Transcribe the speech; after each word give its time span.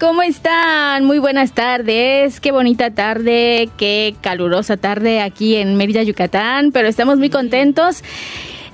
¿cómo 0.00 0.22
están? 0.22 1.04
Muy 1.04 1.18
buenas 1.18 1.52
tardes. 1.52 2.40
Qué 2.40 2.52
bonita 2.52 2.90
tarde, 2.90 3.68
qué 3.76 4.16
calurosa 4.22 4.78
tarde 4.78 5.20
aquí 5.20 5.56
en 5.56 5.76
Mérida, 5.76 6.02
Yucatán, 6.02 6.72
pero 6.72 6.88
estamos 6.88 7.18
muy 7.18 7.28
contentos. 7.28 8.02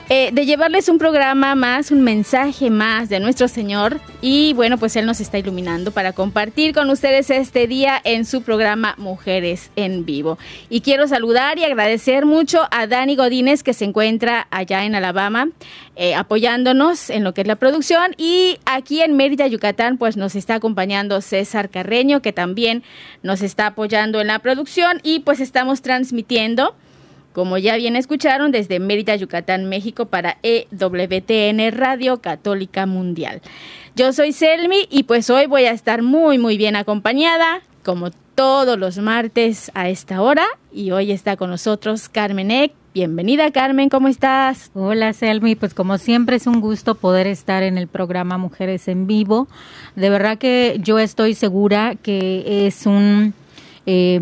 Eh, 0.08 0.30
de 0.32 0.46
llevarles 0.46 0.88
un 0.88 0.98
programa 0.98 1.56
más, 1.56 1.90
un 1.90 2.00
mensaje 2.02 2.70
más 2.70 3.08
de 3.08 3.18
nuestro 3.18 3.48
Señor. 3.48 4.00
Y 4.20 4.52
bueno, 4.52 4.78
pues 4.78 4.94
Él 4.94 5.04
nos 5.04 5.20
está 5.20 5.38
iluminando 5.38 5.90
para 5.90 6.12
compartir 6.12 6.72
con 6.74 6.88
ustedes 6.90 7.28
este 7.30 7.66
día 7.66 8.00
en 8.04 8.24
su 8.24 8.42
programa 8.42 8.94
Mujeres 8.98 9.70
en 9.74 10.04
Vivo. 10.04 10.38
Y 10.70 10.82
quiero 10.82 11.08
saludar 11.08 11.58
y 11.58 11.64
agradecer 11.64 12.24
mucho 12.24 12.68
a 12.70 12.86
Dani 12.86 13.16
Godínez 13.16 13.64
que 13.64 13.74
se 13.74 13.84
encuentra 13.84 14.46
allá 14.50 14.84
en 14.84 14.94
Alabama 14.94 15.48
eh, 15.96 16.14
apoyándonos 16.14 17.10
en 17.10 17.24
lo 17.24 17.34
que 17.34 17.40
es 17.40 17.46
la 17.46 17.56
producción. 17.56 18.14
Y 18.16 18.58
aquí 18.64 19.02
en 19.02 19.16
Mérida, 19.16 19.46
Yucatán, 19.46 19.98
pues 19.98 20.16
nos 20.16 20.36
está 20.36 20.54
acompañando 20.54 21.20
César 21.20 21.70
Carreño 21.70 22.22
que 22.22 22.32
también 22.32 22.84
nos 23.22 23.42
está 23.42 23.68
apoyando 23.68 24.20
en 24.20 24.28
la 24.28 24.38
producción. 24.38 25.00
Y 25.02 25.20
pues 25.20 25.40
estamos 25.40 25.82
transmitiendo 25.82 26.76
como 27.36 27.58
ya 27.58 27.76
bien 27.76 27.96
escucharon, 27.96 28.50
desde 28.50 28.80
Mérida, 28.80 29.14
Yucatán, 29.14 29.68
México, 29.68 30.06
para 30.06 30.38
EWTN 30.42 31.70
Radio 31.70 32.22
Católica 32.22 32.86
Mundial. 32.86 33.42
Yo 33.94 34.14
soy 34.14 34.32
Selmi 34.32 34.88
y 34.90 35.02
pues 35.02 35.28
hoy 35.28 35.44
voy 35.44 35.66
a 35.66 35.72
estar 35.72 36.00
muy, 36.00 36.38
muy 36.38 36.56
bien 36.56 36.76
acompañada, 36.76 37.60
como 37.84 38.10
todos 38.34 38.78
los 38.78 38.96
martes 38.96 39.70
a 39.74 39.90
esta 39.90 40.22
hora. 40.22 40.46
Y 40.72 40.92
hoy 40.92 41.12
está 41.12 41.36
con 41.36 41.50
nosotros 41.50 42.08
Carmen 42.08 42.50
Eck. 42.50 42.72
Bienvenida, 42.94 43.50
Carmen, 43.50 43.90
¿cómo 43.90 44.08
estás? 44.08 44.70
Hola, 44.72 45.12
Selmi. 45.12 45.56
Pues 45.56 45.74
como 45.74 45.98
siempre 45.98 46.36
es 46.36 46.46
un 46.46 46.62
gusto 46.62 46.94
poder 46.94 47.26
estar 47.26 47.62
en 47.62 47.76
el 47.76 47.86
programa 47.86 48.38
Mujeres 48.38 48.88
en 48.88 49.06
Vivo. 49.06 49.46
De 49.94 50.08
verdad 50.08 50.38
que 50.38 50.78
yo 50.82 50.98
estoy 50.98 51.34
segura 51.34 51.96
que 52.02 52.66
es 52.66 52.86
un 52.86 53.34
eh, 53.86 54.18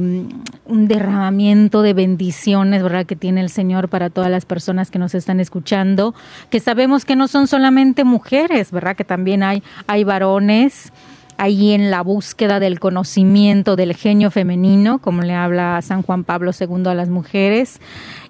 un 0.66 0.88
derramamiento 0.88 1.82
de 1.82 1.94
bendiciones, 1.94 2.82
¿verdad? 2.82 3.06
Que 3.06 3.16
tiene 3.16 3.40
el 3.40 3.48
Señor 3.48 3.88
para 3.88 4.10
todas 4.10 4.30
las 4.30 4.44
personas 4.44 4.90
que 4.90 4.98
nos 4.98 5.14
están 5.14 5.40
escuchando, 5.40 6.14
que 6.50 6.60
sabemos 6.60 7.04
que 7.04 7.16
no 7.16 7.28
son 7.28 7.46
solamente 7.46 8.04
mujeres, 8.04 8.70
¿verdad? 8.70 8.94
Que 8.94 9.04
también 9.04 9.42
hay, 9.42 9.62
hay 9.86 10.04
varones 10.04 10.92
ahí 11.36 11.72
en 11.72 11.90
la 11.90 12.02
búsqueda 12.02 12.60
del 12.60 12.78
conocimiento 12.78 13.76
del 13.76 13.94
genio 13.94 14.30
femenino, 14.30 14.98
como 14.98 15.22
le 15.22 15.34
habla 15.34 15.80
San 15.82 16.02
Juan 16.02 16.24
Pablo 16.24 16.52
II 16.58 16.86
a 16.86 16.94
las 16.94 17.08
mujeres, 17.08 17.80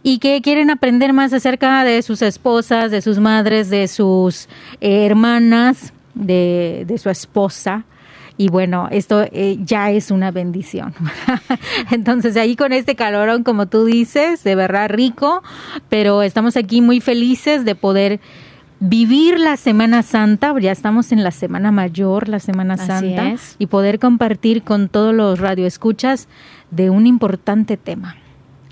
y 0.02 0.18
que 0.18 0.40
quieren 0.40 0.70
aprender 0.70 1.12
más 1.12 1.32
acerca 1.32 1.84
de 1.84 2.00
sus 2.02 2.22
esposas, 2.22 2.90
de 2.90 3.02
sus 3.02 3.18
madres, 3.18 3.70
de 3.70 3.88
sus 3.88 4.48
eh, 4.80 5.06
hermanas, 5.06 5.92
de, 6.14 6.84
de 6.86 6.98
su 6.98 7.10
esposa, 7.10 7.84
y 8.36 8.48
bueno, 8.48 8.88
esto 8.90 9.22
eh, 9.30 9.58
ya 9.60 9.90
es 9.90 10.10
una 10.10 10.30
bendición. 10.30 10.92
Entonces 11.90 12.36
ahí 12.36 12.56
con 12.56 12.72
este 12.72 12.96
calorón, 12.96 13.44
como 13.44 13.66
tú 13.66 13.84
dices, 13.84 14.42
de 14.42 14.54
verdad 14.54 14.88
rico, 14.90 15.42
pero 15.88 16.22
estamos 16.22 16.56
aquí 16.56 16.80
muy 16.80 17.00
felices 17.00 17.64
de 17.64 17.74
poder 17.74 18.20
vivir 18.80 19.38
la 19.38 19.56
Semana 19.56 20.02
Santa, 20.02 20.52
ya 20.58 20.72
estamos 20.72 21.12
en 21.12 21.22
la 21.22 21.30
Semana 21.30 21.70
Mayor, 21.70 22.28
la 22.28 22.40
Semana 22.40 22.76
Santa, 22.76 23.34
y 23.58 23.66
poder 23.66 23.98
compartir 23.98 24.62
con 24.62 24.88
todos 24.88 25.14
los 25.14 25.38
radioescuchas 25.38 26.28
de 26.70 26.90
un 26.90 27.06
importante 27.06 27.76
tema. 27.76 28.16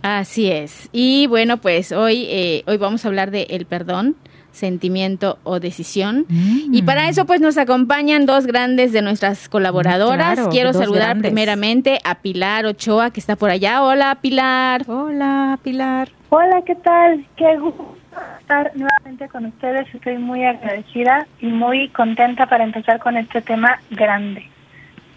Así 0.03 0.50
es. 0.50 0.89
Y 0.93 1.29
bueno, 1.29 1.59
pues 1.59 1.93
hoy, 1.93 2.27
eh, 2.29 2.65
hoy 2.67 2.77
vamos 2.77 3.05
a 3.05 3.09
hablar 3.09 3.31
de 3.31 3.43
el 3.50 3.67
perdón, 3.67 4.17
sentimiento 4.53 5.39
o 5.45 5.61
decisión. 5.61 6.27
Mm. 6.29 6.75
Y 6.75 6.83
para 6.83 7.09
eso 7.09 7.27
pues 7.27 7.41
nos 7.41 7.59
acompañan 7.59 8.27
dos 8.27 8.47
grandes 8.47 8.93
de 8.93 9.03
nuestras 9.03 9.49
colaboradoras. 9.49 10.35
Claro, 10.35 10.51
Quiero 10.51 10.73
saludar 10.73 11.09
grandes. 11.09 11.31
primeramente 11.31 11.99
a 12.05 12.17
Pilar 12.17 12.67
Ochoa 12.67 13.11
que 13.11 13.21
está 13.21 13.37
por 13.37 13.51
allá. 13.51 13.83
Hola 13.83 14.19
Pilar. 14.21 14.85
Hola, 14.87 15.59
Pilar. 15.62 16.09
Hola, 16.29 16.62
¿qué 16.65 16.75
tal? 16.77 17.27
Qué 17.37 17.57
gusto 17.59 17.97
estar 18.41 18.73
nuevamente 18.75 19.29
con 19.29 19.47
ustedes. 19.47 19.87
Estoy 19.95 20.19
muy 20.19 20.45
agradecida 20.45 21.27
y 21.41 21.47
muy 21.47 21.89
contenta 21.89 22.47
para 22.47 22.65
empezar 22.65 22.99
con 23.01 23.17
este 23.17 23.41
tema 23.43 23.81
grande. 23.91 24.49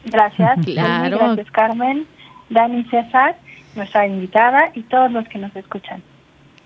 Gracias. 0.06 0.60
Claro. 0.66 1.18
Gracias, 1.18 1.52
Carmen, 1.52 2.06
Dani 2.50 2.84
César, 2.86 3.36
nuestra 3.76 4.08
invitada 4.08 4.72
y 4.74 4.84
todos 4.84 5.12
los 5.12 5.28
que 5.28 5.40
nos 5.40 5.56
escuchan. 5.56 6.02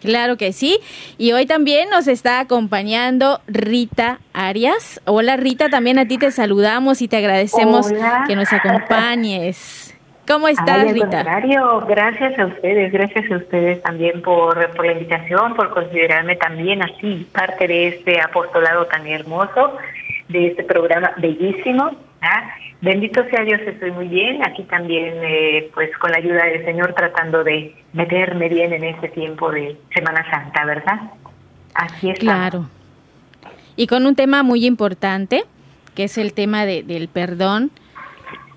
Claro 0.02 0.38
que 0.38 0.54
sí. 0.54 0.80
Y 1.18 1.32
hoy 1.34 1.46
también 1.46 1.90
nos 1.90 2.08
está 2.08 2.40
acompañando 2.40 3.42
Rita 3.48 4.20
Arias. 4.34 5.02
Hola 5.06 5.38
Rita, 5.38 5.70
también 5.70 6.00
a 6.00 6.08
ti 6.08 6.18
te 6.18 6.32
saludamos 6.32 7.02
y 7.02 7.08
te 7.08 7.18
agradecemos 7.18 7.88
Hola. 7.88 8.24
que 8.28 8.36
nos 8.36 8.52
acompañes. 8.54 9.96
¿Cómo 10.28 10.48
estás 10.48 10.84
Ay, 10.86 10.94
Rita? 10.94 11.24
contrario, 11.24 11.86
gracias 11.88 12.38
a 12.38 12.46
ustedes, 12.46 12.92
gracias 12.92 13.32
a 13.32 13.38
ustedes 13.38 13.82
también 13.82 14.22
por, 14.22 14.70
por 14.76 14.86
la 14.86 14.92
invitación, 14.94 15.56
por 15.56 15.72
considerarme 15.72 16.36
también 16.36 16.84
así 16.84 17.28
parte 17.34 17.68
de 17.68 17.88
este 17.88 18.22
apostolado 18.22 18.86
tan 18.86 19.08
hermoso, 19.08 19.76
de 20.28 20.48
este 20.48 20.64
programa 20.64 21.14
bellísimo. 21.18 21.92
¿Ah? 22.22 22.50
Bendito 22.82 23.24
sea 23.30 23.44
Dios, 23.44 23.60
estoy 23.66 23.92
muy 23.92 24.08
bien. 24.08 24.42
Aquí 24.46 24.64
también, 24.64 25.14
eh, 25.24 25.70
pues 25.74 25.90
con 25.98 26.12
la 26.12 26.18
ayuda 26.18 26.46
del 26.46 26.64
Señor, 26.66 26.94
tratando 26.94 27.44
de 27.44 27.76
meterme 27.94 28.48
bien 28.50 28.72
en 28.74 28.84
este 28.86 29.10
tiempo 29.10 29.52
de 29.52 29.78
Semana 29.94 30.26
Santa, 30.32 30.64
¿verdad? 30.66 31.00
Así 31.74 32.10
es. 32.10 32.20
Claro. 32.20 32.70
Y 33.76 33.88
con 33.88 34.06
un 34.06 34.16
tema 34.16 34.44
muy 34.44 34.66
importante, 34.66 35.44
que 35.96 36.06
es 36.06 36.18
el 36.18 36.34
tema 36.34 36.66
de- 36.66 36.84
del 36.84 37.08
perdón. 37.10 37.72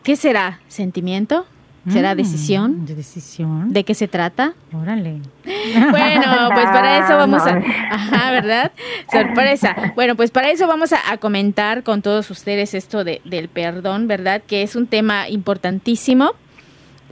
¿Qué 0.04 0.16
será? 0.16 0.60
¿Sentimiento? 0.68 1.46
¿Será 1.88 2.14
Mm, 2.14 2.16
decisión? 2.16 2.86
¿De 2.86 2.94
decisión? 2.94 3.72
¿De 3.72 3.82
qué 3.84 3.94
se 3.94 4.06
trata? 4.08 4.54
Órale. 4.72 5.20
Bueno, 5.90 6.48
pues 6.54 6.64
para 6.66 7.04
eso 7.04 7.16
vamos 7.16 7.42
a... 7.42 7.60
Ajá, 7.90 8.30
¿verdad? 8.30 8.72
Sorpresa. 9.10 9.74
Bueno, 9.94 10.14
pues 10.16 10.30
para 10.30 10.50
eso 10.50 10.66
vamos 10.68 10.92
a, 10.92 10.98
a 11.10 11.16
comentar 11.18 11.82
con 11.82 12.02
todos 12.02 12.30
ustedes 12.30 12.74
esto 12.74 13.02
de, 13.04 13.20
del 13.24 13.48
perdón, 13.48 14.06
¿verdad? 14.06 14.42
Que 14.46 14.62
es 14.62 14.76
un 14.76 14.86
tema 14.86 15.28
importantísimo. 15.28 16.32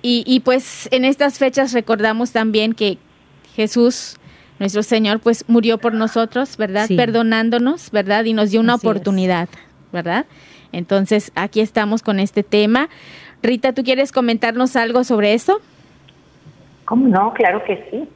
Y, 0.03 0.23
y 0.27 0.41
pues 0.41 0.89
en 0.93 1.05
estas 1.05 1.39
fechas 1.39 1.73
recordamos 1.73 2.31
también 2.33 2.73
que 2.75 2.99
Jesús, 3.57 4.17
nuestro 4.59 4.83
Señor, 4.83 5.21
pues 5.21 5.45
murió 5.49 5.79
por 5.79 5.93
nosotros, 5.95 6.57
¿verdad? 6.57 6.87
Sí. 6.87 6.97
Perdonándonos, 6.97 7.91
¿verdad? 7.91 8.25
Y 8.25 8.33
nos 8.35 8.51
dio 8.51 8.61
una 8.61 8.75
Así 8.75 8.87
es. 8.87 8.91
oportunidad, 8.91 9.49
¿verdad? 9.93 10.27
Entonces, 10.73 11.33
aquí 11.35 11.61
estamos 11.61 12.03
con 12.03 12.21
este 12.21 12.43
tema. 12.45 12.89
Rita, 13.43 13.73
¿tú 13.73 13.83
quieres 13.83 14.13
comentarnos 14.13 14.77
algo 14.77 15.05
sobre 15.05 15.35
eso? 15.35 15.61
¿Cómo 16.85 17.09
no? 17.09 17.33
Claro 17.35 17.63
que 17.65 17.87
sí. 17.91 18.09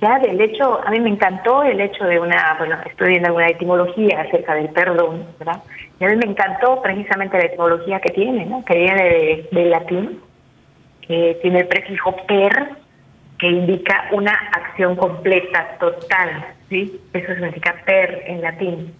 ya 0.00 0.18
del 0.18 0.40
hecho, 0.40 0.80
a 0.84 0.90
mí 0.90 1.00
me 1.00 1.10
encantó 1.10 1.62
el 1.62 1.80
hecho 1.80 2.04
de 2.04 2.18
una, 2.18 2.56
bueno, 2.58 2.76
estoy 2.84 3.08
viendo 3.10 3.28
alguna 3.28 3.48
etimología 3.48 4.22
acerca 4.22 4.54
del 4.54 4.68
perdón, 4.70 5.24
¿verdad? 5.38 5.62
Y 6.00 6.04
a 6.04 6.08
mí 6.08 6.16
me 6.16 6.30
encantó 6.30 6.82
precisamente 6.82 7.38
la 7.38 7.44
etimología 7.44 8.00
que 8.00 8.12
tiene, 8.12 8.46
¿no? 8.46 8.64
Que 8.64 8.76
viene 8.76 9.46
del 9.50 9.70
latín, 9.70 10.20
que 11.02 11.38
tiene 11.40 11.60
el 11.60 11.68
prefijo 11.68 12.14
per, 12.26 12.70
que 13.38 13.48
indica 13.48 14.08
una 14.12 14.32
acción 14.32 14.96
completa, 14.96 15.76
total, 15.78 16.46
¿sí? 16.68 17.00
Eso 17.12 17.34
significa 17.34 17.74
per 17.84 18.22
en 18.26 18.42
latín. 18.42 18.94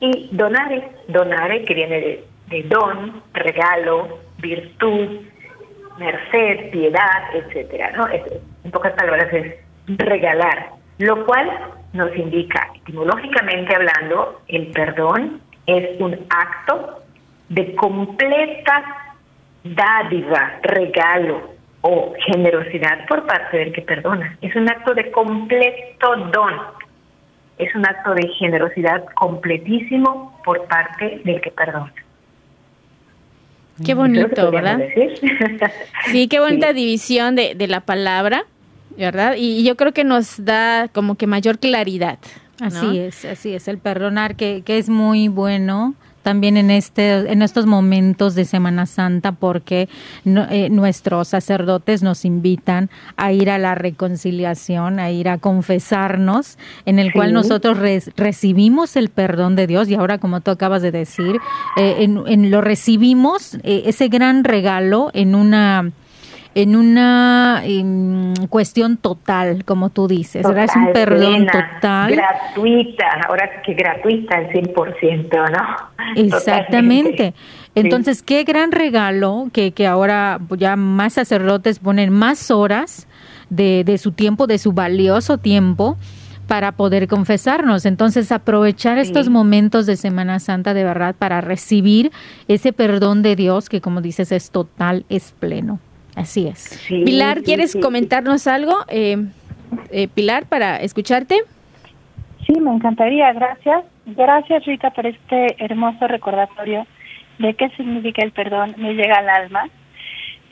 Y 0.00 0.28
donare, 0.32 0.88
donare, 1.08 1.64
que 1.64 1.74
viene 1.74 2.00
de, 2.00 2.24
de 2.48 2.62
don, 2.64 3.22
regalo, 3.32 4.18
virtud, 4.46 5.22
merced, 5.98 6.70
piedad, 6.70 7.22
etcétera, 7.34 7.92
¿no? 7.96 8.06
en 8.08 8.70
pocas 8.70 8.92
palabras 8.92 9.32
es 9.32 9.54
regalar, 9.86 10.70
lo 10.98 11.24
cual 11.24 11.50
nos 11.92 12.14
indica, 12.16 12.68
etimológicamente 12.74 13.74
hablando, 13.74 14.42
el 14.48 14.68
perdón 14.68 15.40
es 15.66 16.00
un 16.00 16.14
acto 16.30 17.02
de 17.48 17.74
completa 17.74 18.84
dádiva, 19.64 20.58
regalo 20.62 21.54
o 21.80 22.14
generosidad 22.26 23.06
por 23.06 23.26
parte 23.26 23.58
del 23.58 23.72
que 23.72 23.82
perdona. 23.82 24.36
Es 24.40 24.54
un 24.56 24.68
acto 24.68 24.94
de 24.94 25.10
completo 25.10 26.16
don. 26.32 26.54
Es 27.58 27.74
un 27.74 27.86
acto 27.86 28.14
de 28.14 28.28
generosidad 28.38 29.04
completísimo 29.14 30.38
por 30.44 30.66
parte 30.66 31.20
del 31.24 31.40
que 31.40 31.50
perdona. 31.50 31.92
Qué 33.84 33.94
bonito, 33.94 34.50
¿verdad? 34.50 34.80
sí, 36.10 36.28
qué 36.28 36.40
bonita 36.40 36.72
división 36.72 37.36
de, 37.36 37.54
de 37.54 37.66
la 37.68 37.80
palabra, 37.80 38.44
¿verdad? 38.96 39.34
Y 39.36 39.64
yo 39.64 39.76
creo 39.76 39.92
que 39.92 40.04
nos 40.04 40.44
da 40.44 40.88
como 40.88 41.16
que 41.16 41.26
mayor 41.26 41.58
claridad. 41.58 42.18
Así 42.60 42.98
es, 42.98 43.24
así 43.26 43.52
es, 43.52 43.68
el 43.68 43.78
perdonar 43.78 44.34
que, 44.34 44.62
que 44.64 44.78
es 44.78 44.88
muy 44.88 45.28
bueno 45.28 45.94
también 46.26 46.56
en 46.56 46.72
este 46.72 47.30
en 47.30 47.40
estos 47.40 47.66
momentos 47.66 48.34
de 48.34 48.44
Semana 48.44 48.86
Santa 48.86 49.30
porque 49.30 49.88
eh, 50.24 50.68
nuestros 50.70 51.28
sacerdotes 51.28 52.02
nos 52.02 52.24
invitan 52.24 52.90
a 53.16 53.30
ir 53.30 53.48
a 53.48 53.58
la 53.58 53.76
reconciliación, 53.76 54.98
a 54.98 55.12
ir 55.12 55.28
a 55.28 55.38
confesarnos, 55.38 56.58
en 56.84 56.98
el 56.98 57.12
cual 57.12 57.32
nosotros 57.32 57.78
recibimos 58.16 58.96
el 58.96 59.08
perdón 59.10 59.54
de 59.54 59.68
Dios. 59.68 59.88
Y 59.88 59.94
ahora 59.94 60.18
como 60.18 60.40
tú 60.40 60.50
acabas 60.50 60.82
de 60.82 60.90
decir, 60.90 61.38
eh, 61.76 61.98
en, 62.00 62.50
lo 62.50 62.60
recibimos 62.60 63.54
eh, 63.62 63.84
ese 63.86 64.08
gran 64.08 64.42
regalo 64.42 65.12
en 65.14 65.36
una 65.36 65.92
en 66.56 66.74
una 66.74 67.62
cuestión 68.48 68.96
total, 68.96 69.62
como 69.66 69.90
tú 69.90 70.08
dices, 70.08 70.46
Es 70.46 70.74
un 70.74 70.90
perdón 70.94 71.46
total. 71.46 72.16
Gratuita, 72.16 73.04
ahora 73.28 73.60
que 73.60 73.74
gratuita 73.74 74.36
al 74.36 74.48
100%, 74.48 75.50
¿no? 75.50 76.14
Exactamente. 76.16 77.34
Entonces, 77.74 78.22
qué 78.22 78.44
gran 78.44 78.72
regalo 78.72 79.48
que, 79.52 79.72
que 79.72 79.86
ahora 79.86 80.40
ya 80.56 80.76
más 80.76 81.12
sacerdotes 81.12 81.78
ponen 81.78 82.10
más 82.10 82.50
horas 82.50 83.06
de, 83.50 83.84
de 83.84 83.98
su 83.98 84.12
tiempo, 84.12 84.46
de 84.46 84.56
su 84.56 84.72
valioso 84.72 85.36
tiempo 85.36 85.98
para 86.46 86.72
poder 86.72 87.06
confesarnos. 87.06 87.84
Entonces, 87.84 88.32
aprovechar 88.32 88.96
estos 88.96 89.28
momentos 89.28 89.84
de 89.84 89.96
Semana 89.96 90.40
Santa 90.40 90.72
de 90.72 90.84
verdad 90.84 91.14
para 91.18 91.42
recibir 91.42 92.12
ese 92.48 92.72
perdón 92.72 93.20
de 93.20 93.36
Dios 93.36 93.68
que, 93.68 93.82
como 93.82 94.00
dices, 94.00 94.32
es 94.32 94.50
total, 94.50 95.04
es 95.10 95.34
pleno. 95.38 95.80
Así 96.16 96.48
es. 96.48 96.82
Pilar, 96.88 97.42
¿quieres 97.42 97.76
comentarnos 97.76 98.46
algo? 98.46 98.72
Eh, 98.88 99.18
eh, 99.90 100.08
Pilar, 100.08 100.46
para 100.46 100.78
escucharte. 100.78 101.42
Sí, 102.46 102.58
me 102.58 102.72
encantaría. 102.72 103.32
Gracias. 103.34 103.84
Gracias, 104.06 104.64
Rita, 104.64 104.90
por 104.90 105.06
este 105.06 105.62
hermoso 105.62 106.08
recordatorio 106.08 106.86
de 107.38 107.54
qué 107.54 107.68
significa 107.76 108.22
el 108.24 108.32
perdón. 108.32 108.74
Me 108.78 108.94
llega 108.94 109.18
al 109.18 109.28
alma. 109.28 109.68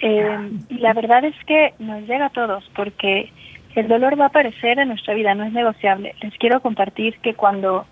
Eh, 0.00 0.50
y 0.68 0.78
la 0.78 0.92
verdad 0.92 1.24
es 1.24 1.34
que 1.46 1.72
nos 1.78 2.02
llega 2.02 2.26
a 2.26 2.30
todos 2.30 2.62
porque 2.76 3.32
el 3.74 3.88
dolor 3.88 4.20
va 4.20 4.24
a 4.24 4.28
aparecer 4.28 4.78
en 4.78 4.88
nuestra 4.88 5.14
vida, 5.14 5.34
no 5.34 5.44
es 5.44 5.52
negociable. 5.52 6.14
Les 6.20 6.34
quiero 6.34 6.60
compartir 6.60 7.16
que 7.22 7.34
cuando 7.34 7.86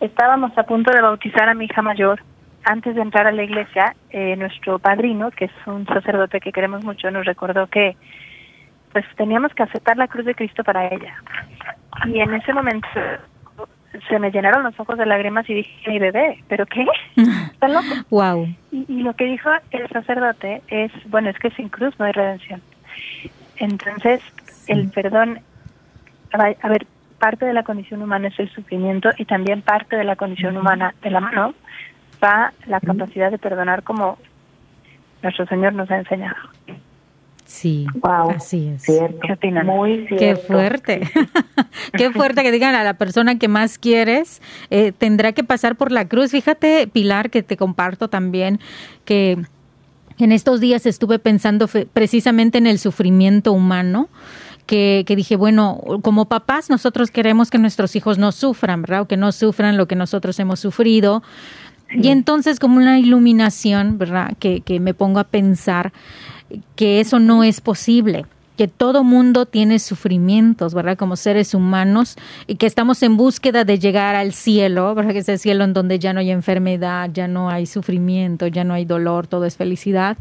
estábamos 0.00 0.56
a 0.56 0.62
punto 0.62 0.92
de 0.92 1.02
bautizar 1.02 1.48
a 1.48 1.54
mi 1.54 1.64
hija 1.64 1.82
mayor, 1.82 2.22
antes 2.64 2.94
de 2.94 3.02
entrar 3.02 3.26
a 3.26 3.32
la 3.32 3.42
iglesia, 3.42 3.94
eh, 4.10 4.36
nuestro 4.36 4.78
padrino, 4.78 5.30
que 5.30 5.46
es 5.46 5.52
un 5.66 5.86
sacerdote 5.86 6.40
que 6.40 6.52
queremos 6.52 6.84
mucho, 6.84 7.10
nos 7.10 7.24
recordó 7.24 7.66
que 7.66 7.96
pues 8.92 9.04
teníamos 9.16 9.54
que 9.54 9.62
aceptar 9.62 9.96
la 9.96 10.08
cruz 10.08 10.26
de 10.26 10.34
Cristo 10.34 10.64
para 10.64 10.88
ella. 10.88 11.14
Y 12.06 12.20
en 12.20 12.34
ese 12.34 12.52
momento 12.52 12.88
se 14.08 14.18
me 14.18 14.30
llenaron 14.30 14.62
los 14.62 14.78
ojos 14.78 14.98
de 14.98 15.06
lágrimas 15.06 15.48
y 15.48 15.54
dije, 15.54 15.90
mi 15.90 15.98
bebé, 15.98 16.42
¿pero 16.48 16.66
qué? 16.66 16.86
¿Están 17.16 17.72
loco? 17.72 17.86
Wow. 18.10 18.54
Y, 18.72 18.84
y, 18.88 19.02
lo 19.02 19.14
que 19.14 19.24
dijo 19.24 19.50
el 19.70 19.88
sacerdote 19.88 20.62
es, 20.68 20.92
bueno, 21.06 21.30
es 21.30 21.38
que 21.38 21.50
sin 21.50 21.68
cruz 21.68 21.94
no 21.98 22.06
hay 22.06 22.12
redención. 22.12 22.62
Entonces, 23.56 24.22
el 24.66 24.90
perdón, 24.90 25.40
a 26.32 26.68
ver, 26.68 26.86
parte 27.18 27.44
de 27.44 27.52
la 27.52 27.62
condición 27.62 28.02
humana 28.02 28.28
es 28.28 28.38
el 28.38 28.50
sufrimiento 28.50 29.10
y 29.18 29.26
también 29.26 29.62
parte 29.62 29.96
de 29.96 30.04
la 30.04 30.16
condición 30.16 30.56
humana 30.56 30.94
de 31.02 31.10
la 31.10 31.20
mano 31.20 31.54
la 32.66 32.80
capacidad 32.80 33.30
de 33.30 33.38
perdonar 33.38 33.82
como 33.82 34.18
nuestro 35.22 35.46
Señor 35.46 35.74
nos 35.74 35.90
ha 35.90 35.98
enseñado. 35.98 36.36
Sí, 37.50 37.84
wow, 37.94 38.30
así 38.30 38.68
es. 38.68 38.84
¿Qué 38.84 39.50
Muy 39.64 40.06
cierto. 40.06 40.16
Qué 40.16 40.36
fuerte. 40.36 41.00
Qué 41.92 42.12
fuerte 42.12 42.44
que 42.44 42.52
digan 42.52 42.76
a 42.76 42.84
la 42.84 42.94
persona 42.94 43.38
que 43.38 43.48
más 43.48 43.76
quieres 43.76 44.40
eh, 44.70 44.92
tendrá 44.92 45.32
que 45.32 45.42
pasar 45.42 45.74
por 45.74 45.90
la 45.90 46.06
cruz. 46.06 46.30
Fíjate, 46.30 46.86
Pilar, 46.86 47.28
que 47.28 47.42
te 47.42 47.56
comparto 47.56 48.08
también 48.08 48.60
que 49.04 49.36
en 50.18 50.30
estos 50.30 50.60
días 50.60 50.86
estuve 50.86 51.18
pensando 51.18 51.68
precisamente 51.92 52.58
en 52.58 52.68
el 52.68 52.78
sufrimiento 52.78 53.52
humano. 53.52 54.08
Que, 54.66 55.02
que, 55.04 55.16
dije, 55.16 55.34
bueno, 55.34 55.80
como 56.02 56.26
papás 56.26 56.70
nosotros 56.70 57.10
queremos 57.10 57.50
que 57.50 57.58
nuestros 57.58 57.96
hijos 57.96 58.18
no 58.18 58.30
sufran, 58.30 58.82
¿verdad? 58.82 59.00
O 59.00 59.08
que 59.08 59.16
no 59.16 59.32
sufran 59.32 59.76
lo 59.76 59.88
que 59.88 59.96
nosotros 59.96 60.38
hemos 60.38 60.60
sufrido, 60.60 61.24
y 61.92 62.08
entonces 62.08 62.58
como 62.58 62.76
una 62.76 62.98
iluminación, 62.98 63.98
¿verdad? 63.98 64.34
Que, 64.38 64.60
que 64.60 64.80
me 64.80 64.94
pongo 64.94 65.18
a 65.18 65.24
pensar 65.24 65.92
que 66.76 67.00
eso 67.00 67.18
no 67.18 67.44
es 67.44 67.60
posible 67.60 68.26
que 68.60 68.68
todo 68.68 69.04
mundo 69.04 69.46
tiene 69.46 69.78
sufrimientos, 69.78 70.74
¿verdad? 70.74 70.98
Como 70.98 71.16
seres 71.16 71.54
humanos 71.54 72.16
y 72.46 72.56
que 72.56 72.66
estamos 72.66 73.02
en 73.02 73.16
búsqueda 73.16 73.64
de 73.64 73.78
llegar 73.78 74.16
al 74.16 74.34
cielo, 74.34 74.94
¿verdad? 74.94 75.12
Que 75.14 75.20
es 75.20 75.30
el 75.30 75.38
cielo 75.38 75.64
en 75.64 75.72
donde 75.72 75.98
ya 75.98 76.12
no 76.12 76.20
hay 76.20 76.30
enfermedad, 76.30 77.08
ya 77.10 77.26
no 77.26 77.48
hay 77.48 77.64
sufrimiento, 77.64 78.48
ya 78.48 78.62
no 78.64 78.74
hay 78.74 78.84
dolor, 78.84 79.26
todo 79.26 79.46
es 79.46 79.56
felicidad. 79.56 80.18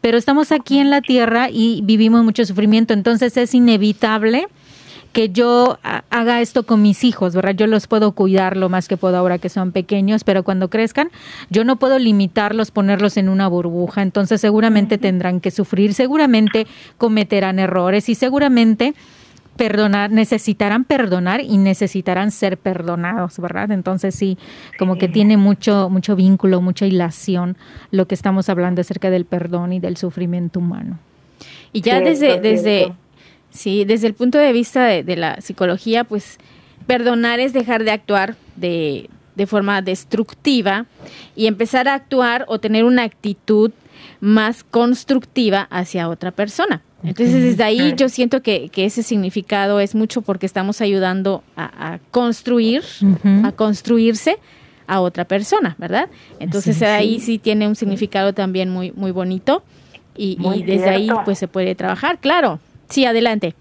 Pero 0.00 0.16
estamos 0.16 0.52
aquí 0.52 0.78
en 0.78 0.88
la 0.88 1.02
tierra 1.02 1.50
y 1.50 1.82
vivimos 1.84 2.24
mucho 2.24 2.46
sufrimiento, 2.46 2.94
entonces 2.94 3.36
es 3.36 3.52
inevitable 3.52 4.46
que 5.12 5.28
yo 5.28 5.78
haga 5.82 6.40
esto 6.40 6.64
con 6.64 6.82
mis 6.82 7.04
hijos, 7.04 7.34
¿verdad? 7.34 7.54
Yo 7.54 7.66
los 7.66 7.86
puedo 7.86 8.12
cuidar 8.12 8.56
lo 8.56 8.68
más 8.68 8.88
que 8.88 8.96
puedo 8.96 9.16
ahora 9.16 9.38
que 9.38 9.48
son 9.48 9.72
pequeños, 9.72 10.24
pero 10.24 10.42
cuando 10.42 10.70
crezcan, 10.70 11.10
yo 11.50 11.64
no 11.64 11.76
puedo 11.76 11.98
limitarlos, 11.98 12.70
ponerlos 12.70 13.16
en 13.16 13.28
una 13.28 13.46
burbuja, 13.48 14.02
entonces 14.02 14.40
seguramente 14.40 14.98
tendrán 14.98 15.40
que 15.40 15.50
sufrir, 15.50 15.94
seguramente 15.94 16.66
cometerán 16.98 17.58
errores 17.58 18.08
y 18.08 18.14
seguramente 18.14 18.94
perdonar, 19.56 20.10
necesitarán 20.10 20.84
perdonar 20.84 21.42
y 21.42 21.58
necesitarán 21.58 22.30
ser 22.30 22.56
perdonados, 22.56 23.38
¿verdad? 23.38 23.70
Entonces 23.70 24.14
sí, 24.14 24.38
como 24.78 24.96
que 24.96 25.08
tiene 25.08 25.36
mucho, 25.36 25.90
mucho 25.90 26.16
vínculo, 26.16 26.60
mucha 26.62 26.86
hilación 26.86 27.56
lo 27.90 28.06
que 28.06 28.14
estamos 28.14 28.48
hablando 28.48 28.80
acerca 28.80 29.10
del 29.10 29.26
perdón 29.26 29.74
y 29.74 29.80
del 29.80 29.96
sufrimiento 29.96 30.58
humano. 30.60 30.98
Y 31.72 31.80
ya 31.80 32.00
desde, 32.00 32.40
desde, 32.40 32.92
Sí, 33.52 33.84
desde 33.84 34.06
el 34.06 34.14
punto 34.14 34.38
de 34.38 34.52
vista 34.52 34.86
de, 34.86 35.16
la 35.16 35.40
psicología, 35.40 36.04
pues 36.04 36.38
perdonar 36.86 37.38
es 37.38 37.52
dejar 37.52 37.84
de 37.84 37.90
actuar 37.90 38.34
de, 38.56 39.10
de 39.36 39.46
forma 39.46 39.82
destructiva 39.82 40.86
y 41.36 41.46
empezar 41.46 41.86
a 41.86 41.94
actuar 41.94 42.44
o 42.48 42.58
tener 42.58 42.84
una 42.84 43.02
actitud 43.04 43.70
más 44.20 44.64
constructiva 44.64 45.68
hacia 45.70 46.08
otra 46.08 46.30
persona. 46.30 46.82
Entonces, 47.04 47.42
desde 47.42 47.64
ahí 47.64 47.94
yo 47.96 48.08
siento 48.08 48.42
que, 48.42 48.68
que, 48.68 48.84
ese 48.84 49.02
significado 49.02 49.80
es 49.80 49.94
mucho 49.94 50.22
porque 50.22 50.46
estamos 50.46 50.80
ayudando 50.80 51.42
a, 51.56 51.98
construir, 52.12 52.82
a 53.42 53.50
construirse 53.52 54.38
a 54.86 55.00
otra 55.00 55.24
persona, 55.24 55.74
¿verdad? 55.78 56.08
Entonces, 56.38 56.80
ahí 56.82 57.18
sí 57.18 57.38
tiene 57.38 57.66
un 57.66 57.74
significado 57.74 58.32
también 58.32 58.70
muy, 58.70 58.92
muy 58.92 59.10
bonito 59.10 59.64
y, 60.16 60.38
y 60.54 60.62
desde 60.62 60.90
ahí 60.90 61.08
pues 61.24 61.38
se 61.38 61.48
puede 61.48 61.74
trabajar, 61.74 62.18
claro. 62.18 62.60
Sí, 62.92 63.06
adelante. 63.06 63.54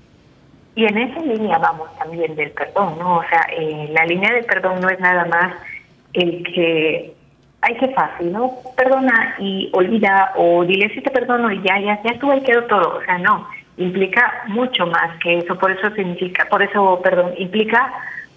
Y 0.75 0.83
en 0.85 0.97
esa 0.97 1.21
línea 1.21 1.57
vamos 1.57 1.87
también 1.97 2.35
del 2.35 2.51
perdón, 2.51 2.99
¿no? 2.99 3.17
O 3.17 3.23
sea, 3.23 3.47
eh, 3.57 3.89
la 3.93 4.05
línea 4.05 4.33
del 4.33 4.43
perdón 4.43 4.81
no 4.81 4.89
es 4.89 4.99
nada 4.99 5.25
más 5.25 5.53
el 6.13 6.43
que 6.43 7.13
hay 7.61 7.75
que 7.77 7.87
fácil, 7.89 8.33
¿no? 8.33 8.51
Perdona 8.75 9.35
y 9.39 9.69
olvida 9.71 10.33
o 10.35 10.65
dile 10.65 10.93
si 10.93 11.01
te 11.01 11.11
perdono 11.11 11.49
y 11.49 11.61
ya, 11.61 11.79
ya, 11.79 12.01
ya 12.03 12.11
estuvo 12.11 12.35
y 12.35 12.41
quedó 12.41 12.63
todo. 12.63 12.97
O 12.97 13.03
sea, 13.05 13.19
no. 13.19 13.47
implica 13.77 14.43
mucho 14.47 14.85
más 14.85 15.17
que 15.23 15.37
eso, 15.37 15.57
por 15.57 15.71
eso 15.71 15.89
significa, 15.95 16.45
por 16.49 16.61
eso, 16.61 16.99
perdón, 17.01 17.33
implica 17.37 17.93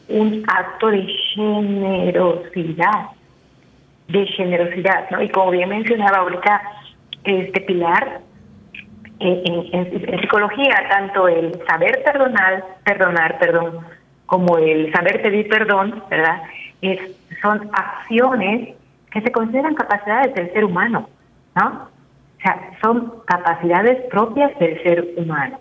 un 0.09 0.45
acto 0.47 0.89
de 0.89 1.07
generosidad, 1.35 3.09
de 4.09 4.27
generosidad, 4.27 5.11
¿no? 5.11 5.21
Y 5.23 5.29
como 5.29 5.51
bien 5.51 5.71
mencionaba 5.71 6.19
ahorita 6.19 6.63
este 7.25 7.61
Pilar, 7.63 8.21
en, 9.21 9.69
en, 9.73 10.21
psicología 10.21 10.75
tanto 10.91 11.29
el 11.29 11.59
saber 11.67 12.03
perdonar, 12.05 12.65
perdonar, 12.85 13.39
perdón, 13.39 13.81
como 14.27 14.59
el 14.59 14.93
saber 14.93 15.23
pedir 15.23 15.49
perdón, 15.49 16.03
¿verdad? 16.11 16.43
Es, 16.83 17.01
son 17.41 17.71
acciones 17.73 18.75
que 19.11 19.21
se 19.21 19.33
consideran 19.33 19.75
capacidades 19.75 20.35
del 20.35 20.53
ser 20.53 20.65
humano, 20.65 21.09
¿no? 21.55 21.89
O 22.39 22.41
sea, 22.43 22.71
son 22.83 23.13
capacidades 23.27 24.03
propias 24.11 24.59
del 24.59 24.83
ser 24.83 25.09
humano. 25.17 25.59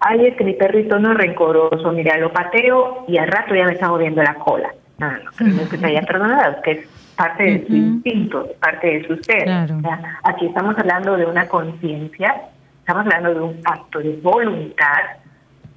Ay, 0.00 0.26
es 0.26 0.36
que 0.36 0.44
mi 0.44 0.54
perrito 0.54 0.98
no 0.98 1.12
es 1.12 1.18
rencoroso, 1.18 1.92
mira, 1.92 2.16
lo 2.18 2.32
pateo 2.32 3.04
y 3.08 3.18
al 3.18 3.28
rato 3.28 3.54
ya 3.54 3.66
me 3.66 3.72
está 3.72 3.88
moviendo 3.88 4.22
la 4.22 4.34
cola. 4.34 4.72
No, 4.98 5.10
no, 5.10 5.68
que 5.68 5.78
se 5.78 5.86
haya 5.86 6.02
perdonado, 6.02 6.56
es 6.64 6.88
parte 7.20 7.44
de 7.44 7.66
su 7.66 7.74
instinto, 7.74 8.48
parte 8.60 8.86
de 8.86 9.06
su 9.06 9.16
ser. 9.24 9.46
aquí 10.22 10.46
estamos 10.46 10.74
hablando 10.78 11.18
de 11.18 11.26
una 11.26 11.46
conciencia, 11.46 12.34
estamos 12.78 13.04
hablando 13.04 13.34
de 13.34 13.40
un 13.40 13.60
acto 13.66 13.98
de 13.98 14.16
voluntad 14.22 15.02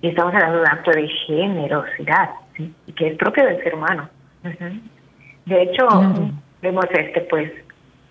y 0.01 0.07
estamos 0.07 0.33
hablando 0.33 0.57
de 0.57 0.61
un 0.61 0.69
acto 0.69 0.91
de 0.91 1.07
generosidad, 1.27 2.29
¿sí? 2.55 2.73
y 2.87 2.93
que 2.93 3.07
es 3.07 3.17
propio 3.17 3.45
del 3.45 3.61
ser 3.61 3.75
humano. 3.75 4.09
De 5.45 5.63
hecho, 5.63 5.85
vemos 6.61 6.85
este, 6.91 7.19
pues, 7.29 7.51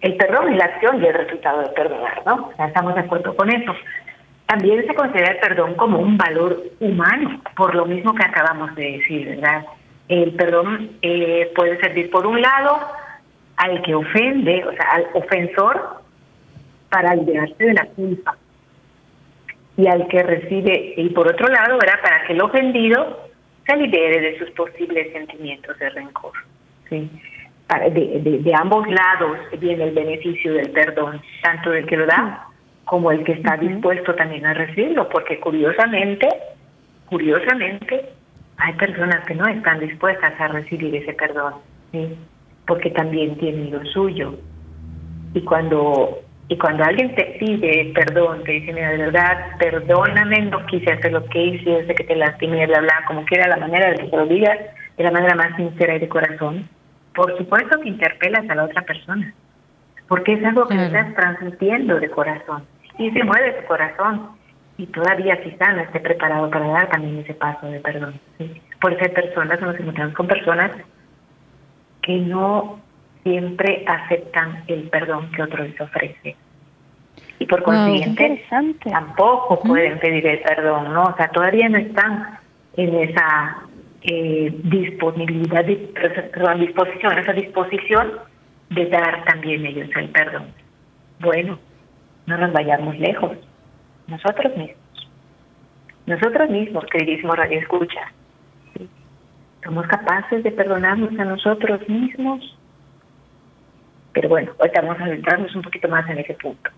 el 0.02 0.16
perdón 0.16 0.52
es 0.52 0.58
la 0.58 0.64
acción 0.66 1.02
y 1.02 1.06
el 1.06 1.14
resultado 1.14 1.62
de 1.62 1.68
perdonar, 1.68 2.22
¿no? 2.26 2.50
estamos 2.58 2.94
de 2.94 3.00
acuerdo 3.00 3.34
con 3.34 3.48
eso. 3.48 3.72
También 4.44 4.86
se 4.86 4.94
considera 4.94 5.32
el 5.32 5.38
perdón 5.38 5.72
como 5.76 5.98
un 5.98 6.18
valor 6.18 6.62
humano, 6.80 7.40
por 7.56 7.74
lo 7.74 7.86
mismo 7.86 8.14
que 8.14 8.26
acabamos 8.26 8.74
de 8.74 8.98
decir, 8.98 9.26
¿verdad? 9.26 9.64
El 10.08 10.32
perdón 10.32 10.90
eh, 11.00 11.50
puede 11.54 11.80
servir 11.80 12.10
por 12.10 12.26
un 12.26 12.42
lado 12.42 12.78
al 13.62 13.80
que 13.82 13.94
ofende, 13.94 14.64
o 14.64 14.72
sea, 14.72 14.86
al 14.90 15.06
ofensor, 15.14 16.02
para 16.90 17.14
liberarse 17.14 17.64
de 17.64 17.74
la 17.74 17.86
culpa. 17.86 18.36
Y 19.76 19.86
al 19.86 20.08
que 20.08 20.22
recibe, 20.22 20.94
y 20.96 21.08
por 21.10 21.28
otro 21.28 21.46
lado, 21.46 21.78
¿verdad? 21.78 22.00
Para 22.02 22.26
que 22.26 22.32
el 22.32 22.42
ofendido 22.42 23.30
se 23.64 23.76
libere 23.76 24.20
de 24.20 24.38
sus 24.38 24.50
posibles 24.50 25.12
sentimientos 25.12 25.78
de 25.78 25.90
rencor. 25.90 26.32
¿sí? 26.90 27.08
De, 27.94 28.40
de, 28.42 28.54
ambos 28.54 28.86
lados 28.88 29.38
viene 29.58 29.84
el 29.84 29.94
beneficio 29.94 30.54
del 30.54 30.70
perdón, 30.72 31.22
tanto 31.42 31.70
del 31.70 31.86
que 31.86 31.96
lo 31.96 32.06
da 32.06 32.48
como 32.84 33.12
el 33.12 33.22
que 33.24 33.32
está 33.32 33.56
dispuesto 33.56 34.14
también 34.16 34.44
a 34.44 34.54
recibirlo, 34.54 35.08
porque 35.08 35.38
curiosamente, 35.38 36.28
curiosamente, 37.06 38.10
hay 38.58 38.72
personas 38.74 39.24
que 39.24 39.36
no 39.36 39.46
están 39.46 39.78
dispuestas 39.78 40.38
a 40.38 40.48
recibir 40.48 40.94
ese 40.96 41.14
perdón. 41.14 41.54
¿sí? 41.92 42.18
Porque 42.72 42.88
también 42.88 43.36
tienen 43.36 43.70
lo 43.70 43.84
suyo. 43.84 44.34
Y 45.34 45.42
cuando 45.42 46.20
y 46.48 46.56
cuando 46.56 46.84
alguien 46.84 47.14
te 47.14 47.36
pide 47.38 47.92
perdón, 47.94 48.42
te 48.44 48.52
dice, 48.52 48.72
mira, 48.72 48.92
de 48.92 48.96
verdad, 48.96 49.58
perdóname, 49.58 50.40
no 50.46 50.64
quise 50.64 50.90
hacer 50.90 51.12
lo 51.12 51.22
que 51.26 51.38
hice, 51.38 51.68
desde 51.68 51.94
que 51.94 52.04
te 52.04 52.16
lastimé, 52.16 52.66
bla, 52.66 52.80
bla, 52.80 53.04
como 53.06 53.26
quiera 53.26 53.46
la 53.46 53.58
manera 53.58 53.90
de 53.90 53.96
que 53.96 54.08
te 54.08 54.16
lo 54.16 54.24
digas, 54.24 54.58
de 54.96 55.04
la 55.04 55.10
manera 55.10 55.34
más 55.34 55.54
sincera 55.56 55.96
y 55.96 55.98
de 55.98 56.08
corazón, 56.08 56.66
por 57.14 57.36
supuesto 57.36 57.78
que 57.78 57.90
interpelas 57.90 58.48
a 58.48 58.54
la 58.54 58.64
otra 58.64 58.80
persona, 58.80 59.34
porque 60.08 60.32
es 60.32 60.42
algo 60.42 60.66
que 60.66 60.82
estás 60.82 61.14
transmitiendo 61.14 62.00
de 62.00 62.08
corazón, 62.08 62.64
y 62.96 63.10
se 63.10 63.22
mueve 63.22 63.52
tu 63.52 63.66
corazón, 63.66 64.30
y 64.78 64.86
todavía 64.86 65.42
quizá 65.42 65.72
no 65.72 65.82
esté 65.82 66.00
preparado 66.00 66.48
para 66.48 66.68
dar 66.68 66.88
también 66.88 67.18
ese 67.18 67.34
paso 67.34 67.66
de 67.66 67.80
perdón. 67.80 68.18
Por 68.80 68.98
ser 68.98 69.12
personas, 69.12 69.60
nos 69.60 69.78
encontramos 69.78 70.14
con 70.14 70.26
personas 70.26 70.70
que 72.02 72.18
no 72.18 72.80
siempre 73.22 73.84
aceptan 73.86 74.64
el 74.66 74.88
perdón 74.88 75.30
que 75.30 75.42
otro 75.42 75.64
les 75.64 75.80
ofrece. 75.80 76.36
Y 77.38 77.46
por 77.46 77.62
consiguiente, 77.62 78.44
tampoco 78.84 79.60
pueden 79.60 79.98
pedir 79.98 80.26
el 80.26 80.40
perdón, 80.40 80.92
¿no? 80.92 81.04
O 81.04 81.16
sea, 81.16 81.28
todavía 81.28 81.68
no 81.68 81.78
están 81.78 82.38
en 82.76 82.94
esa 82.94 83.58
eh, 84.02 84.52
disponibilidad, 84.64 85.64
perdón, 86.32 86.60
disposición, 86.60 87.18
esa 87.18 87.32
disposición 87.32 88.12
de 88.70 88.86
dar 88.86 89.24
también 89.24 89.66
ellos 89.66 89.88
el 89.96 90.08
perdón. 90.10 90.46
Bueno, 91.20 91.58
no 92.26 92.38
nos 92.38 92.52
vayamos 92.52 92.98
lejos. 92.98 93.36
Nosotros 94.06 94.56
mismos. 94.56 94.76
Nosotros 96.06 96.50
mismos, 96.50 96.84
queridísimo 96.86 97.34
Radio 97.34 97.60
Escucha, 97.60 98.12
¿Somos 99.64 99.86
capaces 99.86 100.42
de 100.42 100.50
perdonarnos 100.50 101.18
a 101.18 101.24
nosotros 101.24 101.88
mismos? 101.88 102.56
Pero 104.12 104.28
bueno, 104.28 104.52
ahorita 104.58 104.80
vamos 104.82 105.00
a 105.00 105.06
centrarnos 105.06 105.54
un 105.54 105.62
poquito 105.62 105.88
más 105.88 106.08
en 106.10 106.18
ese 106.18 106.34
punto. 106.34 106.70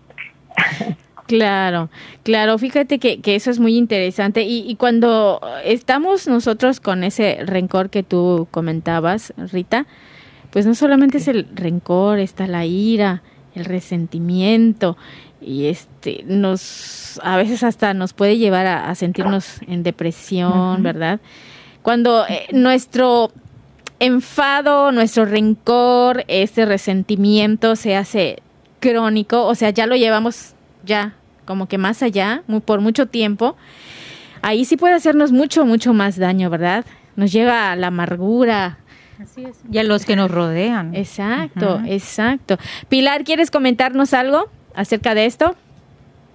Claro, 1.27 1.89
claro, 2.21 2.55
fíjate 2.59 2.99
que, 2.99 3.19
que 3.19 3.33
eso 3.33 3.49
es 3.49 3.59
muy 3.59 3.77
interesante 3.77 4.43
y, 4.43 4.59
y, 4.69 4.75
cuando 4.75 5.41
estamos 5.63 6.27
nosotros 6.27 6.79
con 6.79 7.03
ese 7.03 7.39
rencor 7.43 7.89
que 7.89 8.03
tú 8.03 8.47
comentabas, 8.51 9.33
Rita, 9.51 9.87
pues 10.51 10.67
no 10.67 10.75
solamente 10.75 11.17
es 11.17 11.27
el 11.27 11.47
rencor, 11.55 12.19
está 12.19 12.45
la 12.45 12.65
ira, 12.65 13.23
el 13.55 13.65
resentimiento 13.65 14.97
y 15.41 15.65
este 15.65 16.23
nos 16.27 17.19
a 17.23 17.37
veces 17.37 17.63
hasta 17.63 17.93
nos 17.93 18.13
puede 18.13 18.37
llevar 18.37 18.65
a, 18.67 18.93
sentirnos 18.95 19.61
en 19.67 19.83
depresión, 19.83 20.83
¿verdad? 20.83 21.19
Cuando 21.85 22.25
eh, 22.27 22.47
nuestro 22.51 23.31
enfado, 23.99 24.91
nuestro 24.91 25.25
rencor, 25.25 26.23
este 26.27 26.65
resentimiento 26.65 27.75
se 27.75 27.95
hace 27.95 28.41
crónico, 28.79 29.45
o 29.45 29.53
sea, 29.53 29.69
ya 29.69 29.85
lo 29.85 29.95
llevamos 29.95 30.55
ya 30.83 31.13
como 31.45 31.67
que 31.67 31.77
más 31.77 32.01
allá, 32.01 32.41
por 32.65 32.81
mucho 32.81 33.05
tiempo, 33.05 33.55
ahí 34.41 34.65
sí 34.65 34.77
puede 34.77 34.95
hacernos 34.95 35.31
mucho, 35.31 35.63
mucho 35.63 35.93
más 35.93 36.17
daño, 36.17 36.49
¿verdad? 36.49 36.85
Nos 37.15 37.31
lleva 37.31 37.71
a 37.71 37.75
la 37.75 37.87
amargura. 37.87 38.79
Así 39.21 39.45
es. 39.45 39.55
Y 39.71 39.77
a 39.77 39.83
los 39.83 40.05
que 40.05 40.15
nos 40.15 40.31
rodean. 40.31 40.95
Exacto, 40.95 41.83
exacto. 41.85 42.57
Pilar, 42.89 43.23
¿quieres 43.23 43.51
comentarnos 43.51 44.15
algo 44.15 44.49
acerca 44.73 45.13
de 45.13 45.27
esto? 45.27 45.55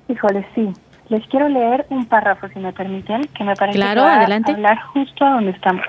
Híjole, 0.08 0.46
sí. 0.54 0.68
Les 1.10 1.26
quiero 1.26 1.48
leer 1.48 1.86
un 1.90 2.06
párrafo, 2.06 2.48
si 2.48 2.60
me 2.60 2.72
permiten, 2.72 3.22
que 3.36 3.42
me 3.42 3.56
parece 3.56 3.76
claro, 3.78 4.02
que 4.02 4.08
adelante. 4.08 4.52
hablar 4.52 4.80
justo 4.80 5.24
a 5.24 5.30
donde 5.30 5.50
estamos. 5.50 5.84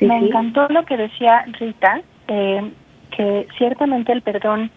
me 0.00 0.18
encantó 0.18 0.66
lo 0.68 0.84
que 0.84 0.96
decía 0.96 1.44
Rita, 1.58 2.00
eh, 2.26 2.72
que 3.16 3.46
ciertamente 3.56 4.10
el 4.10 4.22
perdón 4.22 4.72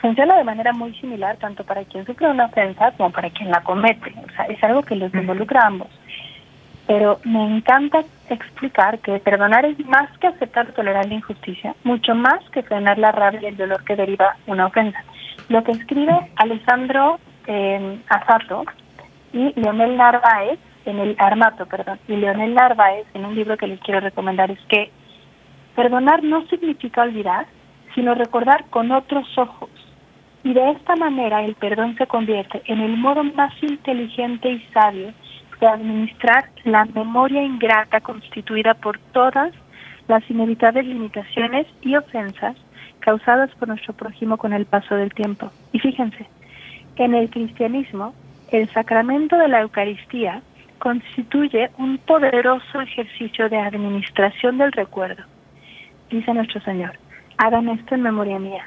funciona 0.00 0.36
de 0.36 0.44
manera 0.44 0.72
muy 0.72 0.92
similar 0.96 1.36
tanto 1.36 1.62
para 1.64 1.84
quien 1.84 2.04
sufre 2.04 2.28
una 2.28 2.46
ofensa 2.46 2.90
como 2.96 3.10
para 3.10 3.30
quien 3.30 3.50
la 3.50 3.62
comete. 3.62 4.12
O 4.26 4.32
sea, 4.34 4.46
es 4.46 4.62
algo 4.64 4.82
que 4.82 4.96
los 4.96 5.14
involucra 5.14 5.62
a 5.62 5.66
ambos. 5.68 5.88
Pero 6.88 7.20
me 7.24 7.56
encanta 7.56 8.02
explicar 8.28 8.98
que 8.98 9.20
perdonar 9.20 9.64
es 9.64 9.78
más 9.86 10.10
que 10.18 10.26
aceptar 10.26 10.68
o 10.68 10.72
tolerar 10.72 11.06
la 11.06 11.14
injusticia, 11.14 11.76
mucho 11.84 12.14
más 12.16 12.42
que 12.50 12.64
frenar 12.64 12.98
la 12.98 13.12
rabia 13.12 13.40
y 13.42 13.46
el 13.46 13.56
dolor 13.56 13.84
que 13.84 13.94
deriva 13.94 14.36
una 14.48 14.66
ofensa. 14.66 15.02
Lo 15.48 15.62
que 15.62 15.72
escribe 15.72 16.32
Alessandro 16.36 17.20
eh, 17.46 18.00
Asato 18.08 18.64
y 19.32 19.52
Leonel 19.60 19.96
Narváez 19.96 20.58
en 20.84 20.98
el 20.98 21.16
Armato, 21.18 21.66
perdón, 21.66 21.98
y 22.08 22.16
Leonel 22.16 22.54
Narváez 22.54 23.06
en 23.14 23.24
un 23.24 23.34
libro 23.34 23.56
que 23.56 23.66
les 23.66 23.80
quiero 23.80 24.00
recomendar 24.00 24.50
es 24.50 24.60
que 24.68 24.90
perdonar 25.74 26.22
no 26.22 26.46
significa 26.46 27.02
olvidar, 27.02 27.46
sino 27.94 28.14
recordar 28.14 28.64
con 28.70 28.92
otros 28.92 29.26
ojos. 29.38 29.70
Y 30.42 30.52
de 30.52 30.72
esta 30.72 30.94
manera 30.96 31.42
el 31.42 31.54
perdón 31.54 31.96
se 31.96 32.06
convierte 32.06 32.62
en 32.66 32.80
el 32.80 32.96
modo 32.96 33.24
más 33.24 33.52
inteligente 33.62 34.50
y 34.50 34.60
sabio 34.72 35.12
de 35.60 35.66
administrar 35.66 36.50
la 36.64 36.84
memoria 36.84 37.42
ingrata 37.42 38.00
constituida 38.00 38.74
por 38.74 38.98
todas 39.12 39.52
las 40.06 40.28
inevitables 40.30 40.86
limitaciones 40.86 41.66
y 41.80 41.96
ofensas 41.96 42.56
causadas 43.00 43.50
por 43.58 43.68
nuestro 43.68 43.94
prójimo 43.94 44.36
con 44.36 44.52
el 44.52 44.66
paso 44.66 44.94
del 44.96 45.12
tiempo. 45.12 45.50
Y 45.72 45.78
fíjense, 45.78 46.26
en 46.96 47.14
el 47.14 47.30
cristianismo, 47.30 48.14
el 48.50 48.70
sacramento 48.72 49.36
de 49.36 49.48
la 49.48 49.60
Eucaristía 49.62 50.42
constituye 50.78 51.70
un 51.78 51.98
poderoso 51.98 52.80
ejercicio 52.80 53.48
de 53.48 53.58
administración 53.58 54.58
del 54.58 54.72
recuerdo. 54.72 55.22
Dice 56.10 56.32
nuestro 56.34 56.60
Señor, 56.60 56.92
hagan 57.38 57.68
esto 57.68 57.94
en 57.94 58.02
memoria 58.02 58.38
mía. 58.38 58.64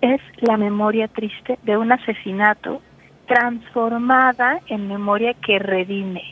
Es 0.00 0.20
la 0.40 0.56
memoria 0.56 1.08
triste 1.08 1.58
de 1.62 1.76
un 1.76 1.92
asesinato 1.92 2.80
transformada 3.26 4.60
en 4.68 4.88
memoria 4.88 5.34
que 5.34 5.58
redime. 5.58 6.22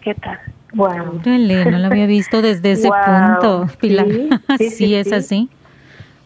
¿Qué 0.00 0.14
tal? 0.14 0.38
Wow. 0.74 1.20
no 1.24 1.78
lo 1.78 1.86
había 1.86 2.06
visto 2.06 2.42
desde 2.42 2.72
ese 2.72 2.88
punto, 3.06 3.66
Pilar. 3.80 4.06
Sí, 4.58 4.94
es 4.94 5.12
así 5.12 5.48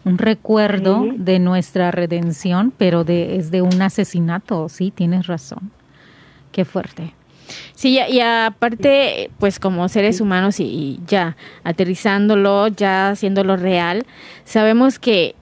un 0.03 0.17
recuerdo 0.17 1.05
de 1.15 1.39
nuestra 1.39 1.91
redención, 1.91 2.73
pero 2.75 3.03
de, 3.03 3.35
es 3.35 3.51
de 3.51 3.61
un 3.61 3.81
asesinato, 3.81 4.67
sí, 4.69 4.91
tienes 4.91 5.27
razón. 5.27 5.71
Qué 6.51 6.65
fuerte. 6.65 7.13
Sí, 7.75 7.99
y 8.09 8.19
aparte, 8.19 9.29
pues 9.39 9.59
como 9.59 9.87
seres 9.89 10.21
humanos 10.21 10.59
y, 10.59 10.99
ya 11.07 11.35
aterrizándolo, 11.63 12.67
ya 12.67 13.09
haciéndolo 13.09 13.57
real, 13.57 14.05
sabemos 14.45 14.99
que 14.99 15.35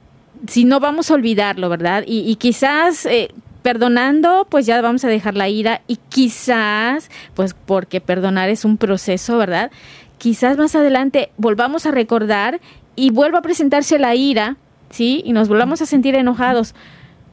si 0.47 0.65
no 0.65 0.79
vamos 0.79 1.11
a 1.11 1.15
olvidarlo, 1.15 1.69
¿verdad? 1.69 2.03
Y, 2.07 2.35
quizás 2.37 3.05
eh, 3.05 3.29
perdonando, 3.61 4.47
pues 4.49 4.65
ya 4.65 4.81
vamos 4.81 5.03
a 5.03 5.09
dejar 5.09 5.35
la 5.35 5.49
ira 5.49 5.81
y 5.87 5.97
quizás, 6.09 7.09
pues 7.33 7.53
porque 7.53 8.01
perdonar 8.01 8.49
es 8.49 8.65
un 8.65 8.77
proceso, 8.77 9.37
¿verdad? 9.37 9.71
Quizás 10.17 10.57
más 10.57 10.75
adelante 10.75 11.31
volvamos 11.37 11.85
a 11.85 11.91
recordar 11.91 12.59
y 12.99 13.09
vuelva 13.11 13.39
a 13.39 13.41
presentarse 13.41 13.97
la 13.99 14.15
ira, 14.15 14.57
¿sí? 14.89 15.21
Y 15.25 15.33
nos 15.33 15.47
volvamos 15.47 15.81
a 15.81 15.85
sentir 15.85 16.15
enojados 16.15 16.73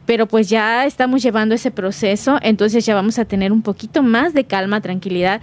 pero 0.06 0.26
pues 0.26 0.48
ya 0.48 0.86
estamos 0.86 1.22
llevando 1.22 1.54
ese 1.54 1.70
proceso, 1.70 2.38
entonces 2.40 2.86
ya 2.86 2.94
vamos 2.94 3.18
a 3.18 3.24
tener 3.24 3.52
un 3.52 3.62
poquito 3.62 4.02
más 4.02 4.32
de 4.32 4.44
calma, 4.44 4.80
tranquilidad, 4.80 5.40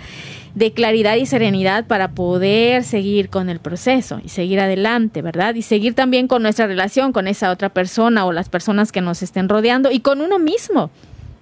de 0.56 0.72
claridad 0.72 1.15
y 1.18 1.25
serenidad 1.25 1.86
para 1.86 2.12
poder 2.12 2.84
seguir 2.84 3.30
con 3.30 3.50
el 3.50 3.60
proceso 3.60 4.22
y 4.24 4.30
seguir 4.30 4.62
adelante, 4.62 5.22
¿verdad? 5.22 5.56
Y 5.56 5.62
seguir 5.62 5.94
también 5.94 6.27
con 6.27 6.42
nuestra 6.42 6.65
relación 6.65 7.12
con 7.12 7.27
esa 7.27 7.51
otra 7.51 7.70
persona 7.70 8.25
o 8.25 8.32
las 8.32 8.50
personas 8.50 8.92
que 8.92 9.01
nos 9.01 9.22
estén 9.22 9.50
rodeando 9.50 9.92
y 9.92 10.00
con 10.00 10.22
uno 10.22 10.39
mismo. 10.39 10.89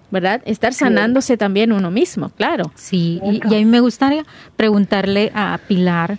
¿verdad? 0.09 0.41
Estar 0.43 0.73
sanándose 0.73 1.37
también 1.37 1.71
uno 1.71 1.89
mismo, 1.89 2.31
claro. 2.31 2.73
Sí, 2.75 3.21
y, 3.23 3.39
a 3.45 3.49
mí 3.49 3.63
me 3.63 3.79
gustaría 3.79 4.25
preguntarle 4.57 5.31
a 5.33 5.57
Pilar 5.69 6.17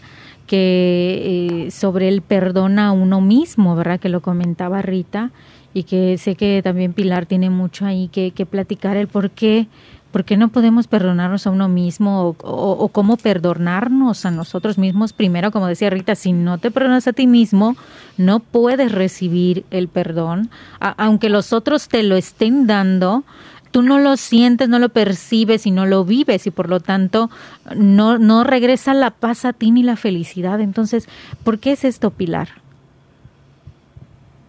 que 0.52 1.64
eh, 1.66 1.70
sobre 1.70 2.08
el 2.08 2.20
perdón 2.20 2.78
a 2.78 2.92
uno 2.92 3.22
mismo, 3.22 3.74
¿verdad? 3.74 3.98
Que 3.98 4.10
lo 4.10 4.20
comentaba 4.20 4.82
Rita 4.82 5.30
y 5.72 5.84
que 5.84 6.18
sé 6.18 6.34
que 6.34 6.60
también 6.62 6.92
Pilar 6.92 7.24
tiene 7.24 7.48
mucho 7.48 7.86
ahí 7.86 8.08
que, 8.08 8.32
que 8.32 8.44
platicar 8.44 8.98
el 8.98 9.08
por 9.08 9.30
qué, 9.30 9.66
por 10.10 10.26
qué 10.26 10.36
no 10.36 10.48
podemos 10.48 10.88
perdonarnos 10.88 11.46
a 11.46 11.50
uno 11.50 11.70
mismo 11.70 12.36
o, 12.42 12.88
cómo 12.88 13.16
perdonarnos 13.16 14.26
a 14.26 14.30
nosotros 14.30 14.76
mismos. 14.76 15.14
Primero, 15.14 15.52
como 15.52 15.68
decía 15.68 15.88
Rita, 15.88 16.16
si 16.16 16.34
no 16.34 16.58
te 16.58 16.70
perdonas 16.70 17.08
a 17.08 17.14
ti 17.14 17.26
mismo, 17.26 17.74
no 18.18 18.40
puedes 18.40 18.92
recibir 18.92 19.64
el 19.70 19.88
perdón, 19.88 20.50
aunque 20.80 21.30
los 21.30 21.54
otros 21.54 21.88
te 21.88 22.02
lo 22.02 22.14
estén 22.16 22.66
dando. 22.66 23.24
Tú 23.72 23.82
no 23.82 23.98
lo 23.98 24.16
sientes, 24.16 24.68
no 24.68 24.78
lo 24.78 24.90
percibes 24.90 25.66
y 25.66 25.70
no 25.70 25.86
lo 25.86 26.04
vives 26.04 26.46
y 26.46 26.50
por 26.50 26.68
lo 26.68 26.78
tanto 26.78 27.30
no, 27.74 28.18
no 28.18 28.44
regresa 28.44 28.94
la 28.94 29.10
paz 29.10 29.44
a 29.44 29.52
ti 29.52 29.70
ni 29.70 29.82
la 29.82 29.96
felicidad. 29.96 30.60
Entonces, 30.60 31.08
¿por 31.44 31.58
qué 31.58 31.72
es 31.72 31.84
esto, 31.84 32.10
Pilar? 32.10 32.48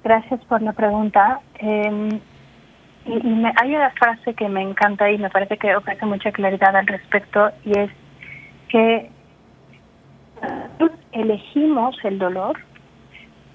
Gracias 0.04 0.42
por 0.46 0.62
la 0.62 0.74
pregunta. 0.74 1.40
Eh, 1.60 2.20
y, 3.06 3.28
me, 3.28 3.52
hay 3.62 3.76
una 3.76 3.92
frase 3.92 4.34
que 4.34 4.48
me 4.48 4.62
encanta 4.62 5.10
y 5.10 5.18
me 5.18 5.30
parece 5.30 5.58
que 5.58 5.76
ofrece 5.76 6.06
mucha 6.06 6.32
claridad 6.32 6.76
al 6.76 6.88
respecto 6.88 7.50
y 7.66 7.78
es 7.78 7.92
que 8.70 9.10
elegimos 11.12 11.96
el 12.04 12.20
dolor, 12.20 12.60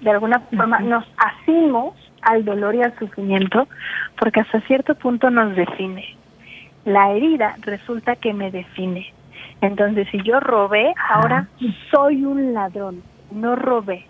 de 0.01 0.09
alguna 0.09 0.39
forma 0.39 0.79
nos 0.79 1.05
asimos 1.17 1.93
al 2.21 2.45
dolor 2.45 2.75
y 2.75 2.81
al 2.81 2.97
sufrimiento 2.97 3.67
porque 4.19 4.41
hasta 4.41 4.61
cierto 4.61 4.95
punto 4.95 5.29
nos 5.29 5.55
define. 5.55 6.15
La 6.85 7.11
herida 7.11 7.55
resulta 7.61 8.15
que 8.15 8.33
me 8.33 8.51
define. 8.51 9.13
Entonces, 9.61 10.07
si 10.11 10.21
yo 10.23 10.39
robé, 10.39 10.93
ahora 11.09 11.47
soy 11.91 12.23
un 12.23 12.53
ladrón, 12.53 13.03
no 13.31 13.55
robé, 13.55 14.05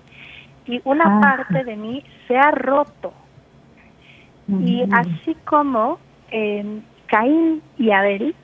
y 0.65 0.79
una 0.83 1.19
parte 1.19 1.63
de 1.63 1.75
mí 1.75 2.03
se 2.27 2.37
ha 2.37 2.51
roto. 2.51 3.13
Y 4.47 4.83
así 4.91 5.35
como 5.45 5.99
eh, 6.31 6.81
Caín 7.07 7.61
y 7.77 7.91
Abel, 7.91 8.35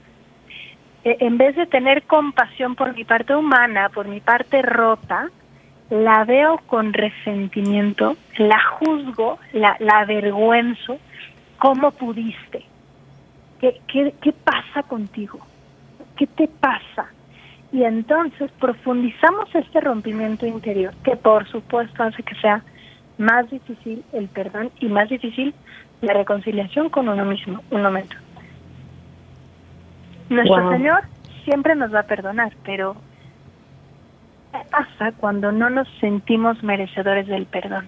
eh, 1.04 1.18
en 1.20 1.38
vez 1.38 1.56
de 1.56 1.66
tener 1.68 2.04
compasión 2.04 2.76
por 2.76 2.96
mi 2.96 3.04
parte 3.04 3.36
humana, 3.36 3.90
por 3.90 4.08
mi 4.08 4.20
parte 4.20 4.62
rota, 4.62 5.30
la 5.90 6.24
veo 6.26 6.58
con 6.68 6.94
resentimiento, 6.94 8.18
la 8.38 8.60
juzgo, 8.80 9.40
la, 9.54 9.76
la 9.80 10.00
avergüenzo. 10.00 10.98
¿Cómo 11.60 11.92
pudiste? 11.92 12.66
¿Qué, 13.60 13.80
qué, 13.88 14.14
qué 14.22 14.34
pasa 14.34 14.84
contigo? 14.84 15.40
¿Qué 16.18 16.28
te 16.28 16.48
pasa? 16.48 17.10
y 17.76 17.84
entonces 17.84 18.50
profundizamos 18.54 19.54
este 19.54 19.82
rompimiento 19.82 20.46
interior, 20.46 20.94
que 21.04 21.18
por 21.18 21.46
supuesto 21.50 22.04
hace 22.04 22.24
que 22.24 22.34
sea 22.36 22.64
más 23.18 23.50
difícil 23.50 24.02
el 24.14 24.30
perdón 24.30 24.72
y 24.80 24.88
más 24.88 25.10
difícil 25.10 25.54
la 26.00 26.14
reconciliación 26.14 26.90
con 26.90 27.10
uno 27.10 27.26
mismo. 27.26 27.62
Un 27.72 27.82
momento. 27.82 28.16
Nuestro 30.30 30.70
Señor 30.72 31.02
siempre 31.44 31.76
nos 31.76 31.94
va 31.94 32.00
a 32.00 32.04
perdonar, 32.04 32.54
pero 32.64 32.96
¿qué 32.96 33.05
pasa 34.70 35.12
cuando 35.18 35.52
no 35.52 35.70
nos 35.70 35.88
sentimos 36.00 36.62
merecedores 36.64 37.28
del 37.28 37.46
perdón? 37.46 37.88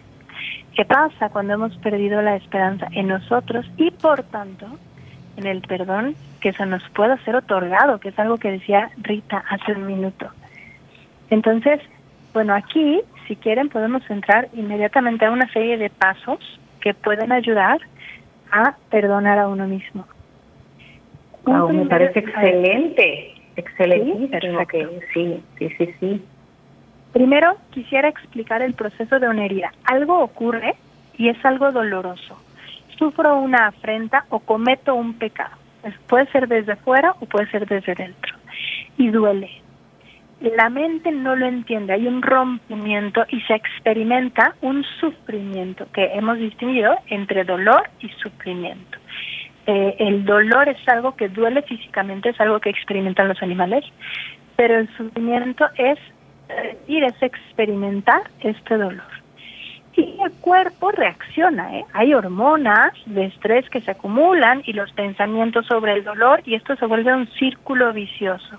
¿Qué 0.75 0.85
pasa 0.85 1.29
cuando 1.29 1.53
hemos 1.53 1.75
perdido 1.77 2.21
la 2.21 2.35
esperanza 2.35 2.87
en 2.91 3.07
nosotros 3.07 3.65
y 3.77 3.91
por 3.91 4.23
tanto 4.23 4.67
en 5.37 5.45
el 5.45 5.61
perdón 5.61 6.15
que 6.41 6.53
se 6.53 6.65
nos 6.65 6.83
pueda 6.89 7.17
ser 7.23 7.35
otorgado, 7.35 7.99
que 7.99 8.09
es 8.09 8.19
algo 8.19 8.37
que 8.37 8.51
decía 8.51 8.89
Rita 8.97 9.43
hace 9.49 9.73
un 9.73 9.85
minuto. 9.85 10.29
Entonces, 11.29 11.79
bueno, 12.33 12.53
aquí, 12.53 13.01
si 13.27 13.35
quieren, 13.35 13.69
podemos 13.69 14.07
entrar 14.09 14.49
inmediatamente 14.53 15.25
a 15.25 15.31
una 15.31 15.51
serie 15.51 15.77
de 15.77 15.89
pasos 15.89 16.39
que 16.81 16.93
pueden 16.93 17.31
ayudar 17.31 17.79
a 18.51 18.75
perdonar 18.89 19.39
a 19.39 19.47
uno 19.47 19.67
mismo. 19.67 20.05
me 21.45 21.85
parece 21.85 22.19
excelente, 22.19 23.33
excelente, 23.55 24.39
¿Sí? 25.13 25.43
sí, 25.57 25.69
sí, 25.77 25.93
sí. 25.99 26.25
Primero, 27.17 27.57
quisiera 27.71 28.09
explicar 28.09 28.61
el 28.61 28.75
proceso 28.75 29.19
de 29.19 29.27
una 29.27 29.45
herida. 29.45 29.71
Algo 29.85 30.19
ocurre 30.19 30.75
y 31.17 31.29
es 31.29 31.43
algo 31.43 31.71
doloroso 31.71 32.37
sufro 32.97 33.37
una 33.37 33.67
afrenta 33.67 34.25
o 34.29 34.39
cometo 34.39 34.95
un 34.95 35.13
pecado. 35.13 35.55
Puede 36.07 36.27
ser 36.27 36.47
desde 36.47 36.75
fuera 36.77 37.13
o 37.19 37.25
puede 37.25 37.49
ser 37.49 37.65
desde 37.67 37.95
dentro. 37.95 38.35
Y 38.97 39.09
duele. 39.09 39.49
La 40.41 40.69
mente 40.69 41.11
no 41.11 41.35
lo 41.35 41.47
entiende, 41.47 41.93
hay 41.93 42.05
un 42.07 42.21
rompimiento 42.21 43.25
y 43.29 43.41
se 43.41 43.55
experimenta 43.55 44.53
un 44.61 44.83
sufrimiento 44.99 45.87
que 45.91 46.05
hemos 46.13 46.37
distinguido 46.37 46.95
entre 47.07 47.43
dolor 47.43 47.89
y 48.01 48.09
sufrimiento. 48.09 48.99
Eh, 49.65 49.95
el 49.97 50.25
dolor 50.25 50.69
es 50.69 50.87
algo 50.87 51.15
que 51.15 51.29
duele 51.29 51.63
físicamente, 51.63 52.29
es 52.29 52.39
algo 52.39 52.59
que 52.59 52.69
experimentan 52.69 53.27
los 53.27 53.41
animales, 53.41 53.83
pero 54.55 54.77
el 54.77 54.87
sufrimiento 54.95 55.67
es 55.75 55.97
ir, 56.87 57.03
es 57.03 57.21
experimentar 57.21 58.21
este 58.41 58.77
dolor 58.77 59.17
y 59.97 60.15
el 60.23 60.31
cuerpo 60.33 60.91
reacciona. 60.91 61.75
¿eh? 61.75 61.85
Hay 61.93 62.13
hormonas 62.13 62.93
de 63.07 63.25
estrés 63.25 63.67
que 63.69 63.81
se 63.81 63.91
acumulan 63.91 64.61
y 64.65 64.73
los 64.73 64.91
pensamientos 64.93 65.65
sobre 65.65 65.93
el 65.93 66.03
dolor 66.03 66.41
y 66.45 66.53
esto 66.53 66.75
se 66.75 66.85
vuelve 66.85 67.13
un 67.13 67.27
círculo 67.31 67.91
vicioso. 67.93 68.57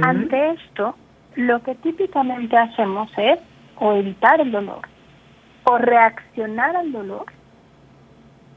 Ante 0.00 0.50
esto, 0.50 0.94
lo 1.34 1.60
que 1.62 1.74
típicamente 1.76 2.56
hacemos 2.56 3.10
es 3.16 3.38
o 3.76 3.94
evitar 3.94 4.40
el 4.40 4.52
dolor 4.52 4.82
o 5.64 5.78
reaccionar 5.78 6.76
al 6.76 6.92
dolor. 6.92 7.26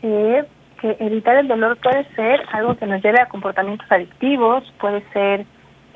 Eh, 0.03 0.43
que 0.79 0.95
evitar 0.99 1.35
el 1.37 1.47
dolor 1.47 1.77
puede 1.77 2.05
ser 2.15 2.41
algo 2.53 2.77
que 2.77 2.85
nos 2.85 3.03
lleve 3.03 3.19
a 3.19 3.27
comportamientos 3.27 3.91
adictivos, 3.91 4.63
puede 4.79 5.03
ser 5.11 5.45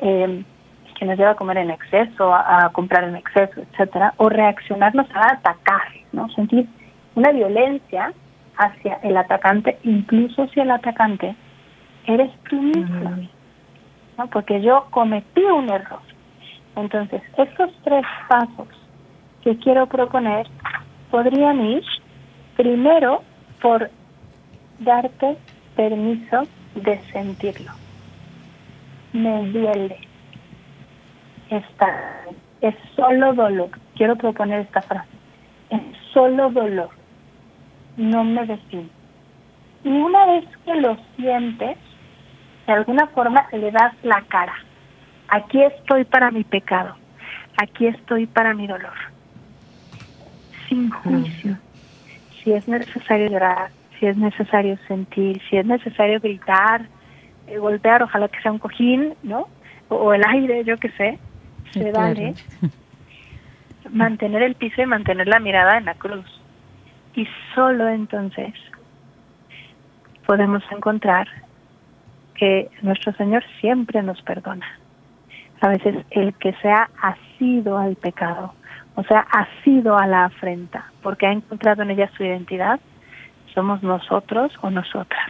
eh, 0.01 0.43
que 0.93 1.05
nos 1.05 1.17
lleva 1.17 1.31
a 1.31 1.35
comer 1.35 1.57
en 1.57 1.71
exceso, 1.71 2.33
a, 2.33 2.69
comprar 2.73 3.03
en 3.03 3.15
exceso, 3.15 3.61
etcétera, 3.61 4.13
o 4.17 4.29
reaccionarnos 4.29 5.07
a 5.13 5.33
atacar, 5.33 5.87
¿no? 6.11 6.29
Sentir 6.29 6.67
una 7.15 7.31
violencia 7.31 8.13
hacia 8.57 8.95
el 9.03 9.17
atacante, 9.17 9.77
incluso 9.83 10.47
si 10.49 10.59
el 10.59 10.71
atacante 10.71 11.35
eres 12.05 12.31
tú 12.49 12.61
mismo, 12.61 13.27
¿no? 14.17 14.27
Porque 14.27 14.61
yo 14.61 14.87
cometí 14.91 15.41
un 15.41 15.69
error. 15.69 16.01
Entonces, 16.75 17.21
estos 17.37 17.71
tres 17.83 18.05
pasos 18.27 18.67
que 19.43 19.57
quiero 19.57 19.87
proponer 19.87 20.47
podrían 21.11 21.61
ir 21.61 21.83
primero 22.55 23.23
por 23.61 23.89
darte 24.79 25.37
permiso 25.75 26.43
de 26.75 26.99
sentirlo. 27.11 27.71
Me 29.13 29.47
duele, 29.51 29.99
está, 31.53 32.21
es 32.61 32.75
solo 32.95 33.33
dolor. 33.33 33.69
Quiero 33.95 34.15
proponer 34.15 34.61
esta 34.61 34.81
frase. 34.81 35.09
Es 35.69 35.81
solo 36.13 36.49
dolor. 36.49 36.89
No 37.97 38.23
me 38.23 38.45
define. 38.45 38.89
Y 39.83 39.89
una 39.89 40.25
vez 40.25 40.45
que 40.65 40.75
lo 40.75 40.97
sientes, 41.15 41.77
de 42.67 42.73
alguna 42.73 43.07
forma 43.07 43.47
le 43.51 43.71
das 43.71 43.93
la 44.03 44.21
cara. 44.27 44.55
Aquí 45.27 45.61
estoy 45.61 46.05
para 46.05 46.31
mi 46.31 46.43
pecado. 46.43 46.95
Aquí 47.57 47.87
estoy 47.87 48.25
para 48.25 48.53
mi 48.53 48.67
dolor. 48.67 48.93
Sin 50.67 50.89
juicio. 50.89 51.57
Si 52.43 52.51
es 52.51 52.67
necesario 52.67 53.29
llorar, 53.29 53.69
si 53.99 54.07
es 54.07 54.17
necesario 54.17 54.77
sentir, 54.87 55.41
si 55.49 55.57
es 55.57 55.65
necesario 55.65 56.19
gritar, 56.19 56.87
eh, 57.47 57.57
golpear, 57.57 58.03
ojalá 58.03 58.27
que 58.27 58.41
sea 58.41 58.51
un 58.51 58.59
cojín, 58.59 59.13
¿no? 59.23 59.47
O, 59.89 60.13
el 60.13 60.23
aire, 60.25 60.63
yo 60.63 60.77
qué 60.77 60.89
sé, 60.91 61.19
se 61.81 61.91
vale. 61.91 62.35
Mantener 63.89 64.43
el 64.43 64.55
piso 64.55 64.81
y 64.81 64.85
mantener 64.85 65.27
la 65.27 65.39
mirada 65.39 65.77
en 65.77 65.85
la 65.85 65.95
cruz. 65.95 66.25
Y 67.15 67.27
solo 67.53 67.89
entonces 67.89 68.53
podemos 70.25 70.63
encontrar 70.71 71.27
que 72.35 72.69
nuestro 72.81 73.13
Señor 73.13 73.43
siempre 73.59 74.01
nos 74.01 74.21
perdona. 74.21 74.65
A 75.61 75.69
veces 75.69 76.05
el 76.11 76.33
que 76.35 76.53
sea 76.61 76.89
ha 77.01 77.15
sido 77.37 77.77
al 77.77 77.95
pecado, 77.95 78.53
o 78.95 79.03
sea, 79.03 79.25
ha 79.31 79.47
sido 79.63 79.97
a 79.97 80.07
la 80.07 80.25
afrenta, 80.25 80.91
porque 81.01 81.27
ha 81.27 81.31
encontrado 81.31 81.83
en 81.83 81.91
ella 81.91 82.09
su 82.15 82.23
identidad, 82.23 82.79
somos 83.53 83.81
nosotros 83.83 84.51
o 84.61 84.69
nosotras. 84.69 85.29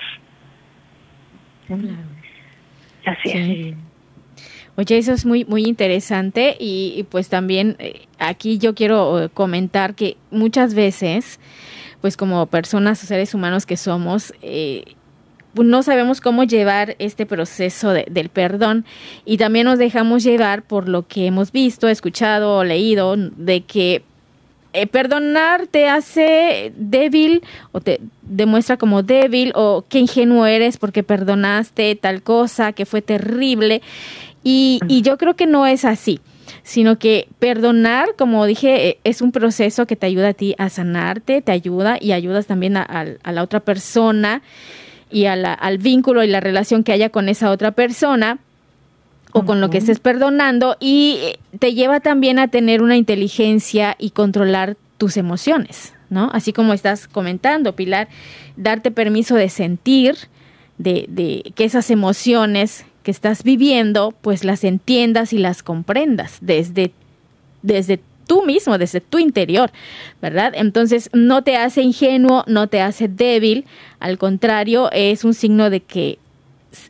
Así 3.06 3.30
es. 3.32 3.93
Oye, 4.76 4.98
eso 4.98 5.14
es 5.14 5.26
muy 5.26 5.46
muy 5.46 5.66
interesante 5.66 6.56
y, 6.60 7.06
pues 7.10 7.30
también 7.30 7.76
eh, 7.78 8.08
aquí 8.18 8.58
yo 8.58 8.74
quiero 8.74 9.24
eh, 9.24 9.30
comentar 9.30 9.94
que 9.94 10.18
muchas 10.32 10.74
veces, 10.74 11.40
pues 12.02 12.18
como 12.18 12.48
personas 12.48 13.04
o 13.04 13.08
seres 13.08 13.36
humanos 13.36 13.68
que 13.68 13.78
somos, 13.78 14.34
eh, 14.42 14.84
no 15.54 15.84
sabemos 15.84 16.22
cómo 16.22 16.44
llevar 16.44 16.96
este 16.98 17.28
proceso 17.28 17.92
del 17.92 18.30
perdón 18.30 18.86
y 19.26 19.38
también 19.38 19.66
nos 19.66 19.78
dejamos 19.78 20.24
llevar 20.24 20.64
por 20.64 20.90
lo 20.90 21.08
que 21.08 21.28
hemos 21.28 21.52
visto, 21.52 21.88
escuchado 21.88 22.58
o 22.58 22.64
leído 22.64 23.16
de 23.16 23.62
que 23.62 24.04
eh, 24.74 24.88
perdonar 24.88 25.68
te 25.68 25.88
hace 25.88 26.74
débil 26.76 27.44
o 27.72 27.80
te 27.80 28.02
demuestra 28.24 28.78
como 28.78 29.04
débil 29.04 29.52
o 29.56 29.86
qué 29.88 30.00
ingenuo 30.00 30.46
eres 30.46 30.78
porque 30.78 31.04
perdonaste 31.04 31.96
tal 31.96 32.24
cosa 32.24 32.74
que 32.74 32.86
fue 32.86 33.02
terrible. 33.02 33.82
Y, 34.44 34.82
yo 35.04 35.18
creo 35.18 35.36
que 35.36 35.46
no 35.46 35.66
es 35.66 35.86
así 35.86 36.20
sino 36.64 36.98
que 36.98 37.28
perdonar, 37.40 38.16
como 38.18 38.46
dije, 38.46 38.88
eh, 38.88 38.98
es 39.04 39.22
un 39.22 39.34
proceso 39.34 39.86
que 39.86 39.98
te 39.98 40.06
ayuda 40.06 40.30
a 40.30 40.34
ti 40.34 40.56
a 40.58 40.70
sanarte, 40.70 41.42
te 41.42 41.52
ayuda 41.52 41.98
y 42.00 42.14
ayudas 42.14 42.48
también 42.48 42.78
a 42.78 43.06
la 43.26 43.44
otra 43.44 43.60
persona 43.60 44.42
y 45.14 45.26
al 45.26 45.78
vínculo 45.78 46.24
y 46.24 46.28
la 46.28 46.40
relación 46.40 46.84
que 46.84 46.92
haya 46.92 47.10
con 47.10 47.30
esa 47.30 47.52
otra 47.52 47.72
persona 47.72 48.40
o 49.34 49.46
con 49.46 49.60
lo 49.60 49.70
que 49.70 49.80
estés 49.80 50.00
perdonando 50.00 50.78
y 50.80 51.18
eh, 51.22 51.40
te 51.60 51.74
lleva 51.74 52.00
también 52.00 52.40
a 52.40 52.48
tener 52.48 52.82
una 52.82 52.96
inteligencia 52.96 53.96
y 54.00 54.12
controlar 54.12 54.78
tus 54.98 55.18
emociones, 55.18 55.94
¿no? 56.10 56.30
Así 56.34 56.54
como 56.54 56.74
estás 56.74 57.08
comentando, 57.08 57.76
Pilar, 57.76 58.08
darte 58.56 58.92
permiso 58.92 59.36
de 59.36 59.50
sentir, 59.50 60.16
de, 60.78 61.06
de 61.10 61.52
que 61.56 61.66
esas 61.66 61.90
emociones 61.90 62.86
que 63.04 63.12
estás 63.12 63.44
viviendo, 63.44 64.14
pues 64.22 64.44
las 64.44 64.64
entiendas 64.64 65.34
y 65.34 65.40
las 65.40 65.64
comprendas 65.64 66.38
desde, 66.42 66.92
desde 67.62 68.00
tú 68.28 68.46
mismo, 68.46 68.78
desde 68.78 69.02
tu 69.02 69.20
interior, 69.20 69.72
¿verdad? 70.22 70.54
Entonces 70.56 71.10
no 71.14 71.44
te 71.44 71.58
hace 71.58 71.82
ingenuo, 71.82 72.44
no 72.48 72.68
te 72.68 72.82
hace 72.82 73.08
débil, 73.08 73.66
al 74.00 74.18
contrario, 74.18 74.90
es 74.92 75.24
un 75.24 75.34
signo 75.34 75.70
de 75.70 75.82
que 75.82 76.20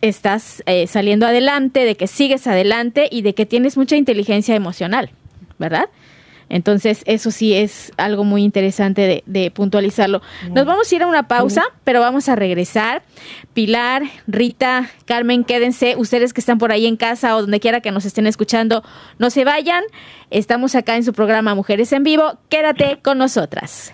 estás 0.01 0.63
eh, 0.65 0.87
saliendo 0.87 1.25
adelante, 1.25 1.85
de 1.85 1.95
que 1.95 2.07
sigues 2.07 2.47
adelante 2.47 3.07
y 3.11 3.21
de 3.21 3.33
que 3.33 3.45
tienes 3.45 3.77
mucha 3.77 3.95
inteligencia 3.95 4.55
emocional, 4.55 5.11
¿verdad? 5.59 5.89
Entonces, 6.49 7.01
eso 7.05 7.31
sí 7.31 7.53
es 7.55 7.91
algo 7.97 8.23
muy 8.23 8.43
interesante 8.43 9.23
de, 9.25 9.51
puntualizarlo. 9.51 10.21
Nos 10.51 10.65
vamos 10.65 10.91
a 10.91 10.95
ir 10.95 11.01
a 11.01 11.07
una 11.07 11.27
pausa, 11.27 11.63
pero 11.83 11.99
vamos 11.99 12.29
a 12.29 12.35
regresar. 12.35 13.01
Pilar, 13.53 14.03
Rita, 14.27 14.89
Carmen, 15.05 15.45
quédense. 15.45 15.95
Ustedes 15.97 16.33
que 16.33 16.41
están 16.41 16.59
por 16.59 16.71
ahí 16.71 16.85
en 16.85 16.95
casa 16.95 17.35
o 17.35 17.41
donde 17.41 17.59
quiera 17.59 17.81
que 17.81 17.91
nos 17.91 18.05
estén 18.05 18.27
escuchando, 18.27 18.83
no 19.17 19.31
se 19.31 19.45
vayan. 19.45 19.83
Estamos 20.29 20.75
acá 20.75 20.95
en 20.95 21.03
su 21.03 21.13
programa 21.13 21.55
Mujeres 21.55 21.91
en 21.91 22.03
Vivo. 22.03 22.37
Quédate 22.49 22.99
con 23.01 23.17
nosotras. 23.17 23.93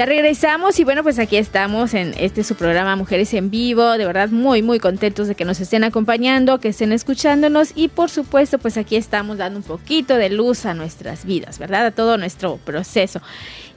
Ya 0.00 0.06
regresamos 0.06 0.80
y 0.80 0.84
bueno, 0.84 1.02
pues 1.02 1.18
aquí 1.18 1.36
estamos 1.36 1.92
en 1.92 2.14
este 2.16 2.42
su 2.42 2.54
programa 2.54 2.96
Mujeres 2.96 3.34
en 3.34 3.50
Vivo. 3.50 3.98
De 3.98 4.06
verdad, 4.06 4.30
muy, 4.30 4.62
muy 4.62 4.78
contentos 4.78 5.28
de 5.28 5.34
que 5.34 5.44
nos 5.44 5.60
estén 5.60 5.84
acompañando, 5.84 6.58
que 6.58 6.68
estén 6.68 6.92
escuchándonos 6.92 7.72
y 7.74 7.88
por 7.88 8.08
supuesto, 8.08 8.58
pues 8.58 8.78
aquí 8.78 8.96
estamos 8.96 9.36
dando 9.36 9.58
un 9.58 9.62
poquito 9.62 10.16
de 10.16 10.30
luz 10.30 10.64
a 10.64 10.72
nuestras 10.72 11.26
vidas, 11.26 11.58
¿verdad? 11.58 11.84
A 11.84 11.90
todo 11.90 12.16
nuestro 12.16 12.56
proceso. 12.56 13.20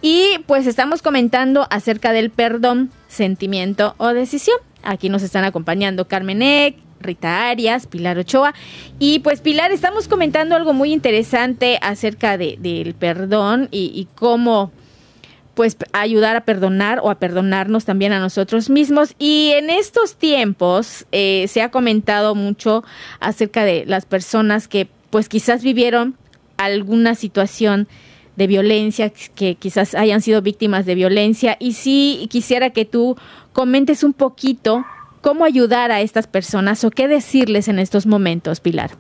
Y 0.01 0.38
pues 0.47 0.65
estamos 0.65 1.01
comentando 1.01 1.67
acerca 1.69 2.13
del 2.13 2.29
perdón, 2.29 2.89
sentimiento 3.09 3.93
o 3.97 4.13
decisión. 4.13 4.55
Aquí 4.81 5.09
nos 5.09 5.23
están 5.23 5.43
acompañando 5.43 6.07
Carmen 6.07 6.41
Eck, 6.41 6.77
Rita 7.01 7.49
Arias, 7.49 7.86
Pilar 7.86 8.17
Ochoa. 8.17 8.53
Y 8.97 9.19
pues 9.19 9.41
Pilar, 9.41 9.73
estamos 9.73 10.07
comentando 10.07 10.55
algo 10.55 10.71
muy 10.71 10.93
interesante 10.93 11.79
acerca 11.81 12.38
de, 12.38 12.55
del 12.62 12.93
perdón 12.93 13.67
y, 13.71 13.91
y 13.93 14.07
cómo 14.15 14.71
pues 15.54 15.78
ayudar 15.94 16.36
a 16.36 16.42
perdonar 16.42 17.00
o 17.04 17.10
a 17.10 17.16
perdonarnos 17.16 17.86
también 17.86 18.13
a 18.13 18.20
nosotros 18.20 18.70
mismos. 18.70 19.16
Y 19.20 19.52
en 19.54 19.70
estos 19.70 20.16
tiempos 20.16 21.06
eh, 21.12 21.46
se 21.48 21.62
ha 21.62 21.70
comentado 21.70 22.36
mucho 22.36 22.84
acerca 23.20 23.63
de 23.63 23.86
las 23.86 24.06
personas 24.06 24.68
que 24.68 24.88
pues 25.10 25.30
quizás 25.30 25.63
vivieron 25.63 26.16
alguna 26.58 27.16
situación 27.16 27.88
de 28.36 28.48
violencia, 28.48 29.12
que 29.36 29.56
quizás 29.56 29.94
hayan 29.96 30.22
sido 30.22 30.42
víctimas 30.42 30.86
de 30.86 30.96
violencia. 30.96 31.56
Y 31.60 31.74
sí 31.74 32.28
quisiera 32.32 32.72
que 32.72 32.86
tú 32.86 33.16
comentes 33.52 34.04
un 34.04 34.13
poquito 34.13 34.84
cómo 35.22 35.46
ayudar 35.46 35.92
a 35.92 36.02
estas 36.02 36.28
personas 36.28 36.84
o 36.84 36.92
qué 36.92 37.08
decirles 37.08 37.68
en 37.68 37.80
estos 37.80 38.06
momentos, 38.06 38.60
Pilar. 38.60 38.92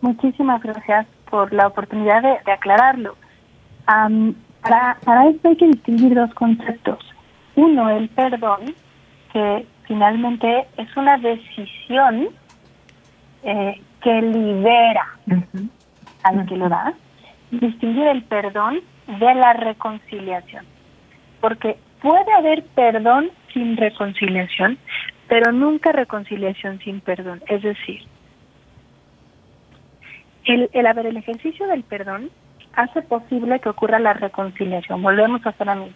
Muchísimas 0.00 0.62
gracias 0.62 1.06
por 1.30 1.52
la 1.52 1.66
oportunidad 1.66 2.22
de, 2.22 2.52
aclararlo. 2.52 3.16
Para, 4.62 4.96
para 5.04 5.28
esto 5.28 5.48
hay 5.48 5.56
que 5.56 5.66
distinguir 5.66 6.14
dos 6.14 6.32
conceptos. 6.34 6.98
Uno, 7.56 7.90
el 7.90 8.08
perdón, 8.10 8.74
que 9.32 9.66
finalmente 9.86 10.66
es 10.76 10.96
una 10.96 11.18
decisión 11.18 12.28
eh, 13.42 13.80
que 14.00 14.22
libera 14.22 15.18
al 16.22 16.46
que 16.46 16.56
lo 16.56 16.68
da. 16.68 16.94
Distinguir 17.50 18.06
el 18.06 18.22
perdón 18.22 18.80
de 19.06 19.34
la 19.34 19.52
reconciliación. 19.52 20.64
Porque 21.40 21.76
puede 22.00 22.32
haber 22.32 22.64
perdón 22.74 23.30
sin 23.52 23.76
reconciliación, 23.76 24.78
pero 25.28 25.52
nunca 25.52 25.92
reconciliación 25.92 26.78
sin 26.80 27.00
perdón. 27.00 27.42
Es 27.48 27.62
decir, 27.62 28.02
el, 30.44 30.70
el 30.72 30.86
haber 30.86 31.06
el 31.06 31.16
ejercicio 31.16 31.66
del 31.66 31.82
perdón 31.82 32.30
hace 32.74 33.02
posible 33.02 33.60
que 33.60 33.68
ocurra 33.68 33.98
la 33.98 34.12
reconciliación. 34.12 35.02
Volvemos 35.02 35.44
a 35.46 35.52
ser 35.52 35.68
amigos. 35.68 35.94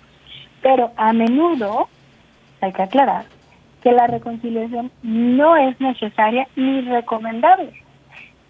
Pero 0.62 0.92
a 0.96 1.12
menudo, 1.12 1.88
hay 2.60 2.72
que 2.72 2.82
aclarar, 2.82 3.24
que 3.82 3.92
la 3.92 4.06
reconciliación 4.06 4.90
no 5.02 5.56
es 5.56 5.80
necesaria 5.80 6.48
ni 6.56 6.80
recomendable. 6.82 7.72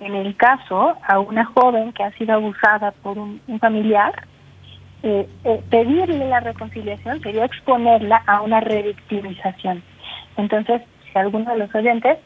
En 0.01 0.15
el 0.15 0.37
caso 0.37 0.97
a 1.07 1.19
una 1.21 1.45
joven 1.45 1.93
que 1.93 2.05
ha 2.05 2.13
sido 2.13 2.35
abusada 2.35 2.93
por 3.03 3.19
un, 3.19 3.41
familiar, 3.61 4.13
eh, 5.03 5.29
eh, 5.45 5.63
pedirle 5.71 6.29
la 6.29 6.41
reconciliación 6.41 7.21
sería 7.21 7.45
exponerla 7.45 8.23
a 8.27 8.43
una 8.43 8.61
revictimización. 8.61 9.83
Entonces, 10.37 10.83
si 11.05 11.19
alguno 11.19 11.51
de 11.51 11.59
los 11.59 11.75
oyentes 11.75 12.19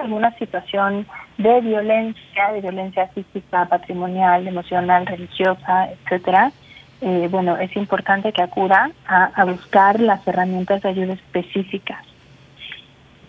alguna 0.00 0.30
situación 0.38 1.06
de 1.38 1.60
violencia, 1.60 2.52
de 2.52 2.60
violencia 2.60 3.08
física, 3.08 3.66
patrimonial, 3.66 4.46
emocional, 4.46 5.06
religiosa, 5.06 5.90
etcétera, 5.90 6.52
eh, 7.00 7.26
bueno, 7.30 7.56
es 7.56 7.74
importante 7.76 8.32
que 8.32 8.42
acuda 8.42 8.92
a, 9.06 9.44
buscar 9.44 9.98
las 9.98 10.26
herramientas 10.26 10.82
de 10.82 10.88
ayuda 10.90 11.14
específicas. 11.14 12.00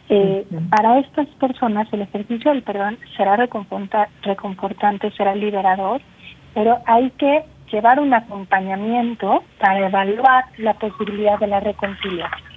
Eh, 0.10 0.45
para 0.69 0.99
estas 0.99 1.28
personas 1.39 1.88
el 1.91 2.02
ejercicio 2.02 2.52
del 2.52 2.62
perdón 2.62 2.99
será 3.17 3.36
reconfortante, 3.36 5.10
será 5.17 5.34
liberador, 5.34 6.02
pero 6.54 6.78
hay 6.86 7.10
que 7.12 7.45
llevar 7.71 7.99
un 7.99 8.13
acompañamiento 8.13 9.43
para 9.60 9.88
evaluar 9.88 10.45
la 10.58 10.76
posibilidad 10.76 11.39
de 11.39 11.47
la 11.47 11.60
reconciliación. 11.60 12.52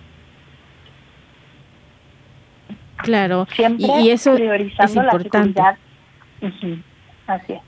Claro, 3.07 3.47
y, 3.79 4.11
eso 4.11 4.35
es 4.35 4.97
importante. 4.97 5.63
Así 7.27 7.53
es. 7.53 7.61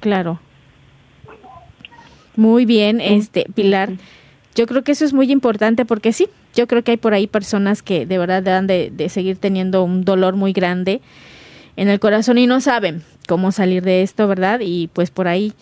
Claro. 0.00 0.40
Muy 2.34 2.64
bien, 2.64 3.00
este 3.00 3.46
Pilar. 3.54 3.90
Yo 4.54 4.66
creo 4.66 4.82
que 4.82 4.92
eso 4.92 5.04
es 5.04 5.14
muy 5.14 5.30
importante 5.30 5.84
porque 5.84 6.12
sí, 6.12 6.26
yo 6.54 6.66
creo 6.66 6.82
que 6.82 6.90
hay 6.90 6.96
por 6.96 7.14
ahí 7.14 7.26
personas 7.26 7.82
que 7.82 8.04
de 8.04 8.18
verdad 8.18 8.42
deben 8.42 8.66
de, 8.66 8.90
de 8.90 9.08
seguir 9.08 9.38
teniendo 9.38 9.84
un 9.84 10.04
dolor 10.04 10.34
muy 10.34 10.52
grande 10.52 11.00
en 11.76 11.88
el 11.88 12.00
corazón 12.00 12.38
y 12.38 12.46
no 12.46 12.60
saben 12.60 13.02
cómo 13.28 13.52
salir 13.52 13.82
de 13.82 14.02
esto, 14.02 14.26
¿verdad? 14.28 14.60
Y 14.62 14.88
pues 14.88 15.10
por 15.10 15.28
ahí 15.28 15.54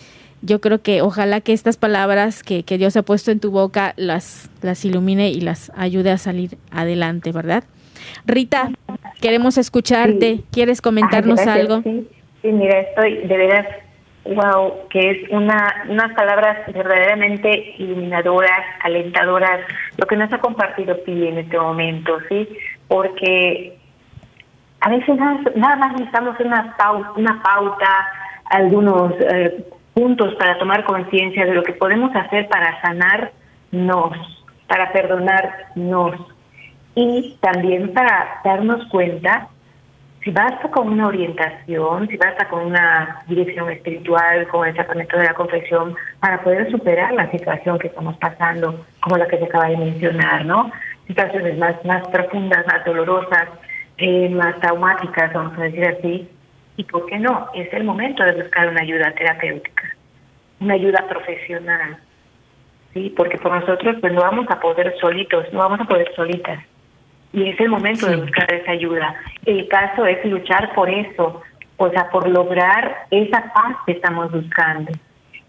yo 0.42 0.61
creo 0.61 0.80
que 0.83 1.02
ojalá 1.02 1.40
que 1.40 1.52
estas 1.52 1.76
palabras 1.76 2.42
que, 2.42 2.62
que 2.62 2.78
Dios 2.78 2.96
ha 2.96 3.02
puesto 3.02 3.30
en 3.30 3.40
tu 3.40 3.50
boca 3.50 3.92
las, 3.96 4.48
las 4.62 4.85
ilumine 4.85 5.30
y 5.30 5.40
las 5.40 5.70
ayude 5.76 6.11
a 6.11 6.18
salir 6.18 6.56
adelante, 6.70 7.30
¿verdad? 7.33 7.64
Rita, 8.26 8.70
queremos 9.20 9.58
escucharte. 9.58 10.40
¿Quieres 10.52 10.80
comentarnos 10.80 11.40
algo? 11.46 11.82
Sí. 11.82 12.08
mira, 12.42 12.80
estoy 12.80 13.26
de 13.26 13.36
veras, 13.36 13.66
wow, 14.24 14.88
que 14.88 15.10
es 15.10 15.30
una, 15.30 15.84
unas 15.88 16.12
palabras 16.14 16.58
verdaderamente 16.72 17.74
iluminadoras, 17.78 18.64
alentadoras, 18.82 19.60
lo 19.96 20.06
que 20.06 20.16
nos 20.16 20.32
ha 20.32 20.38
compartido 20.38 21.02
Pi 21.04 21.28
en 21.28 21.38
este 21.38 21.58
momento, 21.58 22.18
¿sí? 22.28 22.48
Porque 22.88 23.76
a 24.80 24.90
veces 24.90 25.16
nada, 25.16 25.76
más 25.76 25.92
necesitamos 25.92 26.38
una 26.40 26.76
pauta, 26.76 27.12
una 27.16 27.42
pauta 27.42 28.06
algunos 28.50 29.12
eh, 29.20 29.64
puntos 29.94 30.34
para 30.34 30.58
tomar 30.58 30.84
conciencia 30.84 31.46
de 31.46 31.54
lo 31.54 31.62
que 31.62 31.72
podemos 31.72 32.14
hacer 32.14 32.48
para 32.48 32.80
sanarnos, 32.80 34.44
para 34.66 34.92
perdonarnos 34.92 36.16
y 36.94 37.38
también 37.40 37.92
para 37.92 38.40
darnos 38.44 38.85
cuenta 38.88 39.48
si 40.22 40.31
basta 40.31 40.70
con 40.70 40.88
una 40.88 41.07
orientación, 41.07 42.07
si 42.09 42.16
basta 42.18 42.46
con 42.48 42.66
una 42.66 43.22
dirección 43.26 43.70
espiritual, 43.70 44.46
con 44.48 44.68
el 44.68 44.76
sacramento 44.76 45.16
de 45.16 45.24
la 45.24 45.35
confesión, 45.35 45.94
para 46.20 46.42
poder 46.42 46.70
superar 46.70 47.12
la 47.14 47.31
situación 47.31 47.79
que 47.79 47.87
estamos 47.87 48.16
pasando, 48.18 48.85
como 49.00 49.16
la 49.16 49.26
que 49.26 49.38
se 49.38 49.44
acaba 49.44 49.68
de 49.68 49.79
mencionar, 49.79 50.44
¿no? 50.44 50.70
Situaciones 51.07 51.57
más, 51.57 51.83
más 51.87 52.07
profundas, 52.09 52.66
más 52.66 52.85
dolorosas, 52.85 53.48
eh, 53.96 54.29
más 54.29 54.61
traumáticas, 54.61 55.33
vamos 55.33 55.59
a 55.59 55.62
decir 55.62 55.87
así. 55.87 56.29
¿Y 56.76 56.85
por 56.85 57.07
qué 57.07 57.18
no? 57.18 57.48
Es 57.55 57.72
el 57.72 57.85
momento 57.85 58.22
de 58.22 58.33
buscar 58.33 58.68
una 58.68 58.83
ayuda 58.83 59.12
terapéutica, 59.12 59.96
una 60.61 60.74
ayuda 60.74 61.07
profesional, 61.09 61.96
¿sí? 62.92 63.12
Porque 63.16 63.38
por 63.38 63.53
nosotros 63.53 63.96
pues 64.03 64.12
no 64.12 64.20
vamos 64.20 64.46
a 64.50 64.61
poder 64.61 64.94
solitos, 65.00 65.50
no 65.55 65.61
vamos 65.61 65.81
a 65.81 65.85
poder 65.85 66.12
solitas 66.14 66.62
y 67.32 67.48
es 67.48 67.60
el 67.60 67.68
momento 67.68 68.06
de 68.06 68.16
buscar 68.16 68.52
esa 68.52 68.72
ayuda. 68.72 69.14
El 69.46 69.68
caso 69.68 70.06
es 70.06 70.24
luchar 70.24 70.74
por 70.74 70.90
eso, 70.90 71.42
o 71.76 71.90
sea, 71.90 72.10
por 72.10 72.28
lograr 72.28 73.06
esa 73.10 73.52
paz 73.52 73.76
que 73.86 73.92
estamos 73.92 74.30
buscando, 74.32 74.92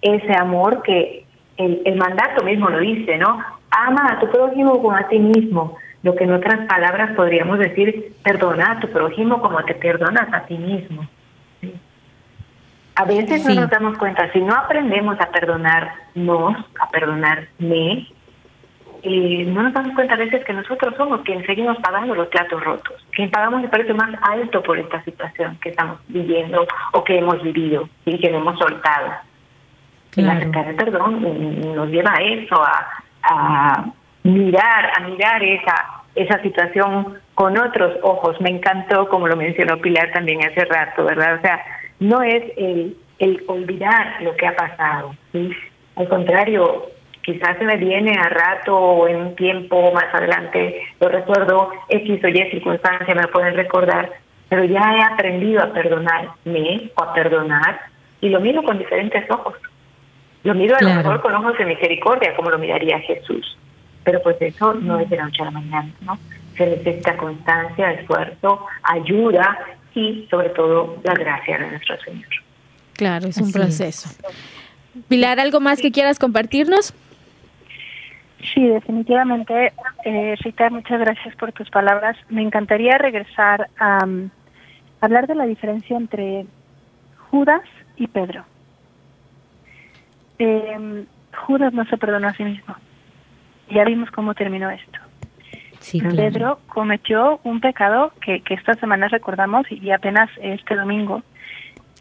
ese 0.01 0.33
amor 0.37 0.81
que 0.83 1.25
el, 1.57 1.81
el 1.85 1.95
mandato 1.95 2.43
mismo 2.43 2.69
lo 2.69 2.79
dice, 2.79 3.17
¿no? 3.17 3.39
Ama 3.71 4.13
a 4.13 4.19
tu 4.19 4.29
prójimo 4.29 4.81
como 4.81 4.95
a 4.95 5.07
ti 5.07 5.19
mismo, 5.19 5.77
lo 6.03 6.15
que 6.15 6.23
en 6.23 6.33
otras 6.33 6.67
palabras 6.67 7.15
podríamos 7.15 7.59
decir, 7.59 8.13
perdona 8.23 8.71
a 8.71 8.79
tu 8.79 8.87
prójimo 8.89 9.41
como 9.41 9.63
te 9.63 9.75
perdonas 9.75 10.31
a 10.33 10.45
ti 10.45 10.57
mismo. 10.57 11.07
A 12.95 13.05
veces 13.05 13.45
no 13.45 13.55
nos 13.55 13.69
damos 13.69 13.97
cuenta, 13.97 14.31
si 14.31 14.41
no 14.41 14.53
aprendemos 14.53 15.19
a 15.19 15.31
perdonarnos, 15.31 16.57
a 16.79 16.89
perdonarme, 16.89 18.07
y 19.03 19.43
no 19.45 19.63
nos 19.63 19.73
damos 19.73 19.95
cuenta 19.95 20.13
a 20.13 20.17
veces 20.17 20.43
que 20.45 20.53
nosotros 20.53 20.93
somos 20.95 21.21
quienes 21.21 21.45
seguimos 21.45 21.77
pagando 21.77 22.13
los 22.13 22.27
platos 22.27 22.63
rotos, 22.63 23.05
quien 23.11 23.31
pagamos 23.31 23.63
el 23.63 23.69
precio 23.69 23.95
más 23.95 24.11
alto 24.21 24.61
por 24.61 24.77
esta 24.77 25.03
situación 25.03 25.57
que 25.61 25.69
estamos 25.69 25.99
viviendo 26.07 26.67
o 26.93 27.03
que 27.03 27.17
hemos 27.17 27.41
vivido 27.41 27.89
y 28.05 28.19
que 28.19 28.29
no 28.29 28.37
hemos 28.37 28.59
soltado. 28.59 29.11
Y 30.15 30.21
la 30.21 30.37
el 30.39 30.75
perdón 30.75 31.75
nos 31.75 31.89
lleva 31.89 32.13
a 32.13 32.21
eso, 32.21 32.61
a, 32.61 32.87
a 33.23 33.85
mirar, 34.23 34.91
a 34.97 35.07
mirar 35.07 35.41
esa, 35.41 36.03
esa 36.15 36.41
situación 36.41 37.17
con 37.33 37.57
otros 37.57 37.97
ojos. 38.03 38.39
Me 38.41 38.49
encantó, 38.49 39.07
como 39.07 39.27
lo 39.27 39.35
mencionó 39.35 39.77
Pilar 39.77 40.11
también 40.11 40.45
hace 40.45 40.65
rato, 40.65 41.05
¿verdad? 41.05 41.35
O 41.35 41.41
sea, 41.41 41.63
no 41.99 42.21
es 42.21 42.43
el, 42.57 42.97
el 43.19 43.43
olvidar 43.47 44.21
lo 44.21 44.35
que 44.35 44.47
ha 44.47 44.55
pasado, 44.55 45.15
¿sí? 45.31 45.51
Al 45.95 46.07
contrario, 46.07 46.87
quizás 47.23 47.57
se 47.57 47.65
me 47.65 47.77
viene 47.77 48.17
a 48.17 48.29
rato 48.29 48.75
o 48.75 49.07
en 49.07 49.17
un 49.17 49.35
tiempo 49.35 49.91
más 49.91 50.13
adelante, 50.13 50.81
lo 50.99 51.09
recuerdo, 51.09 51.69
X 51.89 52.23
o 52.23 52.27
Y 52.27 52.51
circunstancia 52.51 53.15
me 53.15 53.27
pueden 53.27 53.55
recordar, 53.55 54.11
pero 54.49 54.63
ya 54.65 54.81
he 54.95 55.01
aprendido 55.13 55.61
a 55.63 55.71
perdonarme 55.71 56.91
o 56.95 57.03
a 57.03 57.13
perdonar 57.13 57.79
y 58.21 58.29
lo 58.29 58.39
miro 58.39 58.63
con 58.63 58.77
diferentes 58.77 59.29
ojos. 59.29 59.55
Lo 60.43 60.55
miro 60.55 60.75
a 60.75 60.81
lo 60.81 60.89
mejor 60.95 61.21
con 61.21 61.35
ojos 61.35 61.57
de 61.57 61.65
misericordia, 61.65 62.35
como 62.35 62.49
lo 62.49 62.57
miraría 62.57 62.99
Jesús. 62.99 63.57
Pero 64.03 64.21
pues 64.23 64.37
eso 64.41 64.73
no 64.73 64.99
es 64.99 65.09
de 65.09 65.17
la 65.17 65.25
noche 65.25 65.43
a 65.43 65.45
la 65.45 65.51
mañana, 65.51 65.91
¿no? 66.01 66.17
Se 66.57 66.65
necesita 66.65 67.15
constancia, 67.15 67.91
esfuerzo, 67.91 68.65
ayuda 68.81 69.57
y 69.93 70.27
sobre 70.31 70.49
todo 70.49 70.97
la 71.03 71.13
gracia 71.13 71.59
de 71.59 71.67
nuestro 71.69 71.95
Señor. 72.01 72.25
Claro, 72.93 73.27
es 73.27 73.37
un 73.37 73.51
proceso. 73.51 74.09
Pilar, 75.07 75.39
¿algo 75.39 75.59
más 75.59 75.79
que 75.79 75.91
quieras 75.91 76.19
compartirnos? 76.19 76.93
Sí, 78.43 78.67
definitivamente, 78.67 79.71
eh, 80.03 80.35
Rita, 80.39 80.69
muchas 80.69 80.99
gracias 80.99 81.35
por 81.35 81.51
tus 81.51 81.69
palabras. 81.69 82.17
Me 82.29 82.41
encantaría 82.41 82.97
regresar 82.97 83.69
a 83.77 84.03
um, 84.03 84.29
hablar 84.99 85.27
de 85.27 85.35
la 85.35 85.45
diferencia 85.45 85.95
entre 85.95 86.45
Judas 87.29 87.61
y 87.97 88.07
Pedro. 88.07 88.43
Eh, 90.39 91.05
Judas 91.45 91.73
no 91.73 91.85
se 91.85 91.97
perdonó 91.97 92.27
a 92.29 92.33
sí 92.33 92.43
mismo. 92.43 92.75
Ya 93.69 93.85
vimos 93.85 94.09
cómo 94.11 94.33
terminó 94.33 94.69
esto. 94.69 94.99
Pedro 96.15 96.59
cometió 96.67 97.39
un 97.43 97.59
pecado 97.59 98.13
que, 98.21 98.41
que 98.41 98.53
esta 98.53 98.75
semana 98.75 99.07
recordamos 99.07 99.65
y 99.71 99.91
apenas 99.91 100.29
este 100.41 100.75
domingo 100.75 101.23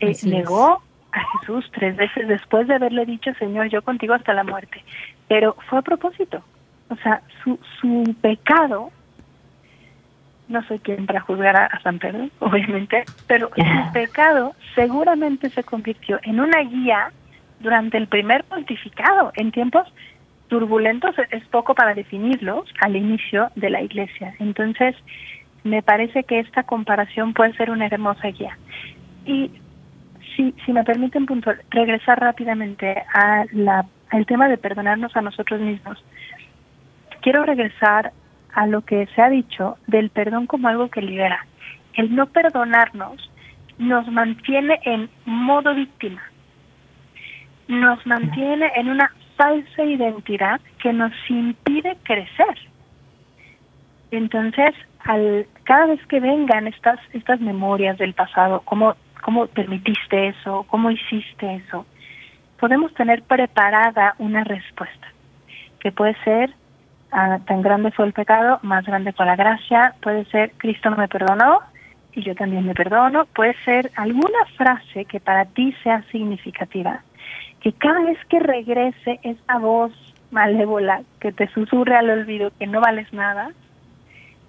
eh, 0.00 0.14
negó 0.24 0.82
a 1.12 1.38
Jesús 1.38 1.70
tres 1.72 1.96
veces 1.96 2.28
después 2.28 2.66
de 2.68 2.74
haberle 2.74 3.06
dicho, 3.06 3.32
Señor, 3.34 3.68
yo 3.68 3.82
contigo 3.82 4.14
hasta 4.14 4.34
la 4.34 4.44
muerte. 4.44 4.82
Pero 5.28 5.56
fue 5.68 5.78
a 5.78 5.82
propósito. 5.82 6.42
O 6.88 6.96
sea, 6.96 7.22
su, 7.42 7.58
su 7.80 8.14
pecado, 8.20 8.90
no 10.48 10.62
soy 10.64 10.80
quien 10.80 11.06
para 11.06 11.20
juzgar 11.20 11.56
a, 11.56 11.80
San 11.82 11.98
Pedro, 11.98 12.28
obviamente, 12.40 13.04
pero 13.26 13.50
su 13.54 13.92
pecado 13.92 14.54
seguramente 14.74 15.50
se 15.50 15.62
convirtió 15.62 16.18
en 16.22 16.40
una 16.40 16.60
guía 16.60 17.12
durante 17.60 17.98
el 17.98 18.08
primer 18.08 18.44
pontificado, 18.44 19.32
en 19.36 19.52
tiempos 19.52 19.86
turbulentos 20.48 21.14
es 21.30 21.44
poco 21.46 21.74
para 21.74 21.94
definirlos 21.94 22.68
al 22.80 22.96
inicio 22.96 23.50
de 23.54 23.70
la 23.70 23.82
iglesia. 23.82 24.34
Entonces, 24.40 24.96
me 25.62 25.82
parece 25.82 26.24
que 26.24 26.40
esta 26.40 26.64
comparación 26.64 27.34
puede 27.34 27.54
ser 27.54 27.70
una 27.70 27.86
hermosa 27.86 28.28
guía. 28.28 28.58
Y 29.24 29.50
si, 30.36 30.54
si 30.64 30.72
me 30.72 30.84
permiten 30.84 31.26
punto, 31.26 31.52
regresar 31.70 32.20
rápidamente 32.20 33.02
a 33.12 33.44
la, 33.52 33.84
al 34.10 34.26
tema 34.26 34.48
de 34.48 34.58
perdonarnos 34.58 35.16
a 35.16 35.22
nosotros 35.22 35.60
mismos. 35.60 36.02
quiero 37.22 37.44
regresar 37.44 38.12
a 38.54 38.66
lo 38.66 38.82
que 38.82 39.06
se 39.14 39.22
ha 39.22 39.30
dicho 39.30 39.76
del 39.86 40.10
perdón 40.10 40.46
como 40.46 40.68
algo 40.68 40.88
que 40.88 41.02
libera. 41.02 41.46
El 41.94 42.14
no 42.14 42.26
perdonarnos 42.26 43.30
nos 43.78 44.06
mantiene 44.08 44.80
en 44.84 45.08
modo 45.24 45.74
víctima, 45.74 46.22
nos 47.68 48.04
mantiene 48.06 48.70
en 48.76 48.90
una 48.90 49.12
falsa 49.36 49.84
identidad 49.84 50.60
que 50.82 50.92
nos 50.92 51.12
impide 51.28 51.96
crecer. 52.02 52.58
Entonces, 54.10 54.74
al, 55.04 55.46
cada 55.64 55.86
vez 55.86 56.04
que 56.06 56.20
vengan 56.20 56.66
estas, 56.66 56.98
estas 57.12 57.40
memorias 57.40 57.96
del 57.96 58.12
pasado, 58.12 58.60
cómo, 58.64 58.96
cómo 59.20 59.46
permitiste 59.46 60.28
eso, 60.28 60.64
cómo 60.68 60.90
hiciste 60.90 61.56
eso, 61.56 61.86
podemos 62.58 62.92
tener 62.94 63.22
preparada 63.22 64.14
una 64.18 64.44
respuesta, 64.44 65.08
que 65.78 65.92
puede 65.92 66.14
ser, 66.24 66.50
ah, 67.12 67.38
tan 67.46 67.62
grande 67.62 67.90
fue 67.90 68.06
el 68.06 68.12
pecado, 68.12 68.58
más 68.62 68.84
grande 68.84 69.12
fue 69.12 69.26
la 69.26 69.36
gracia, 69.36 69.94
puede 70.02 70.24
ser, 70.26 70.52
Cristo 70.58 70.90
no 70.90 70.96
me 70.96 71.08
perdonó 71.08 71.60
y 72.12 72.22
yo 72.22 72.34
también 72.34 72.66
me 72.66 72.74
perdono, 72.74 73.26
puede 73.26 73.54
ser 73.64 73.90
alguna 73.96 74.44
frase 74.56 75.04
que 75.04 75.20
para 75.20 75.44
ti 75.44 75.74
sea 75.82 76.02
significativa, 76.10 77.02
que 77.60 77.72
cada 77.72 78.02
vez 78.02 78.18
que 78.28 78.40
regrese 78.40 79.20
esa 79.22 79.58
voz 79.58 79.92
malévola 80.30 81.02
que 81.20 81.32
te 81.32 81.48
susurre 81.48 81.96
al 81.96 82.10
olvido 82.10 82.52
que 82.58 82.66
no 82.66 82.80
vales 82.80 83.12
nada, 83.12 83.50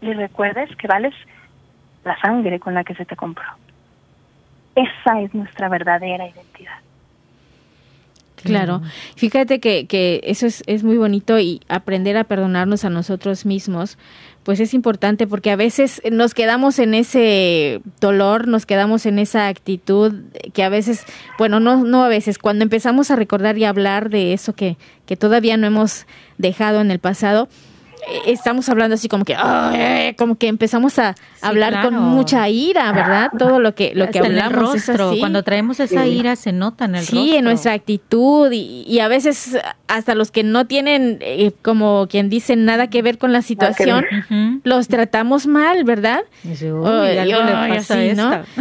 le 0.02 0.14
recuerdes 0.14 0.76
que 0.76 0.88
vales 0.88 1.14
la 2.04 2.20
sangre 2.20 2.60
con 2.60 2.74
la 2.74 2.84
que 2.84 2.96
se 2.96 3.06
te 3.06 3.16
compró. 3.16 3.46
Esa 4.76 5.22
es 5.22 5.34
nuestra 5.34 5.70
verdadera 5.70 6.28
identidad. 6.28 6.78
Claro, 8.44 8.82
fíjate 9.16 9.60
que, 9.60 9.86
que 9.86 10.22
eso 10.24 10.48
es, 10.48 10.64
es 10.66 10.84
muy 10.84 10.98
bonito 10.98 11.40
y 11.40 11.62
aprender 11.68 12.18
a 12.18 12.24
perdonarnos 12.24 12.86
a 12.86 12.90
nosotros 12.90 13.46
mismos, 13.46 14.00
pues 14.44 14.60
es 14.60 14.74
importante 14.74 15.28
porque 15.28 15.52
a 15.52 15.56
veces 15.56 16.02
nos 16.12 16.34
quedamos 16.34 16.80
en 16.80 16.96
ese 16.96 17.82
dolor, 18.00 18.48
nos 18.48 18.66
quedamos 18.66 19.06
en 19.06 19.20
esa 19.20 19.48
actitud 19.48 20.14
que 20.54 20.64
a 20.64 20.70
veces, 20.70 21.06
bueno, 21.38 21.60
no, 21.60 21.84
no 21.84 22.04
a 22.04 22.08
veces, 22.08 22.40
cuando 22.40 22.64
empezamos 22.64 23.12
a 23.12 23.16
recordar 23.16 23.58
y 23.58 23.66
hablar 23.66 24.10
de 24.10 24.34
eso 24.34 24.54
que, 24.54 24.78
que 25.06 25.16
todavía 25.16 25.58
no 25.58 25.68
hemos 25.68 26.08
dejado 26.40 26.82
en 26.82 26.90
el 26.90 27.00
pasado, 27.00 27.48
estamos 28.26 28.68
hablando 28.70 28.96
así 28.96 29.08
como 29.08 29.26
que 29.26 29.36
como 30.18 30.38
que 30.38 30.48
empezamos 30.48 31.00
a 31.00 31.16
hablar 31.42 31.84
con 31.84 31.96
mucha 31.96 32.48
ira, 32.50 32.92
¿verdad? 32.92 33.32
Todo 33.38 33.60
lo 33.60 33.76
que 33.76 33.94
lo 33.96 34.10
que 34.10 34.20
hablamos 34.20 34.54
rostro, 34.54 35.14
cuando 35.20 35.44
traemos 35.44 35.80
esa 35.80 36.06
ira 36.08 36.36
se 36.36 36.52
nota 36.52 36.86
en 36.86 36.96
el 36.96 37.02
rostro. 37.02 37.20
Sí, 37.20 37.36
en 37.36 37.44
nuestra 37.44 37.74
actitud 37.74 38.52
y, 38.52 39.00
a 39.02 39.08
veces 39.08 39.58
hasta 39.88 40.14
los 40.14 40.32
que 40.32 40.44
no 40.44 40.68
tienen 40.68 41.18
eh, 41.22 41.54
como 41.64 42.08
quien 42.08 42.30
dice 42.30 42.56
nada 42.56 42.88
que 42.88 43.02
ver 43.02 43.18
con 43.18 43.34
la 43.34 43.42
situación, 43.42 44.06
los 44.64 44.88
tratamos 44.88 45.48
mal, 45.48 45.84
¿verdad? 45.84 46.22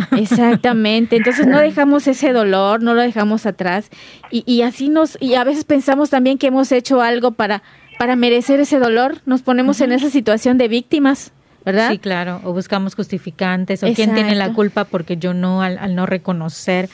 Exactamente. 0.16 1.16
Entonces 1.16 1.46
no 1.46 1.58
dejamos 1.58 2.06
ese 2.06 2.32
dolor, 2.32 2.82
no 2.82 2.94
lo 2.94 3.02
dejamos 3.02 3.46
atrás 3.46 3.90
y, 4.30 4.44
y 4.46 4.62
así 4.62 4.88
nos 4.88 5.18
y 5.20 5.34
a 5.34 5.44
veces 5.44 5.64
pensamos 5.64 6.10
también 6.10 6.38
que 6.38 6.46
hemos 6.46 6.72
hecho 6.72 7.00
algo 7.02 7.32
para 7.32 7.62
para 8.00 8.16
merecer 8.16 8.60
ese 8.60 8.78
dolor, 8.78 9.18
nos 9.26 9.42
ponemos 9.42 9.78
en 9.82 9.92
esa 9.92 10.08
situación 10.08 10.56
de 10.56 10.68
víctimas. 10.68 11.32
¿verdad? 11.66 11.90
Sí, 11.90 11.98
claro, 11.98 12.40
o 12.44 12.54
buscamos 12.54 12.94
justificantes, 12.94 13.82
o 13.82 13.92
quién 13.92 14.14
tiene 14.14 14.34
la 14.36 14.54
culpa 14.54 14.84
porque 14.86 15.18
yo 15.18 15.34
no, 15.34 15.60
al, 15.60 15.94
no 15.94 16.06
reconocer 16.06 16.88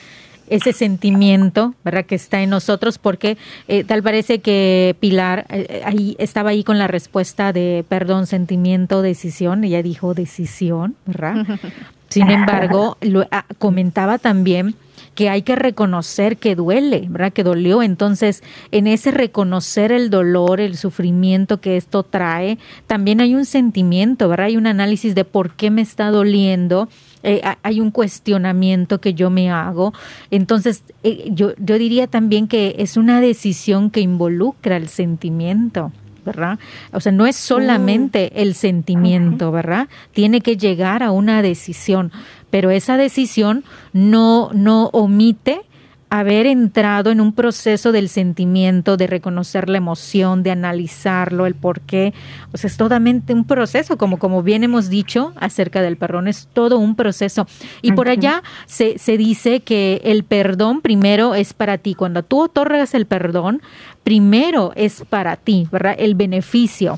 ese 0.49 0.73
sentimiento, 0.73 1.75
¿verdad? 1.85 2.05
Que 2.05 2.15
está 2.15 2.41
en 2.41 2.49
nosotros, 2.49 2.97
porque 2.97 3.37
eh, 3.69 3.85
tal 3.85 4.03
parece 4.03 4.39
que 4.39 4.97
Pilar 4.99 5.45
eh, 5.47 5.81
ahí 5.85 6.17
estaba 6.19 6.49
ahí 6.49 6.65
con 6.65 6.77
la 6.77 6.87
respuesta 6.87 7.53
de 7.53 7.85
perdón, 7.87 8.27
sentimiento, 8.27 9.01
decisión, 9.01 9.63
ella 9.63 9.81
dijo 9.81 10.13
decisión, 10.13 10.97
¿verdad? 11.05 11.45
Sin 12.09 12.29
embargo, 12.29 12.97
lo, 12.99 13.25
ah, 13.31 13.45
comentaba 13.59 14.17
también 14.17 14.75
que 15.17 15.29
hay 15.29 15.41
que 15.41 15.55
reconocer 15.55 16.37
que 16.37 16.53
duele, 16.53 17.07
¿verdad? 17.09 17.33
Que 17.33 17.43
dolió. 17.43 17.81
Entonces, 17.81 18.43
en 18.71 18.85
ese 18.85 19.09
reconocer 19.09 19.91
el 19.91 20.11
dolor, 20.11 20.61
el 20.61 20.77
sufrimiento 20.77 21.59
que 21.59 21.75
esto 21.75 22.03
trae, 22.03 22.59
también 22.85 23.19
hay 23.19 23.33
un 23.33 23.45
sentimiento, 23.45 24.29
¿verdad? 24.29 24.45
Hay 24.45 24.57
un 24.57 24.67
análisis 24.67 25.15
de 25.15 25.25
por 25.25 25.55
qué 25.55 25.71
me 25.71 25.81
está 25.81 26.11
doliendo. 26.11 26.87
Eh, 27.23 27.41
hay 27.63 27.81
un 27.81 27.89
cuestionamiento 27.89 29.01
que 29.01 29.15
yo 29.15 29.31
me 29.31 29.49
hago. 29.49 29.91
Entonces, 30.29 30.83
eh, 31.01 31.31
yo, 31.31 31.53
yo 31.57 31.79
diría 31.79 32.05
también 32.05 32.47
que 32.47 32.75
es 32.77 32.95
una 32.95 33.19
decisión 33.19 33.89
que 33.89 34.01
involucra 34.01 34.77
el 34.77 34.87
sentimiento. 34.87 35.91
¿Verdad? 36.27 36.59
O 36.93 36.99
sea, 36.99 37.11
no 37.11 37.25
es 37.25 37.35
solamente 37.35 38.31
mm. 38.31 38.39
el 38.39 38.53
sentimiento, 38.53 39.51
¿verdad? 39.51 39.87
Tiene 40.13 40.41
que 40.41 40.57
llegar 40.57 41.01
a 41.01 41.09
una 41.09 41.41
decisión 41.41 42.11
pero 42.49 42.71
esa 42.71 42.97
decisión 42.97 43.63
no, 43.93 44.49
no 44.53 44.87
omite 44.93 45.61
haber 46.09 46.45
entrado 46.45 47.11
en 47.11 47.19
un 47.19 47.33
proceso 47.33 47.91
del 47.91 48.07
sentimiento, 48.07 48.95
de 48.95 49.07
reconocer 49.07 49.69
la 49.69 49.77
emoción, 49.77 50.41
de 50.41 50.51
analizarlo, 50.51 51.45
el 51.45 51.55
por 51.55 51.81
qué. 51.81 52.13
O 52.53 52.57
sea, 52.57 52.69
es 52.69 52.77
totalmente 52.77 53.33
un 53.33 53.45
proceso, 53.45 53.97
como, 53.97 54.17
como 54.17 54.41
bien 54.41 54.63
hemos 54.63 54.89
dicho 54.89 55.33
acerca 55.35 55.81
del 55.81 55.97
perdón, 55.97 56.27
es 56.27 56.47
todo 56.53 56.79
un 56.79 56.95
proceso. 56.95 57.45
Y 57.81 57.91
por 57.91 58.07
allá 58.09 58.41
se, 58.65 58.97
se 58.97 59.17
dice 59.17 59.59
que 59.59 60.01
el 60.03 60.23
perdón 60.23 60.81
primero 60.81 61.35
es 61.35 61.53
para 61.53 61.77
ti. 61.77 61.93
Cuando 61.93 62.23
tú 62.23 62.41
otorgas 62.41 62.93
el 62.93 63.05
perdón, 63.05 63.61
primero 64.03 64.71
es 64.75 65.03
para 65.09 65.35
ti, 65.35 65.67
¿verdad? 65.71 65.95
El 65.97 66.15
beneficio. 66.15 66.97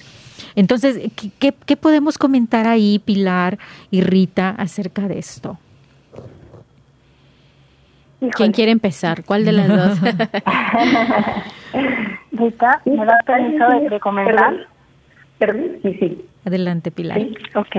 Entonces, 0.55 1.11
¿qué, 1.39 1.53
¿qué, 1.65 1.77
podemos 1.77 2.17
comentar 2.17 2.67
ahí, 2.67 2.99
Pilar 2.99 3.57
y 3.91 4.01
Rita, 4.01 4.49
acerca 4.51 5.07
de 5.07 5.19
esto? 5.19 5.57
¿Quién 8.35 8.51
quiere 8.51 8.71
empezar? 8.71 9.23
¿Cuál 9.23 9.45
de 9.45 9.51
las 9.53 9.67
dos? 9.99 10.01
Rita, 12.31 12.81
¿me 12.85 13.05
das 13.05 13.23
permiso 13.25 13.67
de, 13.89 13.99
comentar? 13.99 14.67
Sí, 15.81 15.97
sí. 15.99 16.25
Adelante, 16.45 16.91
Pilar. 16.91 17.19
ok. 17.55 17.75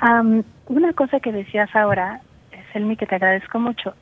una 0.68 0.92
cosa 0.94 1.20
que 1.20 1.32
decías 1.32 1.74
ahora, 1.74 2.20
Selmi, 2.72 2.96
que 2.96 3.06
te 3.06 3.14
agradezco 3.14 3.58
mucho, 3.58 3.94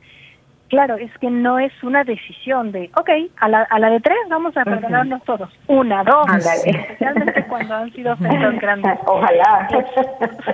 Claro, 0.73 0.95
es 0.95 1.15
que 1.19 1.29
no 1.29 1.59
es 1.59 1.71
una 1.83 2.03
decisión 2.03 2.71
de, 2.71 2.89
ok, 2.97 3.07
a 3.37 3.47
la, 3.47 3.61
a 3.61 3.77
la 3.77 3.91
de 3.91 3.99
tres 3.99 4.17
vamos 4.27 4.57
a 4.57 4.63
perdonarnos 4.63 5.21
todos. 5.23 5.47
Una, 5.67 6.03
dos, 6.03 6.25
especialmente 6.65 7.45
cuando 7.45 7.75
han 7.75 7.93
sido 7.93 8.13
ofensas 8.13 8.59
grandes. 8.59 8.97
Ojalá. 9.05 9.67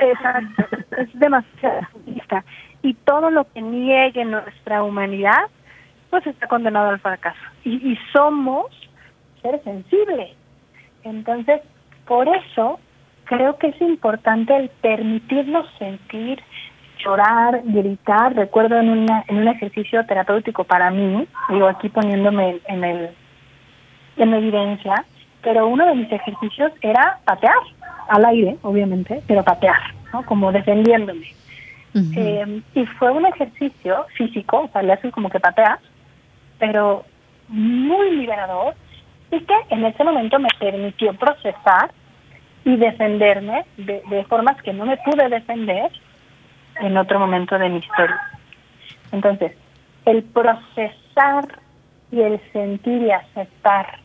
exacto, 0.02 0.78
es 0.98 1.19
demasiado 1.19 1.88
Y 2.82 2.94
todo 2.94 3.30
lo 3.30 3.46
que 3.52 3.62
niegue 3.62 4.24
nuestra 4.26 4.84
humanidad, 4.84 5.50
pues 6.10 6.26
está 6.28 6.48
condenado 6.48 6.89
al 6.89 7.00
fracaso. 7.00 7.39
Y, 7.63 7.92
y 7.92 7.98
somos 8.13 8.68
seres 9.42 9.62
sensibles. 9.63 10.36
Entonces, 11.04 11.62
por 12.06 12.28
eso 12.28 12.80
creo 13.26 13.58
que 13.58 13.68
es 13.68 13.82
importante 13.82 14.56
el 14.56 14.70
permitirnos 14.82 15.68
sentir, 15.78 16.42
llorar, 17.04 17.62
gritar. 17.63 18.36
Recuerdo 18.36 18.80
en, 18.80 18.89
una, 18.89 19.24
en 19.28 19.38
un 19.38 19.48
ejercicio 19.48 20.06
terapéutico 20.06 20.63
para 20.63 20.89
mí, 20.89 21.28
digo 21.50 21.68
aquí 21.68 21.89
poniéndome 21.89 22.60
en, 22.68 22.84
el, 22.84 23.10
en 24.18 24.34
evidencia, 24.34 25.06
pero 25.42 25.68
uno 25.68 25.86
de 25.86 25.96
mis 25.96 26.12
ejercicios 26.12 26.72
era 26.82 27.20
patear, 27.24 27.54
al 28.10 28.26
aire, 28.26 28.58
obviamente, 28.63 29.22
pero 29.28 29.44
patear, 29.44 29.94
¿no? 30.12 30.26
Como 30.26 30.52
defendiéndome. 30.52 31.28
Eh, 31.95 32.62
y 32.75 32.86
fue 32.86 33.12
un 33.12 33.25
ejercicio 33.25 34.06
físico, 34.15 34.62
o 34.62 34.67
sea, 34.69 34.84
le 34.84 34.93
haces 34.93 35.12
como 35.12 35.30
que 35.30 35.39
pateas, 35.39 35.80
pero 36.60 37.04
muy 37.47 38.12
liberador 38.17 38.75
y 39.32 39.39
que 39.39 39.56
en 39.69 39.86
ese 39.86 40.04
momento 40.04 40.39
me 40.39 40.49
permitió 40.60 41.13
procesar 41.15 41.91
y 42.63 42.75
defenderme 42.75 43.65
de, 43.78 44.04
de 44.08 44.23
formas 44.25 44.62
que 44.62 44.73
no 44.73 44.86
me 44.86 44.98
pude 44.98 45.29
defender 45.29 45.92
en 46.79 46.98
otro 46.98 47.19
momento 47.19 47.58
de 47.58 47.69
mi 47.69 47.79
historia. 47.79 48.21
Entonces, 49.12 49.54
el 50.06 50.23
procesar 50.23 51.60
y 52.12 52.21
el 52.21 52.40
sentir 52.52 53.02
y 53.02 53.12
aceptar 53.12 54.00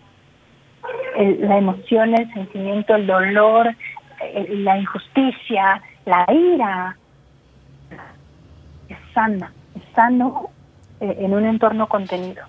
la 1.17 1.59
emoción, 1.59 2.15
el 2.15 2.33
sentimiento, 2.33 2.95
el 2.95 3.07
dolor, 3.07 3.75
la 4.49 4.79
injusticia, 4.79 5.81
la 6.05 6.27
ira, 6.31 6.97
sana, 9.15 9.53
es 9.75 9.83
sano 9.95 10.51
eh, 11.01 11.17
en 11.21 11.33
un 11.33 11.47
entorno 11.47 11.89
contenido. 11.89 12.45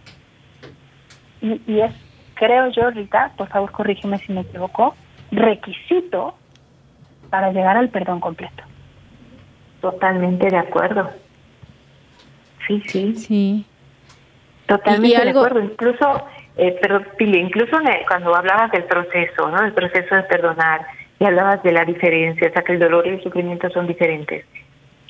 Y, 1.42 1.62
y 1.68 1.82
es, 1.82 1.94
creo 2.34 2.70
yo, 2.72 2.90
Rita, 2.90 3.32
por 3.38 3.48
favor 3.48 3.72
corrígeme 3.72 4.18
si 4.20 4.34
me 4.34 4.42
equivoco, 4.42 4.96
requisito 5.32 6.36
para 7.30 7.52
llegar 7.52 7.78
al 7.78 7.90
perdón 7.90 8.20
completo. 8.20 8.64
Totalmente 9.82 10.48
de 10.50 10.58
acuerdo. 10.58 11.12
Sí, 12.68 12.82
sí. 12.88 13.16
Sí. 13.16 13.66
Totalmente 14.66 15.24
de 15.24 15.30
acuerdo. 15.30 15.62
Incluso 15.62 16.26
Eh, 16.58 16.78
pero 16.82 17.04
Pili, 17.18 17.40
incluso 17.40 17.78
cuando 18.08 18.34
hablabas 18.34 18.72
del 18.72 18.86
proceso, 18.86 19.50
¿no? 19.50 19.66
El 19.66 19.74
proceso 19.74 20.16
de 20.16 20.24
perdonar 20.24 20.88
y 21.20 21.26
hablabas 21.26 21.62
de 21.64 21.74
la 21.74 21.84
diferencia, 21.84 22.48
o 22.48 22.54
sea 22.54 22.64
que 22.64 22.74
el 22.74 22.80
dolor 22.80 23.06
y 23.06 23.10
el 23.10 23.24
sufrimiento 23.24 23.70
son 23.72 23.88
diferentes. 23.88 24.46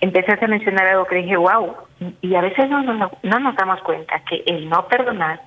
Empezaste 0.05 0.45
a 0.45 0.47
mencionar 0.47 0.85
algo 0.85 1.05
que 1.05 1.15
dije, 1.15 1.35
wow, 1.35 1.73
y 2.21 2.35
a 2.35 2.41
veces 2.41 2.69
no, 2.69 2.83
no, 2.83 3.09
no 3.23 3.39
nos 3.39 3.55
damos 3.55 3.81
cuenta 3.81 4.21
que 4.29 4.43
el 4.45 4.69
no 4.69 4.87
perdonar 4.87 5.41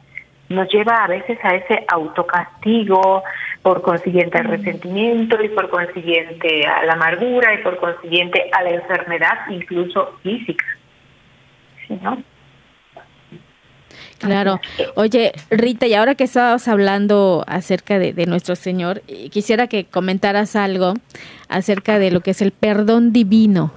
nos 0.49 0.69
lleva 0.69 1.05
a 1.05 1.07
veces 1.07 1.39
a 1.45 1.55
ese 1.55 1.85
autocastigo, 1.87 3.23
por 3.63 3.83
consiguiente 3.83 4.37
al 4.39 4.47
resentimiento 4.47 5.41
y 5.41 5.49
por 5.51 5.71
consiguiente 5.71 6.67
a 6.67 6.85
la 6.87 6.95
amargura 6.95 7.55
y 7.55 7.59
por 7.59 7.79
consiguiente 7.79 8.51
a 8.53 8.63
la 8.63 8.71
enfermedad 8.71 9.39
incluso 9.49 10.19
física. 10.25 10.65
¿Sí, 11.87 11.97
no? 12.03 12.21
Claro. 14.19 14.61
Oye, 14.97 15.33
Rita, 15.51 15.87
y 15.87 15.95
ahora 15.95 16.17
que 16.17 16.25
estabas 16.25 16.67
hablando 16.67 17.45
acerca 17.47 18.01
de, 18.01 18.13
de, 18.13 18.27
nuestro 18.27 18.57
Señor, 18.57 19.03
eh, 19.07 19.31
quisiera 19.31 19.69
que 19.69 19.85
comentaras 19.85 20.57
algo 20.57 20.95
acerca 21.49 22.01
de 22.01 22.11
lo 22.11 22.21
que 22.21 22.33
es 22.33 22.43
el 22.43 22.51
perdón 22.51 23.13
divino. 23.13 23.73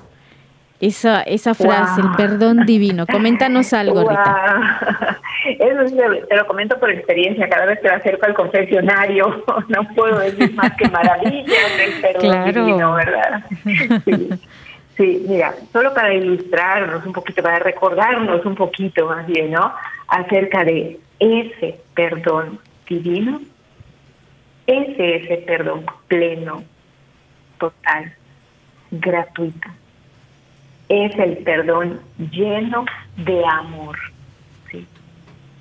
Esa, 0.81 1.21
esa 1.21 1.53
frase, 1.53 2.01
el 2.01 2.11
perdón 2.17 2.65
divino. 2.65 3.05
Coméntanos 3.05 3.71
algo, 3.71 4.01
Rita. 4.01 5.19
Eso 5.59 5.95
te 6.27 6.35
lo 6.35 6.47
comento 6.47 6.79
por 6.79 6.89
experiencia. 6.89 7.47
Cada 7.47 7.67
vez 7.67 7.79
que 7.79 7.87
me 7.87 7.95
acerco 7.95 8.25
al 8.25 8.33
confesionario, 8.33 9.45
no 9.67 9.87
puedo 9.95 10.17
decir 10.19 10.53
más 10.55 10.75
que 10.75 10.89
maravillas 10.89 11.77
del 11.77 12.01
perdón 12.01 12.45
divino, 12.45 12.93
¿verdad? 12.95 13.43
Sí. 14.05 14.29
Sí, 14.97 15.25
mira, 15.27 15.55
solo 15.71 15.93
para 15.93 16.13
ilustrarnos 16.13 17.05
un 17.05 17.13
poquito, 17.13 17.41
para 17.41 17.59
recordarnos 17.59 18.45
un 18.45 18.55
poquito 18.55 19.07
más 19.07 19.25
bien, 19.25 19.51
¿no? 19.51 19.73
Acerca 20.07 20.63
de 20.63 20.99
ese 21.19 21.79
perdón 21.95 22.59
divino, 22.87 23.41
ese, 24.67 25.15
ese 25.15 25.37
perdón 25.37 25.85
pleno, 26.07 26.63
total, 27.57 28.13
gratuito. 28.91 29.69
Es 30.91 31.17
el 31.17 31.37
perdón 31.37 32.01
lleno 32.31 32.83
de 33.15 33.41
amor. 33.45 33.97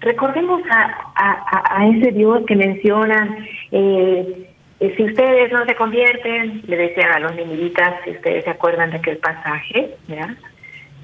Recordemos 0.01 0.61
a, 0.69 1.77
a, 1.77 1.87
ese 1.87 2.11
Dios 2.11 2.43
que 2.49 2.57
mencionan 2.57 3.47
eh, 3.71 4.51
si 4.81 5.05
ustedes 5.05 5.53
no 5.53 5.65
se 5.67 5.77
convierten, 5.77 6.63
le 6.67 6.77
decían 6.77 7.13
a 7.13 7.21
los 7.21 7.37
ninivitas, 7.37 7.95
si 8.03 8.11
ustedes 8.11 8.43
se 8.43 8.51
acuerdan 8.51 8.91
de 8.91 8.97
aquel 8.97 9.19
pasaje, 9.19 9.95
¿ya? 10.09 10.35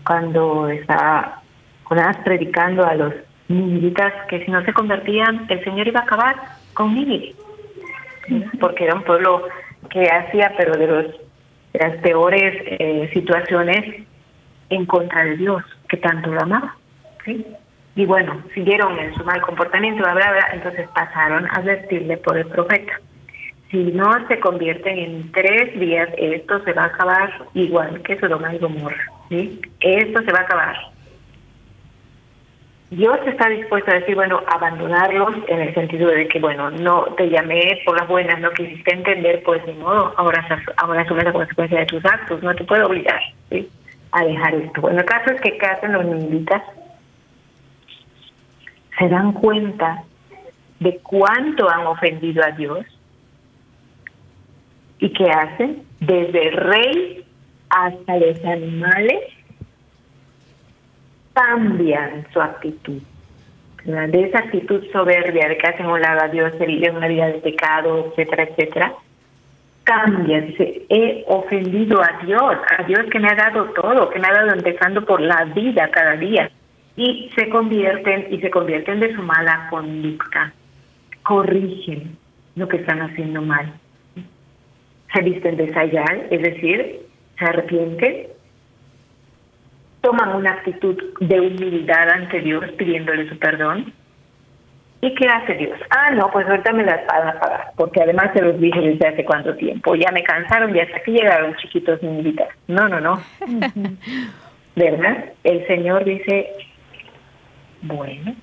cuando 0.05 0.70
estaba 0.70 1.43
Jonás 1.85 2.16
predicando 2.24 2.85
a 2.85 2.95
los 2.97 3.14
ninivitas 3.47 4.12
que 4.29 4.45
si 4.45 4.51
no 4.51 4.64
se 4.64 4.72
convertían, 4.72 5.47
el 5.51 5.62
Señor 5.62 5.87
iba 5.87 6.01
a 6.01 6.03
acabar 6.03 6.35
con 6.74 6.95
Nínive, 6.95 7.37
porque 8.59 8.85
era 8.85 8.97
un 8.97 9.05
pueblo 9.05 9.47
que 9.89 10.11
hacía, 10.11 10.53
pero 10.57 10.77
de, 10.77 10.87
los, 10.89 11.07
las 11.74 11.97
peores 11.99 12.55
eh, 12.66 13.09
situaciones 13.12 14.05
en 14.71 14.87
contra 14.87 15.25
de 15.25 15.37
Dios, 15.37 15.62
que 15.89 15.97
tanto 15.97 16.33
lo 16.33 16.43
amaba. 16.43 16.77
¿sí? 17.25 17.47
Y 17.95 18.05
bueno, 18.05 18.43
siguieron 18.55 18.99
en 18.99 19.14
su 19.14 19.25
mal 19.25 19.41
comportamiento, 19.41 20.03
bla, 20.03 20.14
bla, 20.14 20.33
bla, 20.33 20.49
entonces 20.53 20.89
pasaron 20.95 21.47
a 21.47 21.55
advertirle 21.55 22.17
por 22.19 22.37
el 22.37 22.47
profeta 22.47 23.01
si 23.71 23.79
no 23.93 24.27
se 24.29 24.39
convierten 24.39 24.99
en 24.99 25.33
tres 25.33 25.79
días, 25.79 26.09
esto 26.17 26.62
se 26.64 26.73
va 26.73 26.85
a 26.85 26.87
acabar 26.87 27.31
igual 27.55 28.01
que 28.03 28.19
Sodoma 28.19 28.55
y 28.55 28.59
Gomorra. 28.59 29.12
¿sí? 29.29 29.61
Esto 29.81 30.23
se 30.23 30.33
va 30.33 30.41
a 30.41 30.43
acabar. 30.43 30.77
Dios 32.91 33.19
está 33.27 33.49
dispuesto 33.49 33.91
a 33.91 33.95
decir, 33.95 34.14
bueno, 34.14 34.41
abandonarlos 34.47 35.35
en 35.49 35.61
el 35.61 35.75
sentido 35.75 36.09
de 36.09 36.29
que, 36.29 36.39
bueno, 36.39 36.71
no 36.71 37.03
te 37.17 37.29
llamé 37.29 37.81
por 37.85 37.99
las 37.99 38.09
buenas, 38.09 38.41
no 38.41 38.53
quisiste 38.53 38.95
entender, 38.95 39.43
pues 39.43 39.61
ni 39.67 39.73
modo, 39.73 40.14
ahora, 40.17 40.47
ahora 40.77 41.05
la 41.05 41.33
consecuencia 41.33 41.81
de 41.81 41.87
tus 41.87 42.05
actos, 42.05 42.41
no 42.45 42.55
te 42.55 42.62
puedo 42.62 42.87
obligar 42.87 43.21
¿sí? 43.51 43.69
A 44.17 44.25
dejar 44.25 44.55
esto. 44.55 44.81
Bueno, 44.81 45.01
el 45.01 45.05
caso 45.05 45.33
es 45.33 45.41
que 45.41 45.59
casan 45.59 45.93
los 45.93 46.05
niñitas, 46.05 46.62
se 48.99 49.09
dan 49.09 49.33
cuenta 49.33 50.05
de 50.81 50.99
cuánto 50.99 51.69
han 51.69 51.87
ofendido 51.87 52.43
a 52.45 52.51
Dios 52.53 52.87
¿Y 54.99 55.12
qué 55.12 55.25
hacen? 55.31 55.83
Desde 56.01 56.49
el 56.49 56.57
rey 56.57 57.25
hasta 57.69 58.17
los 58.17 58.45
animales 58.45 59.23
cambian 61.35 62.27
su 62.33 62.41
actitud. 62.41 63.03
De 63.85 64.23
esa 64.23 64.39
actitud 64.39 64.83
soberbia 64.91 65.49
de 65.49 65.59
que 65.59 65.67
hacen 65.67 65.87
un 65.87 66.05
a 66.05 66.29
Dios, 66.29 66.53
se 66.59 66.67
viven 66.67 66.97
una 66.97 67.07
vida 67.07 67.27
de 67.27 67.35
pecado, 67.35 68.07
etcétera, 68.09 68.45
etcétera, 68.45 68.95
cambian. 69.87 70.49
Dice, 70.49 70.82
he 70.91 71.24
ofendido 71.26 72.03
a 72.03 72.24
Dios, 72.24 72.57
a 72.78 72.82
Dios 72.82 73.07
que 73.11 73.18
me 73.18 73.28
ha 73.28 73.34
dado 73.34 73.64
todo, 73.72 74.11
que 74.11 74.18
me 74.18 74.28
ha 74.28 74.32
dado 74.32 74.53
empezando 74.53 75.05
por 75.05 75.22
la 75.22 75.45
vida 75.55 75.89
cada 75.91 76.16
día. 76.16 76.51
Y 76.97 77.30
se 77.34 77.49
convierten, 77.49 78.28
y 78.30 78.41
se 78.41 78.51
convierten 78.51 79.01
de 79.01 79.14
su 79.14 79.22
mala 79.22 79.68
conducta. 79.70 80.53
Corrigen 81.22 82.18
lo 82.55 82.68
que 82.68 82.76
están 82.76 83.01
haciendo 83.01 83.41
mal 83.41 83.72
se 85.16 85.22
visten 85.22 85.57
de 85.57 85.72
sayal, 85.72 86.26
es 86.30 86.43
decir, 86.43 87.01
se 87.39 87.45
arrepienten, 87.45 88.26
toman 90.03 90.37
una 90.37 90.51
actitud 90.51 90.97
de 91.20 91.41
humildad 91.41 92.11
ante 92.11 92.41
Dios 92.41 92.64
pidiéndole 92.76 93.28
su 93.28 93.39
perdón. 93.39 93.93
¿Y 95.01 95.14
qué 95.14 95.28
hace 95.28 95.55
Dios? 95.55 95.78
Ah, 95.90 96.11
no, 96.12 96.30
pues 96.30 96.47
ahorita 96.47 96.72
me 96.72 96.84
las 96.84 97.07
van 97.07 97.28
a 97.28 97.38
pagar, 97.38 97.72
porque 97.76 98.03
además 98.03 98.30
se 98.32 98.42
los 98.42 98.59
dije 98.59 98.80
desde 98.80 99.09
hace 99.09 99.24
cuánto 99.24 99.55
tiempo. 99.55 99.94
Ya 99.94 100.11
me 100.11 100.22
cansaron 100.22 100.74
y 100.74 100.80
hasta 100.80 100.97
aquí 100.97 101.12
llegaron 101.12 101.55
chiquitos 101.57 102.03
niñitas. 102.03 102.49
No, 102.66 102.88
no, 102.88 103.01
no. 103.01 103.20
¿Verdad? 104.76 105.32
El 105.44 105.66
Señor 105.66 106.05
dice, 106.05 106.51
bueno, 107.82 108.34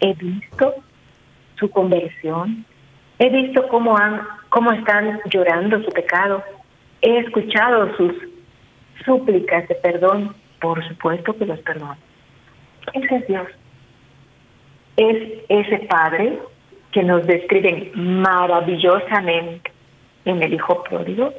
he 0.00 0.14
visto 0.14 0.74
su 1.58 1.70
conversión, 1.70 2.64
he 3.18 3.28
visto 3.30 3.66
cómo 3.68 3.96
han 3.96 4.22
cómo 4.54 4.70
están 4.70 5.20
llorando 5.30 5.82
su 5.82 5.90
pecado. 5.90 6.42
He 7.02 7.18
escuchado 7.18 7.96
sus 7.96 8.12
súplicas 9.04 9.66
de 9.68 9.74
perdón. 9.74 10.36
Por 10.60 10.86
supuesto 10.88 11.36
que 11.36 11.44
los 11.44 11.58
perdono. 11.60 11.96
Ese 12.94 13.16
es 13.16 13.26
Dios. 13.26 13.48
Es 14.96 15.44
ese 15.48 15.78
Padre 15.88 16.38
que 16.92 17.02
nos 17.02 17.26
describen 17.26 17.90
maravillosamente 17.94 19.72
en 20.24 20.42
el 20.42 20.54
Hijo 20.54 20.82
Pródigo. 20.84 21.32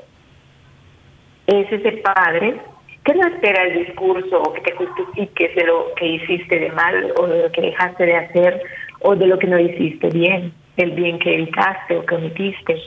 Es 1.48 1.72
ese 1.72 1.94
Padre 2.04 2.60
que 3.06 3.14
no 3.14 3.28
espera 3.28 3.64
el 3.64 3.86
discurso 3.86 4.42
o 4.42 4.54
que 4.54 4.62
te 4.62 4.74
justifiques 4.74 5.56
de 5.56 5.64
lo 5.66 5.94
que 5.96 6.08
hiciste 6.08 6.60
de 6.60 6.72
mal 6.72 7.14
o 7.18 7.28
de 7.28 7.44
lo 7.44 7.52
que 7.52 7.62
dejaste 7.62 8.06
de 8.06 8.18
hacer 8.18 8.62
o 9.00 9.16
de 9.16 9.28
lo 9.28 9.38
que 9.38 9.48
no 9.48 9.60
hiciste 9.60 10.10
bien, 10.10 10.52
el 10.76 10.92
bien 10.92 11.20
que 11.20 11.36
evitaste 11.36 11.98
o 11.98 12.06
que 12.06 12.16
omitiste. 12.16 12.82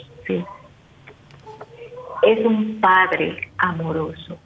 Es 2.23 2.45
un 2.45 2.81
Padre 2.81 3.49
amoroso. 3.59 4.39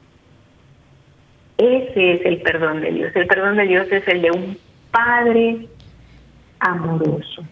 Ese 1.57 2.13
es 2.13 2.27
el 2.27 2.43
perdón 2.43 2.83
de 2.83 2.93
Dios. 2.93 3.17
El 3.17 3.27
perdón 3.27 3.57
de 3.57 3.65
Dios 3.65 3.91
es 3.91 4.07
el 4.09 4.23
de 4.23 4.31
un 4.31 4.59
Padre 4.91 5.69
amoroso. 6.63 7.45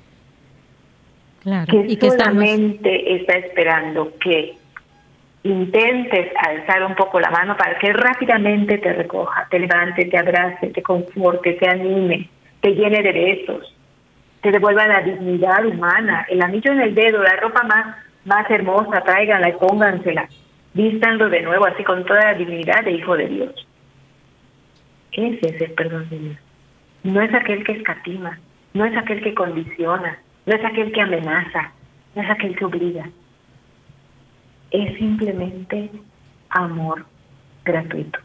que 1.69 1.85
y 1.89 1.97
que 1.97 2.11
solamente 2.11 3.17
está 3.17 3.39
esperando 3.39 4.13
que 4.19 4.55
intentes 5.43 6.33
alzar 6.37 6.85
un 6.85 6.95
poco 6.95 7.19
la 7.19 7.31
mano 7.31 7.57
para 7.57 7.79
que 7.79 7.93
rápidamente 7.93 8.79
te 8.79 8.93
recoja, 8.93 9.47
te 9.51 9.59
levante, 9.59 10.05
te 10.05 10.19
abrace, 10.19 10.69
te 10.69 10.83
conforte, 10.83 11.55
te 11.55 11.69
anime, 11.69 12.29
te 12.61 12.75
llene 12.75 13.03
de 13.03 13.13
besos, 13.13 13.75
te 14.43 14.51
devuelva 14.51 14.87
la 14.87 15.01
dignidad 15.01 15.65
humana, 15.65 16.27
el 16.29 16.43
anillo 16.43 16.73
en 16.73 16.81
el 16.81 16.95
dedo, 16.95 17.23
la 17.23 17.37
ropa 17.37 17.63
más 17.63 17.97
más 18.25 18.51
hermosa, 18.51 19.03
tráiganla 19.03 19.49
y 19.49 19.53
póngansela. 19.53 20.29
Vístanlo 20.75 21.29
de 21.29 21.43
nuevo 21.43 21.67
así 21.67 21.83
con 21.85 22.05
toda 22.05 22.25
la 22.25 22.35
dignidad 22.35 22.85
de 22.85 22.93
hijo 22.93 23.17
de 23.17 23.27
Dios. 23.27 23.67
Ese 25.13 25.57
es 25.57 25.63
el 25.63 25.73
perdón 25.73 26.09
de 26.11 26.19
Dios. 26.19 26.37
No 27.03 27.21
es 27.23 27.35
aquel 27.35 27.65
que 27.65 27.73
escatima, 27.73 28.39
no 28.75 28.85
es 28.85 28.97
aquel 28.97 29.23
que 29.23 29.35
condiciona, 29.35 30.19
no 30.47 30.55
es 30.55 30.65
aquel 30.65 30.93
que 30.93 31.01
amenaza, 31.01 31.73
no 32.15 32.23
es 32.23 32.31
aquel 32.31 32.57
que 32.57 32.65
obliga. 32.65 33.09
Es 34.71 34.97
simplemente 34.99 35.91
amor 36.51 37.05
gratuito. 37.65 38.19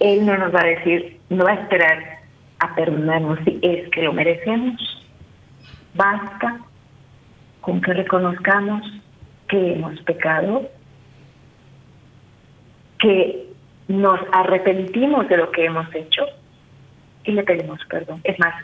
Él 0.00 0.26
no 0.26 0.36
nos 0.36 0.54
va 0.54 0.60
a 0.60 0.66
decir, 0.66 1.20
no 1.30 1.44
va 1.44 1.52
a 1.52 1.62
esperar 1.62 2.18
a 2.58 2.74
perdonarnos 2.74 3.38
si 3.44 3.58
es 3.62 3.88
que 3.90 4.02
lo 4.02 4.12
merecemos. 4.12 4.74
Basta 5.94 6.60
con 7.60 7.80
que 7.80 7.94
reconozcamos 7.94 8.82
que 9.48 9.72
hemos 9.72 10.00
pecado, 10.02 10.68
que 12.98 13.46
nos 13.88 14.20
arrepentimos 14.32 15.28
de 15.28 15.36
lo 15.36 15.50
que 15.50 15.64
hemos 15.64 15.92
hecho 15.94 16.24
y 17.24 17.32
le 17.32 17.42
pedimos 17.42 17.80
perdón. 17.86 18.20
Es 18.24 18.38
más, 18.38 18.54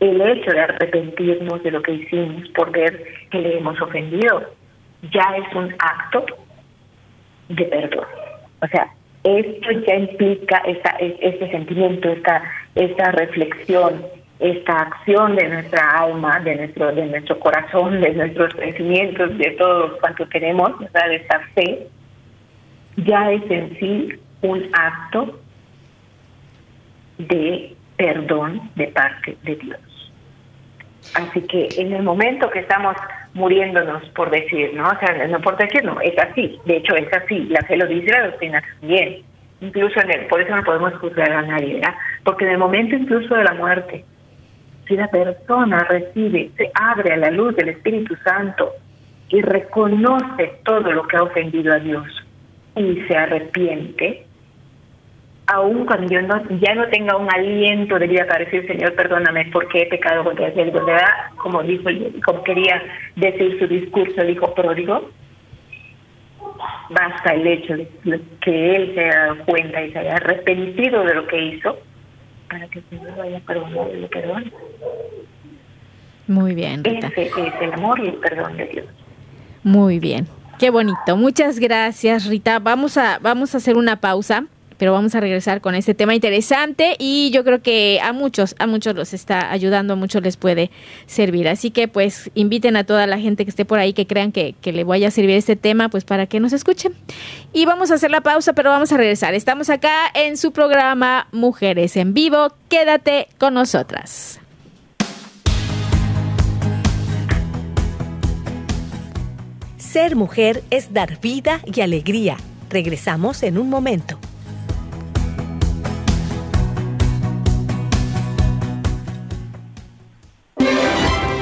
el 0.00 0.20
hecho 0.20 0.50
de 0.50 0.60
arrepentirnos 0.60 1.62
de 1.62 1.70
lo 1.70 1.82
que 1.82 1.92
hicimos 1.92 2.48
por 2.50 2.72
ver 2.72 3.04
que 3.30 3.38
le 3.38 3.58
hemos 3.58 3.80
ofendido 3.80 4.42
ya 5.12 5.36
es 5.36 5.54
un 5.54 5.74
acto 5.78 6.24
de 7.48 7.64
perdón. 7.64 8.06
O 8.62 8.66
sea, 8.68 8.88
esto 9.24 9.70
ya 9.86 9.94
implica 9.96 10.58
esta, 10.66 10.90
este 10.98 11.50
sentimiento, 11.50 12.08
esta, 12.08 12.42
esta 12.74 13.12
reflexión, 13.12 14.02
esta 14.38 14.80
acción 14.80 15.36
de 15.36 15.48
nuestra 15.48 15.98
alma, 15.98 16.40
de 16.40 16.56
nuestro, 16.56 16.92
de 16.92 17.06
nuestro 17.06 17.38
corazón, 17.38 18.00
de 18.00 18.14
nuestros 18.14 18.52
sentimientos, 18.54 19.36
de 19.36 19.50
todo 19.52 19.98
cuanto 19.98 20.26
tenemos, 20.28 20.78
de 20.78 21.16
esta 21.16 21.40
fe, 21.54 21.86
ya 22.96 23.30
es 23.32 23.42
en 23.50 23.78
sí 23.78 24.08
un 24.42 24.70
acto 24.72 25.38
de 27.18 27.76
perdón 27.96 28.70
de 28.76 28.86
parte 28.88 29.36
de 29.42 29.56
Dios. 29.56 29.89
Así 31.14 31.40
que 31.42 31.68
en 31.76 31.92
el 31.92 32.02
momento 32.02 32.50
que 32.50 32.60
estamos 32.60 32.96
muriéndonos 33.34 34.02
por 34.10 34.30
decir, 34.30 34.72
¿no? 34.74 34.88
O 34.88 34.98
sea, 34.98 35.26
no 35.26 35.40
por 35.40 35.56
decir, 35.56 35.84
no, 35.84 36.00
es 36.00 36.16
así. 36.18 36.58
De 36.64 36.76
hecho, 36.76 36.94
es 36.94 37.12
así. 37.12 37.46
La 37.48 37.62
fe 37.62 37.76
lo 37.76 37.86
dice, 37.86 38.10
la 38.10 38.26
doctrina 38.26 38.62
también. 38.80 39.22
Incluso 39.60 40.00
en 40.00 40.10
el, 40.10 40.26
por 40.26 40.40
eso 40.40 40.54
no 40.56 40.62
podemos 40.62 40.94
juzgar 40.94 41.30
a 41.30 41.42
nadie, 41.42 41.74
¿verdad? 41.74 41.94
Porque 42.24 42.44
en 42.44 42.52
el 42.52 42.58
momento 42.58 42.96
incluso 42.96 43.34
de 43.34 43.44
la 43.44 43.54
muerte, 43.54 44.04
si 44.88 44.96
la 44.96 45.08
persona 45.08 45.84
recibe, 45.84 46.50
se 46.56 46.70
abre 46.74 47.12
a 47.12 47.16
la 47.16 47.30
luz 47.30 47.54
del 47.56 47.68
Espíritu 47.68 48.16
Santo 48.24 48.72
y 49.28 49.42
reconoce 49.42 50.60
todo 50.64 50.90
lo 50.92 51.06
que 51.06 51.16
ha 51.16 51.22
ofendido 51.22 51.72
a 51.72 51.78
Dios 51.78 52.06
y 52.76 53.02
se 53.06 53.16
arrepiente, 53.16 54.26
aún 55.52 55.84
cuando 55.84 56.12
yo 56.12 56.22
no, 56.22 56.42
ya 56.60 56.74
no 56.74 56.88
tenga 56.88 57.16
un 57.16 57.28
aliento 57.32 57.98
de 57.98 58.06
vida 58.06 58.26
para 58.26 58.44
decir, 58.44 58.66
Señor, 58.66 58.94
perdóname 58.94 59.46
porque 59.52 59.82
he 59.82 59.86
pecado 59.86 60.22
contra 60.22 60.48
él, 60.48 60.70
¿verdad? 60.70 61.06
Como 61.36 61.62
dijo, 61.62 61.84
como 62.24 62.44
quería 62.44 62.80
decir 63.16 63.58
su 63.58 63.66
discurso, 63.66 64.22
dijo 64.22 64.54
pródigo, 64.54 65.10
basta 66.90 67.34
el 67.34 67.46
hecho 67.46 67.76
de 67.76 67.88
que 68.40 68.76
él 68.76 68.94
se 68.94 69.00
haya 69.00 69.26
dado 69.26 69.44
cuenta 69.44 69.82
y 69.82 69.92
se 69.92 69.98
haya 69.98 70.14
arrepentido 70.14 71.04
de 71.04 71.14
lo 71.14 71.26
que 71.26 71.42
hizo 71.42 71.78
para 72.48 72.68
que 72.68 72.78
el 72.78 72.84
Señor 72.90 73.16
vaya 73.16 73.38
a 73.38 73.40
perdonar 73.40 73.90
y 73.92 74.00
lo 74.00 74.08
perdone. 74.08 74.52
Muy 76.28 76.54
bien. 76.54 76.84
Rita. 76.84 77.08
Ese 77.08 77.22
es 77.22 77.54
el 77.60 77.72
amor 77.72 77.98
y 77.98 78.08
el 78.08 78.14
perdón 78.14 78.56
de 78.56 78.66
Dios. 78.66 78.86
Muy 79.64 79.98
bien. 79.98 80.28
Qué 80.60 80.70
bonito. 80.70 81.16
Muchas 81.16 81.58
gracias, 81.58 82.26
Rita. 82.26 82.60
Vamos 82.60 82.96
a, 82.96 83.18
vamos 83.18 83.54
a 83.54 83.58
hacer 83.58 83.76
una 83.76 83.96
pausa 83.96 84.46
pero 84.80 84.94
vamos 84.94 85.14
a 85.14 85.20
regresar 85.20 85.60
con 85.60 85.74
este 85.74 85.92
tema 85.92 86.14
interesante 86.14 86.96
y 86.98 87.30
yo 87.32 87.44
creo 87.44 87.60
que 87.60 88.00
a 88.02 88.14
muchos, 88.14 88.56
a 88.58 88.66
muchos 88.66 88.94
los 88.94 89.12
está 89.12 89.52
ayudando, 89.52 89.92
a 89.92 89.96
muchos 89.96 90.22
les 90.22 90.38
puede 90.38 90.70
servir. 91.04 91.48
Así 91.48 91.70
que 91.70 91.86
pues 91.86 92.30
inviten 92.34 92.78
a 92.78 92.84
toda 92.84 93.06
la 93.06 93.18
gente 93.18 93.44
que 93.44 93.50
esté 93.50 93.66
por 93.66 93.78
ahí 93.78 93.92
que 93.92 94.06
crean 94.06 94.32
que, 94.32 94.54
le 94.64 94.84
vaya 94.84 95.08
a 95.08 95.10
servir 95.10 95.36
este 95.36 95.54
tema, 95.54 95.90
pues 95.90 96.04
para 96.04 96.24
que 96.24 96.40
nos 96.40 96.54
escuchen. 96.54 96.94
Y 97.52 97.66
vamos 97.66 97.90
a 97.90 97.96
hacer 97.96 98.10
la 98.10 98.22
pausa, 98.22 98.54
pero 98.54 98.70
vamos 98.70 98.90
a 98.90 98.96
regresar. 98.96 99.34
Estamos 99.34 99.68
acá 99.68 99.92
en 100.14 100.38
su 100.38 100.50
programa 100.50 101.28
Mujeres 101.30 101.98
en 101.98 102.14
Vivo. 102.14 102.54
Quédate 102.70 103.28
con 103.36 103.52
nosotras. 103.52 104.40
Ser 109.76 110.16
mujer 110.16 110.64
es 110.70 110.94
dar 110.94 111.20
vida 111.20 111.60
y 111.66 111.82
alegría. 111.82 112.38
Regresamos 112.70 113.42
en 113.42 113.58
un 113.58 113.68
momento. 113.68 114.18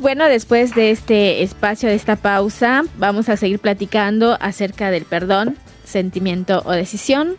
Bueno, 0.00 0.26
después 0.28 0.74
de 0.74 0.90
este 0.90 1.42
espacio, 1.42 1.88
de 1.88 1.94
esta 1.94 2.16
pausa, 2.16 2.82
vamos 2.98 3.28
a 3.28 3.36
seguir 3.36 3.60
platicando 3.60 4.36
acerca 4.40 4.90
del 4.90 5.04
perdón, 5.04 5.56
sentimiento 5.84 6.62
o 6.66 6.72
decisión. 6.72 7.36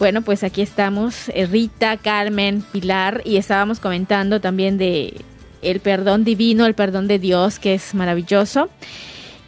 Bueno, 0.00 0.22
pues 0.22 0.42
aquí 0.42 0.62
estamos, 0.62 1.28
eh, 1.28 1.46
Rita, 1.46 1.96
Carmen, 1.96 2.62
Pilar, 2.72 3.22
y 3.24 3.36
estábamos 3.36 3.78
comentando 3.78 4.40
también 4.40 4.78
de 4.78 5.14
el 5.62 5.78
perdón 5.78 6.24
divino, 6.24 6.66
el 6.66 6.74
perdón 6.74 7.06
de 7.06 7.20
Dios, 7.20 7.60
que 7.60 7.74
es 7.74 7.94
maravilloso. 7.94 8.68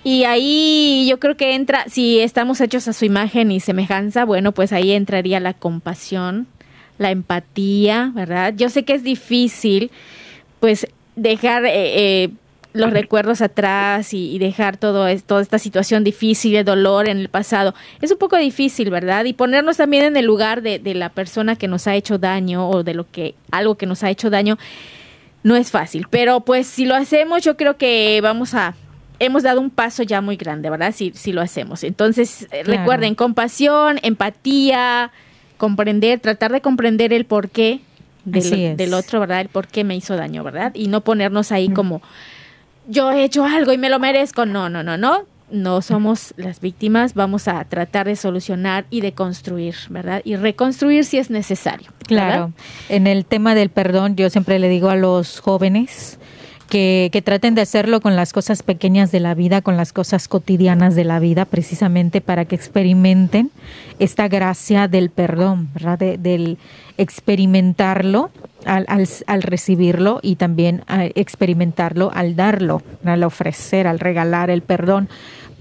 Y 0.05 0.25
ahí 0.25 1.07
yo 1.11 1.19
creo 1.19 1.37
que 1.37 1.55
entra, 1.57 1.87
si 1.89 2.21
estamos 2.21 2.61
hechos 2.61 2.87
a 2.87 2.93
su 2.93 3.05
imagen 3.05 3.51
y 3.51 3.59
semejanza, 3.59 4.25
bueno, 4.25 4.53
pues 4.53 4.73
ahí 4.73 4.93
entraría 4.93 5.41
la 5.41 5.55
compasión, 5.55 6.47
la 6.99 7.11
empatía, 7.11 8.13
¿verdad? 8.15 8.55
Yo 8.57 8.69
sé 8.69 8.85
que 8.85 8.95
es 8.95 9.03
difícil, 9.03 9.91
pues 10.61 10.87
dejar 11.17 11.65
eh, 11.65 12.25
eh, 12.25 12.31
los 12.73 12.91
recuerdos 12.91 13.41
atrás 13.41 14.13
y, 14.13 14.39
dejar 14.39 14.77
todo 14.77 15.07
toda 15.27 15.43
esta 15.43 15.59
situación 15.59 16.05
difícil 16.05 16.53
de 16.53 16.63
dolor 16.63 17.09
en 17.09 17.19
el 17.19 17.29
pasado. 17.29 17.75
Es 18.01 18.13
un 18.13 18.19
poco 18.19 18.37
difícil, 18.37 18.91
¿verdad? 18.91 19.25
Y 19.25 19.33
ponernos 19.33 19.79
también 19.79 20.05
en 20.05 20.17
el 20.17 20.27
lugar 20.27 20.63
de, 20.63 20.79
de, 20.79 20.95
la 20.95 21.09
persona 21.09 21.57
que 21.57 21.69
nos 21.69 21.87
ha 21.87 21.95
hecho 21.95 22.19
daño 22.19 22.69
o 22.69 22.83
de 22.83 22.95
lo 22.95 23.11
que 23.11 23.35
algo 23.51 23.77
que 23.77 23.87
nos 23.87 24.03
ha 24.05 24.11
hecho 24.11 24.31
daño 24.31 24.59
no 25.43 25.57
es 25.57 25.71
fácil. 25.71 26.07
Pero 26.11 26.41
pues 26.41 26.67
si 26.67 26.85
lo 26.85 26.95
hacemos, 26.95 27.43
yo 27.43 27.57
creo 27.57 27.77
que 27.77 28.21
vamos 28.23 28.55
a 28.55 28.75
hemos 29.19 29.43
dado 29.43 29.61
un 29.61 29.71
paso 29.71 30.03
ya 30.03 30.21
muy 30.21 30.37
grande, 30.37 30.71
¿verdad? 30.71 30.93
Si, 30.95 31.13
si 31.15 31.33
lo 31.33 31.41
hacemos. 31.41 31.85
Entonces, 31.85 32.49
eh, 32.51 32.63
recuerden, 32.65 33.15
compasión, 33.15 33.99
empatía, 34.03 35.11
comprender, 35.57 36.21
tratar 36.21 36.53
de 36.53 36.61
comprender 36.61 37.13
el 37.13 37.25
por 37.25 37.49
qué 37.49 37.81
del, 38.27 38.95
otro, 38.95 39.21
¿verdad? 39.21 39.41
El 39.41 39.49
por 39.49 39.69
qué 39.69 39.85
me 39.85 39.97
hizo 39.97 40.17
daño, 40.17 40.43
¿verdad? 40.45 40.73
Y 40.75 40.89
no 40.89 41.01
ponernos 41.01 41.53
ahí 41.53 41.69
como, 41.69 42.03
yo 42.89 43.11
he 43.13 43.25
hecho 43.25 43.45
algo 43.45 43.73
y 43.73 43.79
me 43.79 43.89
lo 43.89 43.99
merezco. 43.99 44.47
No, 44.47 44.69
no, 44.69 44.83
no, 44.83 44.97
no. 44.97 45.25
No 45.49 45.81
somos 45.81 46.35
las 46.37 46.61
víctimas, 46.61 47.15
vamos 47.15 47.47
a 47.47 47.65
tratar 47.67 48.07
de 48.07 48.17
solucionar 48.17 48.85
y 48.91 49.01
de 49.01 49.13
construir, 49.13 49.77
¿verdad? 49.91 50.21
Y 50.25 50.35
reconstruir 50.35 51.05
si 51.05 51.19
es 51.19 51.31
necesario. 51.31 51.93
Claro. 52.05 52.53
En 52.89 53.07
el 53.07 53.25
tema 53.25 53.55
del 53.55 53.71
perdón, 53.71 54.17
yo 54.17 54.29
siempre 54.29 54.59
le 54.59 54.69
digo 54.69 54.91
a 54.91 54.97
los 54.97 55.39
jóvenes, 55.39 56.19
que, 56.69 57.11
que, 57.13 57.23
traten 57.23 57.55
de 57.55 57.61
hacerlo 57.61 58.01
con 58.01 58.17
las 58.17 58.33
cosas 58.33 58.65
pequeñas 58.65 59.13
de 59.13 59.21
la 59.21 59.35
vida, 59.35 59.63
con 59.63 59.77
las 59.77 59.93
cosas 59.93 60.27
cotidianas 60.27 60.97
de 60.97 61.05
la 61.05 61.21
vida, 61.21 61.45
precisamente 61.45 62.21
para 62.21 62.45
que 62.47 62.57
experimenten 62.57 63.53
esta 64.01 64.27
gracia 64.27 64.89
del 64.89 65.11
perdón, 65.11 65.69
¿verdad? 65.75 65.99
del 66.19 66.59
experimentarlo 66.99 68.31
al, 68.65 68.87
al, 69.27 69.43
recibirlo 69.43 70.19
y 70.23 70.37
también 70.37 70.83
experimentarlo 70.89 72.11
al 72.13 72.37
darlo, 72.37 72.83
al 73.05 73.23
ofrecer, 73.23 73.87
al 73.87 74.01
regalar 74.01 74.51
el 74.51 74.63
perdón 74.63 75.09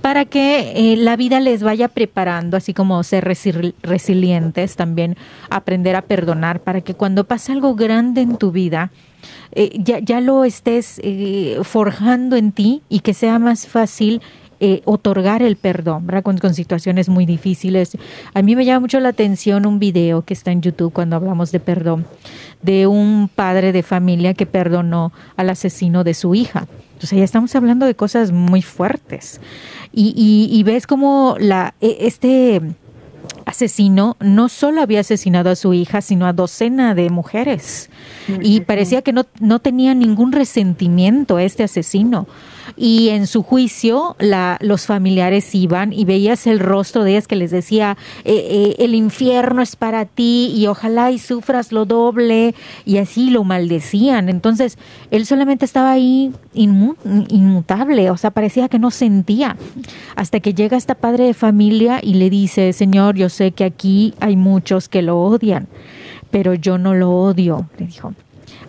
para 0.05 0.25
que 0.25 0.73
eh, 0.75 0.97
la 0.97 1.15
vida 1.15 1.39
les 1.39 1.63
vaya 1.63 1.87
preparando, 1.87 2.57
así 2.57 2.75
como 2.75 3.01
ser 3.01 3.25
resilientes, 3.25 4.75
también 4.75 5.17
aprender 5.49 5.95
a 5.95 6.03
perdonar, 6.03 6.59
para 6.59 6.81
que 6.81 6.93
cuando 6.93 7.23
pase 7.23 7.53
algo 7.53 7.73
grande 7.73 8.21
en 8.21 8.37
tu 8.37 8.51
vida, 8.51 8.91
eh, 9.53 9.71
ya, 9.79 9.97
ya 9.97 10.21
lo 10.21 10.43
estés 10.43 11.01
eh, 11.03 11.57
forjando 11.63 12.35
en 12.35 12.51
ti 12.51 12.83
y 12.87 12.99
que 12.99 13.15
sea 13.15 13.39
más 13.39 13.65
fácil 13.65 14.21
eh, 14.59 14.81
otorgar 14.85 15.41
el 15.41 15.55
perdón, 15.55 16.07
¿verdad? 16.07 16.23
Con, 16.23 16.53
situaciones 16.53 17.09
muy 17.09 17.25
difíciles. 17.25 17.97
A 18.33 18.41
mí 18.41 18.55
me 18.55 18.65
llama 18.65 18.81
mucho 18.81 18.99
la 18.99 19.09
atención 19.09 19.65
un 19.65 19.79
video 19.79 20.21
que 20.23 20.33
está 20.33 20.51
en 20.51 20.61
YouTube 20.61 20.93
cuando 20.93 21.15
hablamos 21.15 21.51
de 21.51 21.59
perdón, 21.59 22.05
de 22.61 22.87
un 22.87 23.29
padre 23.33 23.71
de 23.71 23.83
familia 23.83 24.33
que 24.33 24.45
perdonó 24.45 25.11
al 25.35 25.49
asesino 25.49 26.03
de 26.03 26.13
su 26.13 26.35
hija. 26.35 26.67
Entonces 26.93 27.17
ya 27.17 27.25
estamos 27.25 27.53
hablando 27.55 27.85
de 27.85 27.95
cosas 27.95 28.31
muy 28.31 28.61
fuertes. 28.61 29.41
Y, 29.91 30.13
y, 30.15 30.55
y 30.57 30.63
ves 30.63 30.87
como 30.87 31.35
la, 31.39 31.73
e, 31.81 31.97
este 32.01 32.61
asesino 33.55 34.17
no 34.19 34.49
solo 34.49 34.81
había 34.81 34.99
asesinado 34.99 35.49
a 35.49 35.55
su 35.55 35.73
hija, 35.73 36.01
sino 36.01 36.25
a 36.27 36.33
docena 36.33 36.93
de 36.93 37.09
mujeres. 37.09 37.89
Y 38.41 38.61
parecía 38.61 39.01
que 39.01 39.13
no, 39.13 39.25
no 39.39 39.59
tenía 39.59 39.93
ningún 39.93 40.31
resentimiento 40.31 41.37
a 41.37 41.43
este 41.43 41.63
asesino. 41.63 42.27
Y 42.77 43.09
en 43.09 43.27
su 43.27 43.43
juicio, 43.43 44.15
la, 44.19 44.57
los 44.59 44.85
familiares 44.85 45.53
iban 45.53 45.93
y 45.93 46.03
veías 46.05 46.47
el 46.47 46.59
rostro 46.59 47.03
de 47.03 47.11
ellas 47.11 47.27
que 47.27 47.35
les 47.35 47.51
decía, 47.51 47.97
eh, 48.23 48.33
eh, 48.35 48.75
el 48.79 48.95
infierno 48.95 49.61
es 49.61 49.75
para 49.75 50.05
ti 50.05 50.51
y 50.55 50.67
ojalá 50.67 51.11
y 51.11 51.19
sufras 51.19 51.71
lo 51.71 51.85
doble, 51.85 52.55
y 52.85 52.97
así 52.97 53.29
lo 53.29 53.43
maldecían. 53.43 54.29
Entonces, 54.29 54.77
él 55.11 55.25
solamente 55.25 55.65
estaba 55.65 55.91
ahí 55.91 56.33
inmutable, 56.53 58.09
o 58.09 58.17
sea, 58.17 58.31
parecía 58.31 58.67
que 58.67 58.79
no 58.79 58.91
sentía. 58.91 59.55
Hasta 60.15 60.39
que 60.39 60.53
llega 60.53 60.77
esta 60.77 60.95
padre 60.95 61.25
de 61.25 61.33
familia 61.33 61.99
y 62.01 62.15
le 62.15 62.29
dice, 62.29 62.73
Señor, 62.73 63.15
yo 63.15 63.29
sé 63.29 63.44
que 63.51 63.63
aquí 63.63 64.13
hay 64.19 64.35
muchos 64.35 64.89
que 64.89 65.01
lo 65.01 65.19
odian, 65.19 65.67
pero 66.31 66.53
yo 66.53 66.77
no 66.77 66.93
lo 66.93 67.11
odio, 67.11 67.67
le 67.77 67.87
dijo. 67.87 68.13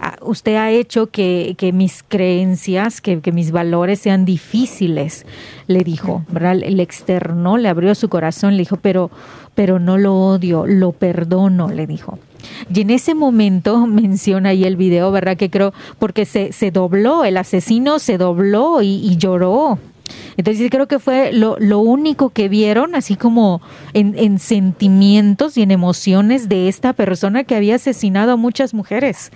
Ah, 0.01 0.17
usted 0.21 0.57
ha 0.57 0.71
hecho 0.71 1.07
que, 1.09 1.55
que 1.57 1.73
mis 1.73 2.03
creencias, 2.07 3.01
que, 3.01 3.21
que, 3.21 3.33
mis 3.33 3.51
valores 3.51 3.99
sean 4.01 4.25
difíciles, 4.25 5.25
le 5.67 5.85
dijo, 5.85 6.25
¿verdad? 6.29 6.59
El 6.63 6.81
externo 6.81 7.57
le 7.57 7.69
abrió 7.69 7.95
su 7.95 8.09
corazón, 8.09 8.53
le 8.53 8.59
dijo, 8.59 8.77
pero, 8.77 9.11
pero 9.55 9.79
no 9.79 9.97
lo 9.97 10.15
odio, 10.15 10.67
lo 10.67 10.93
perdono, 10.93 11.71
le 11.71 11.87
dijo. 11.87 12.19
Y 12.73 12.83
en 12.83 12.91
ese 12.91 13.15
momento 13.15 13.87
menciona 13.87 14.51
ahí 14.51 14.65
el 14.65 14.77
video, 14.77 15.11
¿verdad? 15.11 15.37
Que 15.37 15.51
creo, 15.51 15.73
porque 15.99 16.27
se, 16.27 16.53
se 16.53 16.71
dobló, 16.71 17.25
el 17.25 17.39
asesino 17.39 17.99
se 17.99 18.19
dobló 18.19 18.83
y 18.83 19.17
lloró. 19.17 19.79
Entonces 20.37 20.71
creo 20.71 20.89
que 20.89 20.99
fue 20.99 21.33
lo, 21.33 21.57
lo 21.59 21.79
único 21.79 22.31
que 22.31 22.49
vieron, 22.49 22.95
así 22.95 23.17
como 23.17 23.61
en, 23.95 24.19
en, 24.19 24.39
sentimientos 24.39 25.57
y 25.57 25.63
en 25.63 25.71
emociones 25.71 26.49
de 26.49 26.69
esta 26.69 26.93
persona 26.93 27.45
que 27.45 27.57
había 27.57 27.77
asesinado 27.77 28.33
a 28.33 28.37
muchas 28.37 28.75
mujeres 28.75 29.31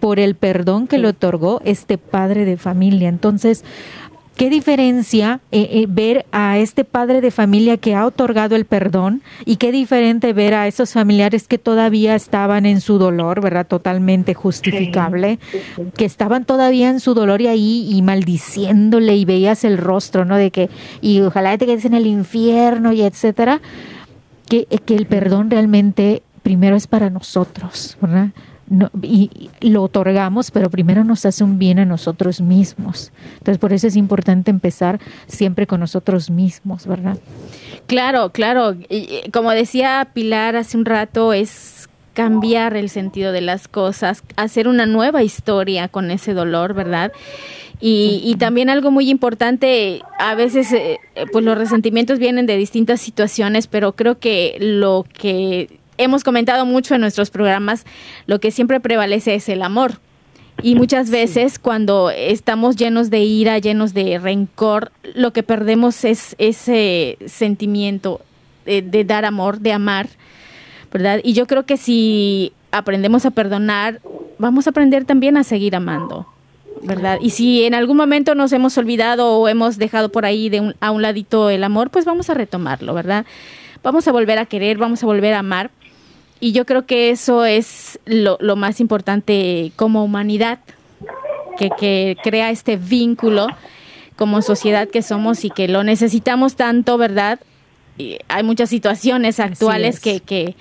por 0.00 0.18
el 0.18 0.34
perdón 0.34 0.86
que 0.86 0.98
le 0.98 1.08
otorgó 1.08 1.60
este 1.64 1.98
padre 1.98 2.44
de 2.44 2.56
familia. 2.56 3.08
Entonces, 3.08 3.64
¿Qué 4.36 4.50
diferencia 4.50 5.40
eh, 5.50 5.68
eh, 5.72 5.86
ver 5.88 6.26
a 6.30 6.58
este 6.58 6.84
padre 6.84 7.22
de 7.22 7.30
familia 7.30 7.78
que 7.78 7.94
ha 7.94 8.04
otorgado 8.04 8.54
el 8.54 8.66
perdón 8.66 9.22
y 9.46 9.56
qué 9.56 9.72
diferente 9.72 10.34
ver 10.34 10.52
a 10.52 10.66
esos 10.66 10.92
familiares 10.92 11.48
que 11.48 11.56
todavía 11.56 12.14
estaban 12.14 12.66
en 12.66 12.82
su 12.82 12.98
dolor, 12.98 13.40
¿verdad? 13.40 13.66
Totalmente 13.66 14.34
justificable, 14.34 15.38
que 15.96 16.04
estaban 16.04 16.44
todavía 16.44 16.90
en 16.90 17.00
su 17.00 17.14
dolor 17.14 17.40
y 17.40 17.46
ahí 17.46 17.88
y 17.90 18.02
maldiciéndole 18.02 19.16
y 19.16 19.24
veías 19.24 19.64
el 19.64 19.78
rostro, 19.78 20.26
¿no? 20.26 20.36
De 20.36 20.50
que, 20.50 20.68
y 21.00 21.22
ojalá 21.22 21.56
te 21.56 21.64
quedes 21.64 21.86
en 21.86 21.94
el 21.94 22.06
infierno 22.06 22.92
y 22.92 23.02
etcétera. 23.02 23.62
Que, 24.50 24.66
que 24.66 24.94
el 24.94 25.06
perdón 25.06 25.50
realmente 25.50 26.22
primero 26.42 26.76
es 26.76 26.86
para 26.86 27.08
nosotros, 27.08 27.96
¿verdad? 28.02 28.28
No, 28.68 28.90
y, 29.02 29.50
lo 29.60 29.82
otorgamos, 29.82 30.50
pero 30.50 30.70
primero 30.70 31.04
nos 31.04 31.24
hace 31.24 31.44
un 31.44 31.58
bien 31.58 31.78
a 31.78 31.84
nosotros 31.84 32.40
mismos. 32.40 33.12
Entonces, 33.34 33.58
por 33.58 33.72
eso 33.72 33.86
es 33.86 33.96
importante 33.96 34.50
empezar 34.50 35.00
siempre 35.26 35.66
con 35.66 35.80
nosotros 35.80 36.30
mismos, 36.30 36.86
¿verdad? 36.86 37.18
Claro, 37.86 38.30
claro. 38.30 38.74
Y, 38.88 39.30
como 39.30 39.50
decía 39.52 40.08
Pilar 40.12 40.56
hace 40.56 40.76
un 40.76 40.84
rato, 40.84 41.32
es 41.32 41.88
cambiar 42.14 42.76
el 42.76 42.88
sentido 42.88 43.30
de 43.30 43.42
las 43.42 43.68
cosas, 43.68 44.22
hacer 44.36 44.68
una 44.68 44.86
nueva 44.86 45.22
historia 45.22 45.88
con 45.88 46.10
ese 46.10 46.32
dolor, 46.32 46.72
¿verdad? 46.72 47.12
Y, 47.78 48.22
y, 48.24 48.36
también 48.36 48.70
algo 48.70 48.90
muy 48.90 49.10
importante, 49.10 50.00
a 50.18 50.34
veces 50.34 50.72
eh, 50.72 50.98
pues 51.30 51.44
los 51.44 51.58
resentimientos 51.58 52.18
vienen 52.18 52.46
de 52.46 52.56
distintas 52.56 53.02
situaciones, 53.02 53.66
pero 53.66 53.92
creo 53.92 54.18
que 54.18 54.56
lo 54.58 55.04
que 55.12 55.78
hemos 55.98 56.24
comentado 56.24 56.66
mucho 56.66 56.94
en 56.94 57.00
nuestros 57.00 57.30
programas, 57.30 57.84
lo 58.26 58.40
que 58.40 58.50
siempre 58.50 58.80
prevalece 58.80 59.34
es 59.34 59.48
el 59.48 59.62
amor. 59.62 60.00
Y 60.62 60.74
muchas 60.74 61.10
veces 61.10 61.58
cuando 61.58 62.10
estamos 62.10 62.76
llenos 62.76 63.10
de 63.10 63.20
ira, 63.20 63.58
llenos 63.58 63.92
de 63.92 64.18
rencor, 64.18 64.90
lo 65.14 65.32
que 65.32 65.42
perdemos 65.42 66.04
es 66.04 66.34
ese 66.38 67.18
sentimiento 67.26 68.22
de, 68.64 68.80
de, 68.80 69.04
dar 69.04 69.26
amor, 69.26 69.60
de 69.60 69.72
amar, 69.72 70.08
¿verdad? 70.90 71.20
Y 71.22 71.34
yo 71.34 71.46
creo 71.46 71.66
que 71.66 71.76
si 71.76 72.52
aprendemos 72.72 73.26
a 73.26 73.30
perdonar, 73.32 74.00
vamos 74.38 74.66
a 74.66 74.70
aprender 74.70 75.04
también 75.04 75.36
a 75.36 75.44
seguir 75.44 75.76
amando, 75.76 76.26
¿verdad? 76.82 77.18
Y 77.20 77.30
si 77.30 77.64
en 77.64 77.74
algún 77.74 77.98
momento 77.98 78.34
nos 78.34 78.52
hemos 78.52 78.78
olvidado 78.78 79.38
o 79.38 79.48
hemos 79.48 79.76
dejado 79.76 80.10
por 80.10 80.24
ahí 80.24 80.48
de 80.48 80.60
un, 80.60 80.74
a 80.80 80.90
un 80.90 81.02
ladito 81.02 81.50
el 81.50 81.64
amor, 81.64 81.90
pues 81.90 82.06
vamos 82.06 82.30
a 82.30 82.34
retomarlo, 82.34 82.94
¿verdad? 82.94 83.26
Vamos 83.82 84.08
a 84.08 84.12
volver 84.12 84.38
a 84.38 84.46
querer, 84.46 84.78
vamos 84.78 85.02
a 85.02 85.06
volver 85.06 85.34
a 85.34 85.40
amar 85.40 85.70
y 86.40 86.52
yo 86.52 86.66
creo 86.66 86.86
que 86.86 87.10
eso 87.10 87.44
es 87.44 87.98
lo, 88.04 88.36
lo 88.40 88.56
más 88.56 88.80
importante 88.80 89.72
como 89.76 90.04
humanidad, 90.04 90.58
que, 91.56 91.70
que, 91.78 92.16
crea 92.22 92.50
este 92.50 92.76
vínculo 92.76 93.46
como 94.16 94.42
sociedad 94.42 94.88
que 94.88 95.02
somos 95.02 95.44
y 95.44 95.50
que 95.50 95.68
lo 95.68 95.82
necesitamos 95.84 96.54
tanto, 96.56 96.98
¿verdad? 96.98 97.40
Y 97.96 98.18
hay 98.28 98.42
muchas 98.42 98.68
situaciones 98.68 99.40
actuales 99.40 100.00
que, 100.00 100.20
que, 100.20 100.54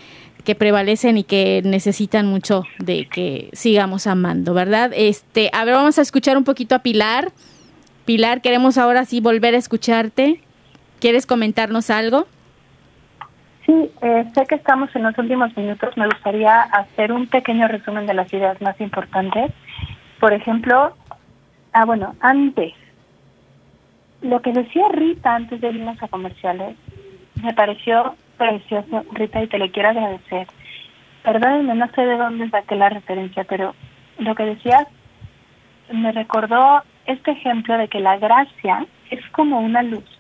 que, 0.46 0.56
prevalecen 0.56 1.18
y 1.18 1.24
que 1.24 1.62
necesitan 1.66 2.26
mucho 2.28 2.64
de 2.80 3.08
que 3.08 3.50
sigamos 3.52 4.08
amando, 4.08 4.54
¿verdad? 4.54 4.92
Este, 4.96 5.50
a 5.52 5.66
ver, 5.66 5.76
vamos 5.76 6.00
a 6.00 6.02
escuchar 6.02 6.38
un 6.38 6.46
poquito 6.46 6.76
a 6.76 6.80
Pilar. 6.80 7.34
Pilar, 8.06 8.42
queremos 8.42 8.78
ahora 8.78 9.04
sí 9.04 9.20
volver 9.20 9.56
a 9.56 9.58
escucharte. 9.58 10.40
¿Quieres 11.00 11.26
comentarnos 11.26 11.90
algo? 11.90 12.28
Sí, 13.66 13.92
eh, 14.02 14.26
sé 14.36 14.46
que 14.46 14.56
estamos 14.56 14.96
en 14.96 15.04
los 15.04 15.18
últimos 15.18 15.56
minutos. 15.58 15.98
Me 15.98 16.06
gustaría 16.06 16.62
hacer 16.62 17.12
un 17.12 17.26
pequeño 17.28 17.68
resumen 17.68 18.06
de 18.06 18.14
las 18.14 18.32
ideas 18.32 18.62
más 18.62 18.80
importantes. 18.80 19.52
Por 20.20 20.34
ejemplo, 20.34 20.96
ah, 21.74 21.86
bueno, 21.86 22.16
antes, 22.20 22.74
lo 24.22 24.42
que 24.42 24.54
decía 24.54 24.88
Rita 24.90 25.36
antes 25.36 25.62
de 25.62 25.70
irnos 25.70 26.02
a 26.02 26.08
comerciales, 26.08 26.76
me 27.42 27.54
pareció 27.54 28.16
precioso, 28.38 29.04
Rita, 29.14 29.42
y 29.42 29.48
te 29.48 29.58
lo 29.58 29.72
quiero 29.72 29.90
agradecer. 29.90 30.48
Perdónenme, 31.24 31.74
no 31.74 31.88
sé 31.96 32.06
de 32.06 32.18
dónde 32.18 32.50
saqué 32.50 32.76
la 32.76 32.90
referencia, 32.90 33.46
pero 33.46 33.74
lo 34.20 34.36
que 34.36 34.44
decías 34.44 34.88
me 35.92 36.12
recordó 36.12 36.84
este 37.08 37.32
ejemplo 37.32 37.78
de 37.78 37.88
que 37.88 38.00
la 38.00 38.18
gracia 38.18 38.86
es 39.10 39.28
como 39.32 39.60
una 39.60 39.82
luz 39.82 40.15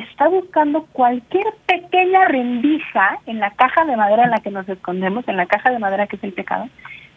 está 0.00 0.28
buscando 0.28 0.86
cualquier 0.92 1.46
pequeña 1.66 2.24
rendija 2.24 3.18
en 3.26 3.38
la 3.38 3.50
caja 3.52 3.84
de 3.84 3.96
madera 3.96 4.24
en 4.24 4.30
la 4.30 4.40
que 4.40 4.50
nos 4.50 4.68
escondemos, 4.68 5.26
en 5.28 5.36
la 5.36 5.46
caja 5.46 5.70
de 5.70 5.78
madera 5.78 6.06
que 6.06 6.16
es 6.16 6.24
el 6.24 6.32
pecado, 6.32 6.68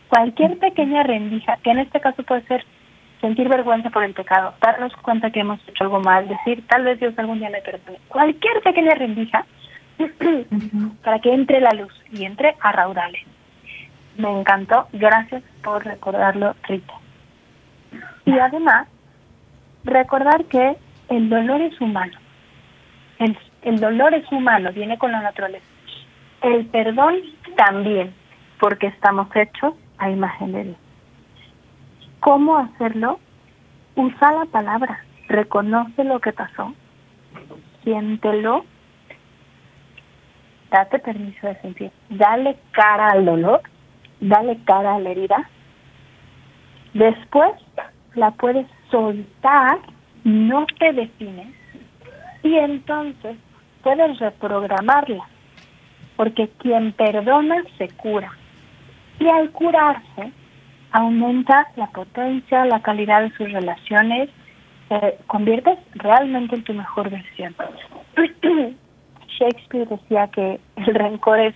cualquier 0.09 0.57
pequeña 0.59 1.03
rendija, 1.03 1.57
que 1.63 1.71
en 1.71 1.79
este 1.79 1.99
caso 1.99 2.21
puede 2.23 2.43
ser 2.43 2.63
sentir 3.19 3.49
vergüenza 3.49 3.89
por 3.89 4.03
el 4.03 4.13
pecado, 4.13 4.53
darnos 4.61 4.95
cuenta 4.97 5.31
que 5.31 5.39
hemos 5.39 5.59
hecho 5.67 5.85
algo 5.85 6.01
mal, 6.01 6.27
decir, 6.27 6.65
tal 6.67 6.83
vez 6.83 6.99
Dios 6.99 7.17
algún 7.17 7.39
día 7.39 7.49
me 7.49 7.61
perdone, 7.61 7.99
cualquier 8.09 8.61
pequeña 8.61 8.93
rendija 8.93 9.45
para 11.03 11.19
que 11.19 11.33
entre 11.33 11.59
la 11.59 11.71
luz 11.71 11.93
y 12.11 12.25
entre 12.25 12.55
a 12.59 12.71
raudales. 12.71 13.23
Me 14.17 14.39
encantó, 14.39 14.87
gracias 14.93 15.43
por 15.63 15.83
recordarlo, 15.83 16.55
Rita. 16.63 16.93
Y 18.25 18.37
además, 18.37 18.87
recordar 19.83 20.45
que 20.45 20.75
el 21.09 21.29
dolor 21.29 21.61
es 21.61 21.79
humano 21.81 22.17
el, 23.19 23.79
dolor 23.79 24.13
es 24.13 24.31
humano, 24.31 24.71
viene 24.71 24.97
con 24.97 25.11
la 25.11 25.21
naturaleza. 25.21 25.65
El 26.41 26.65
perdón 26.67 27.15
también, 27.55 28.13
porque 28.59 28.87
estamos 28.87 29.27
hechos 29.35 29.73
a 29.97 30.09
imagen 30.09 30.51
de 30.51 30.63
Dios. 30.65 30.77
¿Cómo 32.19 32.57
hacerlo? 32.57 33.19
Usa 33.95 34.31
la 34.33 34.45
palabra, 34.45 35.03
reconoce 35.27 36.03
lo 36.03 36.19
que 36.19 36.31
pasó, 36.31 36.73
siéntelo, 37.83 38.65
date 40.69 40.99
permiso 40.99 41.47
de 41.47 41.59
sentir, 41.61 41.91
dale 42.09 42.57
cara 42.71 43.09
al 43.09 43.25
dolor, 43.25 43.61
dale 44.19 44.57
cara 44.65 44.95
a 44.95 44.99
la 44.99 45.09
herida. 45.09 45.49
Después 46.93 47.51
la 48.13 48.31
puedes 48.31 48.67
soltar, 48.91 49.79
no 50.23 50.65
te 50.79 50.93
defines, 50.93 51.56
y 52.47 52.57
entonces 52.57 53.37
puedes 53.83 54.19
reprogramarla, 54.19 55.27
porque 56.15 56.49
quien 56.59 56.93
perdona 56.93 57.63
se 57.77 57.89
cura. 57.89 58.31
Y 59.19 59.27
al 59.27 59.51
curarse, 59.51 60.31
aumenta 60.91 61.67
la 61.75 61.87
potencia, 61.87 62.65
la 62.65 62.81
calidad 62.81 63.21
de 63.21 63.31
sus 63.31 63.51
relaciones, 63.51 64.29
te 64.87 65.17
conviertes 65.27 65.77
realmente 65.95 66.55
en 66.55 66.63
tu 66.63 66.73
mejor 66.73 67.09
versión. 67.09 67.53
Shakespeare 69.27 69.87
decía 69.87 70.27
que 70.27 70.59
el 70.77 70.95
rencor 70.95 71.39
es 71.39 71.55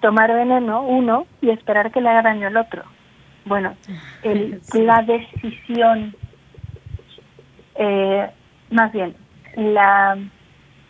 tomar 0.00 0.32
veneno 0.32 0.82
uno 0.82 1.26
y 1.40 1.50
esperar 1.50 1.92
que 1.92 2.00
le 2.00 2.08
haga 2.08 2.22
daño 2.22 2.48
al 2.48 2.56
otro. 2.56 2.82
Bueno, 3.44 3.76
el, 4.22 4.60
la 4.74 5.02
decisión, 5.02 6.14
eh, 7.76 8.28
más 8.70 8.92
bien, 8.92 9.14
la, 9.56 10.18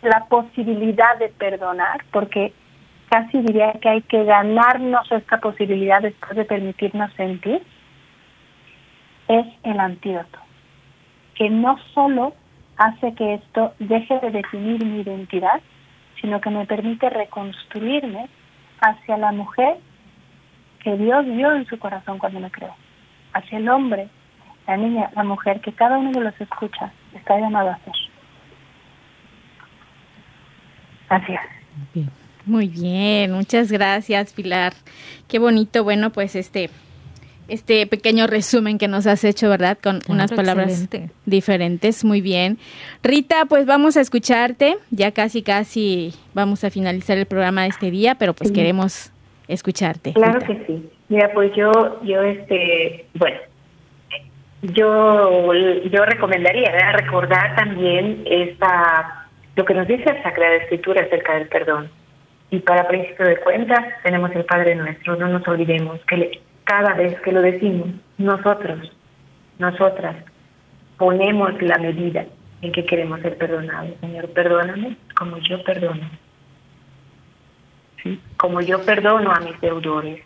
la 0.01 0.25
posibilidad 0.25 1.17
de 1.17 1.29
perdonar, 1.29 2.03
porque 2.11 2.53
casi 3.09 3.41
diría 3.41 3.73
que 3.81 3.89
hay 3.89 4.01
que 4.03 4.23
ganarnos 4.23 5.11
esta 5.11 5.39
posibilidad 5.39 6.01
después 6.01 6.35
de 6.35 6.45
permitirnos 6.45 7.11
sentir, 7.13 7.61
es 9.27 9.45
el 9.63 9.79
antídoto, 9.79 10.39
que 11.35 11.49
no 11.49 11.77
solo 11.93 12.33
hace 12.77 13.13
que 13.15 13.35
esto 13.35 13.73
deje 13.79 14.19
de 14.19 14.31
definir 14.31 14.83
mi 14.85 15.01
identidad, 15.01 15.61
sino 16.19 16.41
que 16.41 16.49
me 16.49 16.65
permite 16.65 17.09
reconstruirme 17.09 18.27
hacia 18.79 19.17
la 19.17 19.31
mujer 19.31 19.77
que 20.83 20.97
Dios 20.97 21.25
vio 21.25 21.53
en 21.53 21.65
su 21.67 21.77
corazón 21.77 22.17
cuando 22.17 22.39
me 22.39 22.49
creó, 22.49 22.73
hacia 23.33 23.57
el 23.57 23.69
hombre, 23.69 24.07
la 24.67 24.77
niña, 24.77 25.11
la 25.15 25.23
mujer, 25.23 25.61
que 25.61 25.73
cada 25.73 25.97
uno 25.97 26.11
de 26.11 26.21
los 26.21 26.41
escucha 26.41 26.91
está 27.13 27.39
llamado 27.39 27.69
a 27.69 27.77
ser. 27.79 28.00
Gracias. 31.11 31.41
Muy 32.45 32.67
bien, 32.69 33.33
muchas 33.33 33.69
gracias 33.69 34.31
Pilar. 34.33 34.73
Qué 35.27 35.39
bonito, 35.39 35.83
bueno, 35.83 36.11
pues 36.11 36.35
este 36.35 36.69
este 37.49 37.85
pequeño 37.85 38.27
resumen 38.27 38.77
que 38.77 38.87
nos 38.87 39.05
has 39.07 39.25
hecho, 39.25 39.49
¿verdad? 39.49 39.77
Con 39.83 39.99
unas 40.07 40.31
palabras 40.31 40.87
diferentes. 41.25 42.05
Muy 42.05 42.21
bien. 42.21 42.57
Rita, 43.03 43.43
pues 43.49 43.65
vamos 43.65 43.97
a 43.97 44.01
escucharte. 44.01 44.77
Ya 44.89 45.11
casi, 45.11 45.41
casi 45.41 46.13
vamos 46.33 46.63
a 46.63 46.69
finalizar 46.69 47.17
el 47.17 47.25
programa 47.25 47.63
de 47.63 47.67
este 47.67 47.91
día, 47.91 48.15
pero 48.15 48.33
pues 48.33 48.53
queremos 48.53 49.11
escucharte. 49.49 50.13
Claro 50.13 50.39
que 50.39 50.63
sí. 50.65 50.89
Mira, 51.09 51.33
pues 51.33 51.53
yo, 51.57 52.01
yo, 52.03 52.21
este, 52.21 53.07
bueno, 53.15 53.37
yo, 54.61 55.53
yo 55.53 56.05
recomendaría 56.05 56.93
recordar 56.93 57.53
también 57.57 58.23
esta, 58.27 59.20
lo 59.61 59.65
que 59.65 59.73
nos 59.75 59.87
dice 59.87 60.05
la 60.05 60.23
Sagrada 60.23 60.55
Escritura 60.55 61.03
acerca 61.03 61.35
del 61.35 61.47
perdón. 61.47 61.87
Y 62.49 62.61
para 62.61 62.87
principio 62.87 63.27
de 63.27 63.37
cuentas 63.37 63.85
tenemos 64.01 64.31
el 64.31 64.43
Padre 64.43 64.73
Nuestro. 64.73 65.15
No 65.17 65.27
nos 65.27 65.47
olvidemos 65.47 65.99
que 66.05 66.41
cada 66.63 66.95
vez 66.95 67.21
que 67.21 67.31
lo 67.31 67.43
decimos, 67.43 67.89
nosotros, 68.17 68.91
nosotras, 69.59 70.15
ponemos 70.97 71.61
la 71.61 71.77
medida 71.77 72.25
en 72.63 72.71
que 72.71 72.85
queremos 72.85 73.21
ser 73.21 73.37
perdonados. 73.37 73.91
Señor, 73.99 74.29
perdóname 74.29 74.97
como 75.15 75.37
yo 75.37 75.63
perdono. 75.63 76.09
Como 78.37 78.61
yo 78.61 78.83
perdono 78.83 79.31
a 79.31 79.41
mis 79.41 79.61
deudores. 79.61 80.23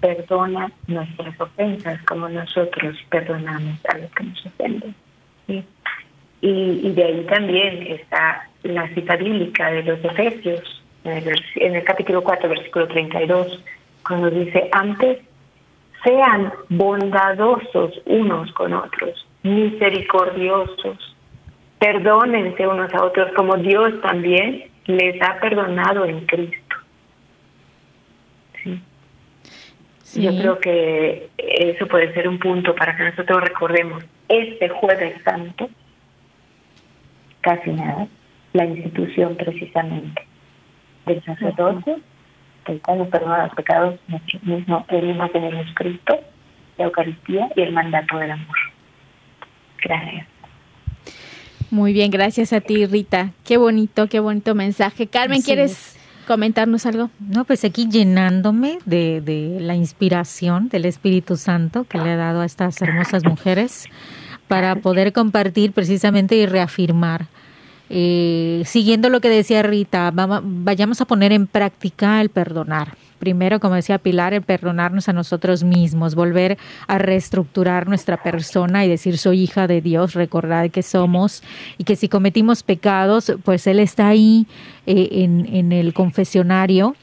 Perdona 0.00 0.72
nuestras 0.86 1.38
ofensas 1.38 2.02
como 2.04 2.30
nosotros 2.30 2.96
perdonamos 3.10 3.78
a 3.90 3.98
los 3.98 4.10
que 4.12 4.24
nos 4.24 4.46
ofenden. 4.46 4.94
¿Sí? 5.46 5.62
Y, 6.44 6.80
y, 6.82 6.92
de 6.92 7.04
ahí 7.04 7.26
también 7.26 7.86
está 7.86 8.46
la 8.64 8.86
cita 8.88 9.16
bíblica 9.16 9.70
de 9.70 9.82
los 9.82 10.04
Efesios, 10.04 10.82
en 11.04 11.26
el, 11.26 11.42
en 11.56 11.76
el 11.76 11.84
capítulo 11.84 12.22
4, 12.22 12.50
versículo 12.50 12.86
32, 12.88 13.64
cuando 14.06 14.30
dice, 14.30 14.68
antes 14.72 15.20
sean 16.04 16.52
bondadosos 16.68 17.98
unos 18.04 18.52
con 18.52 18.74
otros, 18.74 19.26
misericordiosos, 19.42 21.16
perdónense 21.78 22.66
unos 22.66 22.92
a 22.92 23.04
otros 23.04 23.32
como 23.32 23.56
Dios 23.56 23.98
también 24.02 24.64
les 24.84 25.20
ha 25.22 25.40
perdonado 25.40 26.04
en 26.04 26.26
Cristo. 26.26 26.58
Yo 30.14 30.30
creo 30.30 30.58
que 30.60 31.28
eso 31.38 31.86
puede 31.86 32.12
ser 32.12 32.28
un 32.28 32.38
punto 32.38 32.74
para 32.74 32.94
que 32.96 33.04
nosotros 33.04 33.42
recordemos 33.42 34.04
este 34.28 34.68
jueves 34.68 35.20
santo, 35.24 35.68
casi 37.44 37.70
nada, 37.70 38.08
la 38.52 38.64
institución 38.64 39.36
precisamente 39.36 40.26
del 41.06 41.22
sacerdocio 41.24 42.00
el 42.66 42.80
cual 42.80 43.06
perdona 43.08 43.44
los 43.44 43.54
pecados 43.54 44.00
mismo, 44.42 44.84
el 44.88 45.06
mismo 45.06 45.30
que 45.30 45.38
hemos 45.38 45.66
escrito, 45.66 46.20
la 46.78 46.84
Eucaristía 46.86 47.48
y 47.56 47.60
el 47.60 47.72
mandato 47.72 48.16
del 48.18 48.32
amor. 48.32 48.56
Gracias. 49.82 50.26
Muy 51.70 51.92
bien, 51.92 52.10
gracias 52.10 52.52
a 52.52 52.60
ti, 52.60 52.86
Rita. 52.86 53.32
Qué 53.44 53.56
bonito, 53.56 54.08
qué 54.08 54.20
bonito 54.20 54.54
mensaje. 54.54 55.06
Carmen, 55.08 55.42
¿quieres 55.42 55.98
comentarnos 56.26 56.86
algo? 56.86 57.10
No, 57.18 57.44
pues 57.44 57.64
aquí 57.64 57.88
llenándome 57.88 58.78
de, 58.86 59.20
de 59.20 59.58
la 59.60 59.74
inspiración 59.74 60.68
del 60.68 60.84
Espíritu 60.84 61.36
Santo 61.36 61.84
que 61.84 61.98
le 61.98 62.10
ha 62.10 62.16
dado 62.16 62.42
a 62.42 62.46
estas 62.46 62.80
hermosas 62.80 63.24
mujeres 63.24 63.88
para 64.48 64.76
poder 64.76 65.12
compartir 65.12 65.72
precisamente 65.72 66.36
y 66.36 66.46
reafirmar 66.46 67.26
eh, 67.90 68.62
siguiendo 68.64 69.10
lo 69.10 69.20
que 69.20 69.28
decía 69.28 69.62
Rita, 69.62 70.10
vayamos 70.12 71.00
a 71.00 71.04
poner 71.04 71.32
en 71.32 71.46
práctica 71.46 72.20
el 72.20 72.30
perdonar. 72.30 72.96
Primero, 73.18 73.60
como 73.60 73.74
decía 73.74 73.98
Pilar, 73.98 74.34
el 74.34 74.42
perdonarnos 74.42 75.08
a 75.08 75.12
nosotros 75.12 75.62
mismos, 75.62 76.14
volver 76.14 76.58
a 76.86 76.98
reestructurar 76.98 77.86
nuestra 77.86 78.22
persona 78.22 78.84
y 78.84 78.88
decir 78.88 79.16
soy 79.16 79.42
hija 79.42 79.66
de 79.66 79.80
Dios, 79.80 80.14
recordar 80.14 80.70
que 80.70 80.82
somos 80.82 81.42
y 81.78 81.84
que 81.84 81.96
si 81.96 82.08
cometimos 82.08 82.62
pecados, 82.62 83.32
pues 83.44 83.66
Él 83.66 83.78
está 83.78 84.08
ahí 84.08 84.46
eh, 84.86 85.08
en, 85.12 85.72
el 85.72 85.94
confesionario 85.94 86.96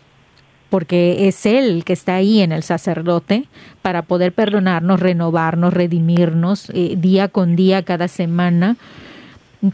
porque 0.71 1.27
es 1.27 1.45
Él 1.45 1.83
que 1.83 1.91
está 1.91 2.15
ahí 2.15 2.39
en 2.39 2.53
el 2.53 2.63
sacerdote 2.63 3.43
para 3.81 4.03
poder 4.03 4.31
perdonarnos, 4.31 5.01
renovarnos, 5.01 5.73
redimirnos 5.73 6.69
eh, 6.69 6.95
día 6.97 7.27
con 7.27 7.57
día, 7.57 7.83
cada 7.83 8.07
semana 8.07 8.77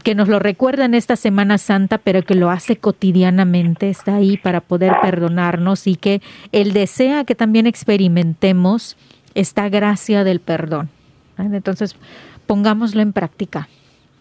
que 0.02 0.16
nos 0.16 0.28
lo 0.28 0.40
recuerda 0.40 0.84
en 0.84 0.94
esta 0.94 1.14
Semana 1.16 1.56
Santa, 1.56 1.98
pero 1.98 2.22
que 2.22 2.34
lo 2.34 2.50
hace 2.50 2.76
cotidianamente, 2.76 3.88
está 3.88 4.16
ahí 4.16 4.36
para 4.36 4.60
poder 4.60 4.92
perdonarnos 5.00 5.86
y 5.86 5.94
que 5.94 6.20
Él 6.52 6.72
desea 6.72 7.24
que 7.24 7.34
también 7.34 7.66
experimentemos 7.66 8.96
esta 9.34 9.68
gracia 9.68 10.24
del 10.24 10.40
perdón. 10.40 10.90
Entonces, 11.38 11.94
pongámoslo 12.46 13.00
en 13.00 13.12
práctica. 13.12 13.68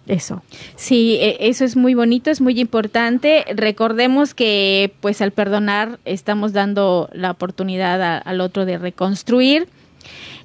Eso. 0.08 0.42
Sí, 0.76 1.18
e, 1.20 1.38
eso 1.42 1.66
es 1.66 1.76
muy 1.76 1.94
bonito, 1.94 2.32
es 2.32 2.42
muy 2.42 2.60
importante. 2.60 3.46
Recordemos 3.54 4.34
que 4.34 4.94
pues 5.02 5.22
al 5.22 5.32
perdonar 5.32 6.00
estamos 6.06 6.54
dando 6.54 7.10
la 7.14 7.32
oportunidad 7.32 8.22
al 8.24 8.42
otro 8.42 8.66
de 8.66 8.78
reconstruir. 8.78 9.68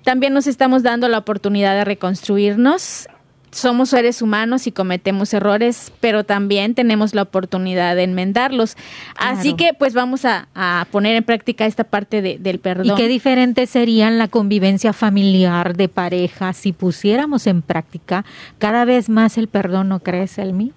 También 0.02 0.32
nos 0.32 0.48
estamos 0.48 0.82
dando 0.82 1.08
la 1.08 1.18
oportunidad 1.18 1.76
de 1.76 1.84
reconstruirnos 1.84 3.08
somos 3.52 3.90
seres 3.90 4.22
humanos 4.22 4.66
y 4.66 4.72
cometemos 4.72 5.32
errores, 5.34 5.92
pero 6.00 6.24
también 6.24 6.74
tenemos 6.74 7.14
la 7.14 7.22
oportunidad 7.22 7.94
de 7.94 8.02
enmendarlos. 8.02 8.76
Así 9.16 9.54
que 9.54 9.74
pues 9.78 9.94
vamos 9.94 10.24
a, 10.24 10.48
poner 10.90 11.16
en 11.16 11.24
práctica 11.24 11.66
esta 11.66 11.84
parte 11.84 12.22
del 12.22 12.58
perdón. 12.58 12.86
¿Y 12.86 12.94
qué 12.94 13.08
diferente 13.08 13.66
sería 13.66 14.10
la 14.10 14.28
convivencia 14.28 14.92
familiar 14.92 15.76
de 15.76 15.88
pareja 15.88 16.52
si 16.52 16.72
pusiéramos 16.72 17.46
en 17.46 17.62
práctica 17.62 18.24
cada 18.58 18.84
vez 18.84 19.08
más 19.08 19.38
el 19.38 19.48
perdón, 19.48 19.88
¿no 19.88 20.00
crees, 20.00 20.38
Elmi? 20.38 20.72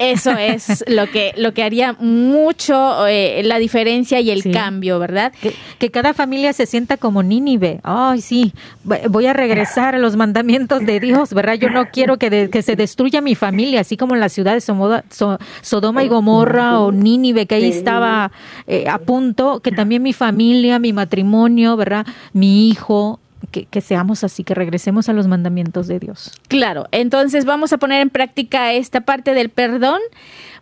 Eso 0.00 0.30
es 0.30 0.82
lo 0.88 1.10
que, 1.10 1.34
lo 1.36 1.52
que 1.52 1.62
haría 1.62 1.92
mucho 1.92 3.06
eh, 3.06 3.42
la 3.44 3.58
diferencia 3.58 4.18
y 4.20 4.30
el 4.30 4.50
cambio, 4.50 4.98
¿verdad? 4.98 5.30
Que, 5.78 5.90
cada 5.90 6.14
familia 6.14 6.54
se 6.54 6.64
sienta 6.64 6.96
como 6.96 7.22
Nínive. 7.22 7.80
Ay, 7.82 8.22
sí, 8.22 8.54
voy 8.82 9.26
a 9.26 9.34
regresar 9.34 9.94
a 9.94 9.98
los 9.98 10.16
mandamientos 10.16 10.86
de 10.86 11.00
Dios, 11.00 11.34
¿verdad? 11.34 11.54
Yo 11.54 11.68
no 11.68 11.90
quiero 11.90 12.16
que, 12.16 12.48
que 12.48 12.62
se 12.62 12.76
destruya 12.76 13.20
mi 13.20 13.34
familia, 13.34 13.80
así 13.80 13.98
como 13.98 14.14
en 14.14 14.20
la 14.20 14.30
ciudad 14.30 14.54
de 14.54 14.62
Sodoma 14.62 16.02
y 16.02 16.08
Gomorra 16.08 16.80
o 16.80 16.92
Nínive, 16.92 17.44
que 17.44 17.56
ahí 17.56 17.68
estaba 17.68 18.32
eh, 18.66 18.88
a 18.88 18.98
punto, 18.98 19.60
que 19.60 19.70
también 19.70 20.02
mi 20.02 20.14
familia, 20.14 20.78
mi 20.78 20.94
matrimonio, 20.94 21.76
¿verdad? 21.76 22.06
Mi 22.32 22.70
hijo, 22.70 23.20
que, 23.48 23.80
seamos 23.80 24.24
así, 24.24 24.44
que 24.44 24.54
regresemos 24.54 25.08
a 25.08 25.12
los 25.12 25.26
mandamientos 25.26 25.86
de 25.86 25.98
Dios. 25.98 26.32
Claro, 26.48 26.86
entonces 26.92 27.44
vamos 27.44 27.72
a 27.72 27.78
poner 27.78 28.00
en 28.00 28.10
práctica 28.10 28.72
esta 28.72 29.00
parte 29.00 29.34
del 29.34 29.48
perdón, 29.48 30.00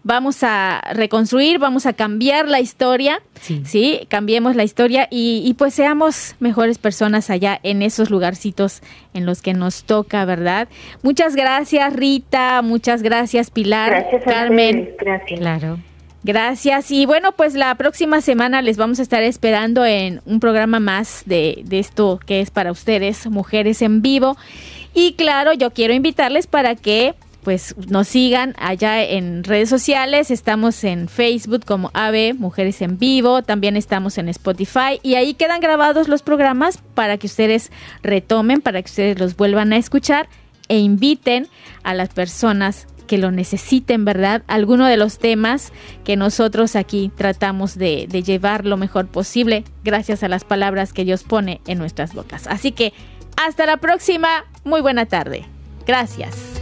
vamos 0.04 0.42
a 0.42 0.80
reconstruir, 0.92 1.58
vamos 1.58 1.86
a 1.86 1.92
cambiar 1.92 2.48
la 2.48 2.60
historia, 2.60 3.20
sí, 3.40 4.06
cambiemos 4.08 4.56
la 4.56 4.64
historia 4.64 5.08
y, 5.10 5.54
pues 5.58 5.74
seamos 5.74 6.36
mejores 6.40 6.78
personas 6.78 7.30
allá 7.30 7.58
en 7.62 7.82
esos 7.82 8.10
lugarcitos 8.10 8.80
en 9.12 9.26
los 9.26 9.42
que 9.42 9.54
nos 9.54 9.84
toca, 9.84 10.24
¿verdad? 10.24 10.68
Muchas 11.02 11.34
gracias 11.34 11.92
Rita, 11.92 12.62
muchas 12.62 13.02
gracias 13.02 13.50
Pilar, 13.50 13.90
gracias 13.90 14.22
Carmen. 14.24 14.90
gracias. 14.98 15.40
Claro. 15.40 15.78
Gracias. 16.24 16.90
Y 16.90 17.06
bueno, 17.06 17.32
pues 17.32 17.54
la 17.54 17.74
próxima 17.76 18.20
semana 18.20 18.60
les 18.60 18.76
vamos 18.76 18.98
a 18.98 19.02
estar 19.02 19.22
esperando 19.22 19.84
en 19.86 20.20
un 20.26 20.40
programa 20.40 20.80
más 20.80 21.22
de, 21.26 21.62
de, 21.64 21.78
esto 21.78 22.18
que 22.24 22.40
es 22.40 22.50
para 22.50 22.72
ustedes, 22.72 23.26
Mujeres 23.26 23.82
en 23.82 24.02
Vivo. 24.02 24.36
Y 24.94 25.12
claro, 25.12 25.52
yo 25.52 25.70
quiero 25.70 25.94
invitarles 25.94 26.46
para 26.46 26.74
que 26.74 27.14
pues 27.48 27.74
nos 27.88 28.08
sigan 28.08 28.54
allá 28.58 29.02
en 29.02 29.44
redes 29.44 29.70
sociales. 29.70 30.30
Estamos 30.30 30.84
en 30.84 31.08
Facebook 31.08 31.64
como 31.64 31.90
AVE 31.94 32.34
Mujeres 32.34 32.82
en 32.82 32.98
Vivo. 32.98 33.42
También 33.42 33.76
estamos 33.76 34.18
en 34.18 34.28
Spotify. 34.28 35.00
Y 35.02 35.14
ahí 35.14 35.34
quedan 35.34 35.60
grabados 35.60 36.08
los 36.08 36.22
programas 36.22 36.78
para 36.94 37.16
que 37.16 37.26
ustedes 37.26 37.70
retomen, 38.02 38.60
para 38.60 38.82
que 38.82 38.90
ustedes 38.90 39.18
los 39.18 39.36
vuelvan 39.36 39.72
a 39.72 39.78
escuchar 39.78 40.28
e 40.68 40.78
inviten 40.78 41.48
a 41.84 41.94
las 41.94 42.10
personas 42.10 42.86
que 43.09 43.18
lo 43.18 43.32
necesiten, 43.32 44.04
¿verdad? 44.04 44.44
Alguno 44.46 44.86
de 44.86 44.96
los 44.96 45.18
temas 45.18 45.72
que 46.04 46.16
nosotros 46.16 46.76
aquí 46.76 47.11
tratamos 47.16 47.76
de, 47.76 48.06
de 48.09 48.22
llevar 48.22 48.64
lo 48.64 48.76
mejor 48.76 49.09
posible 49.09 49.64
gracias 49.82 50.22
a 50.22 50.28
las 50.28 50.44
palabras 50.44 50.92
que 50.92 51.04
Dios 51.04 51.24
pone 51.24 51.61
en 51.66 51.78
nuestras 51.78 52.14
bocas. 52.14 52.46
Así 52.46 52.70
que 52.70 52.92
hasta 53.36 53.66
la 53.66 53.78
próxima, 53.78 54.44
muy 54.62 54.80
buena 54.80 55.06
tarde. 55.06 55.44
Gracias. 55.84 56.57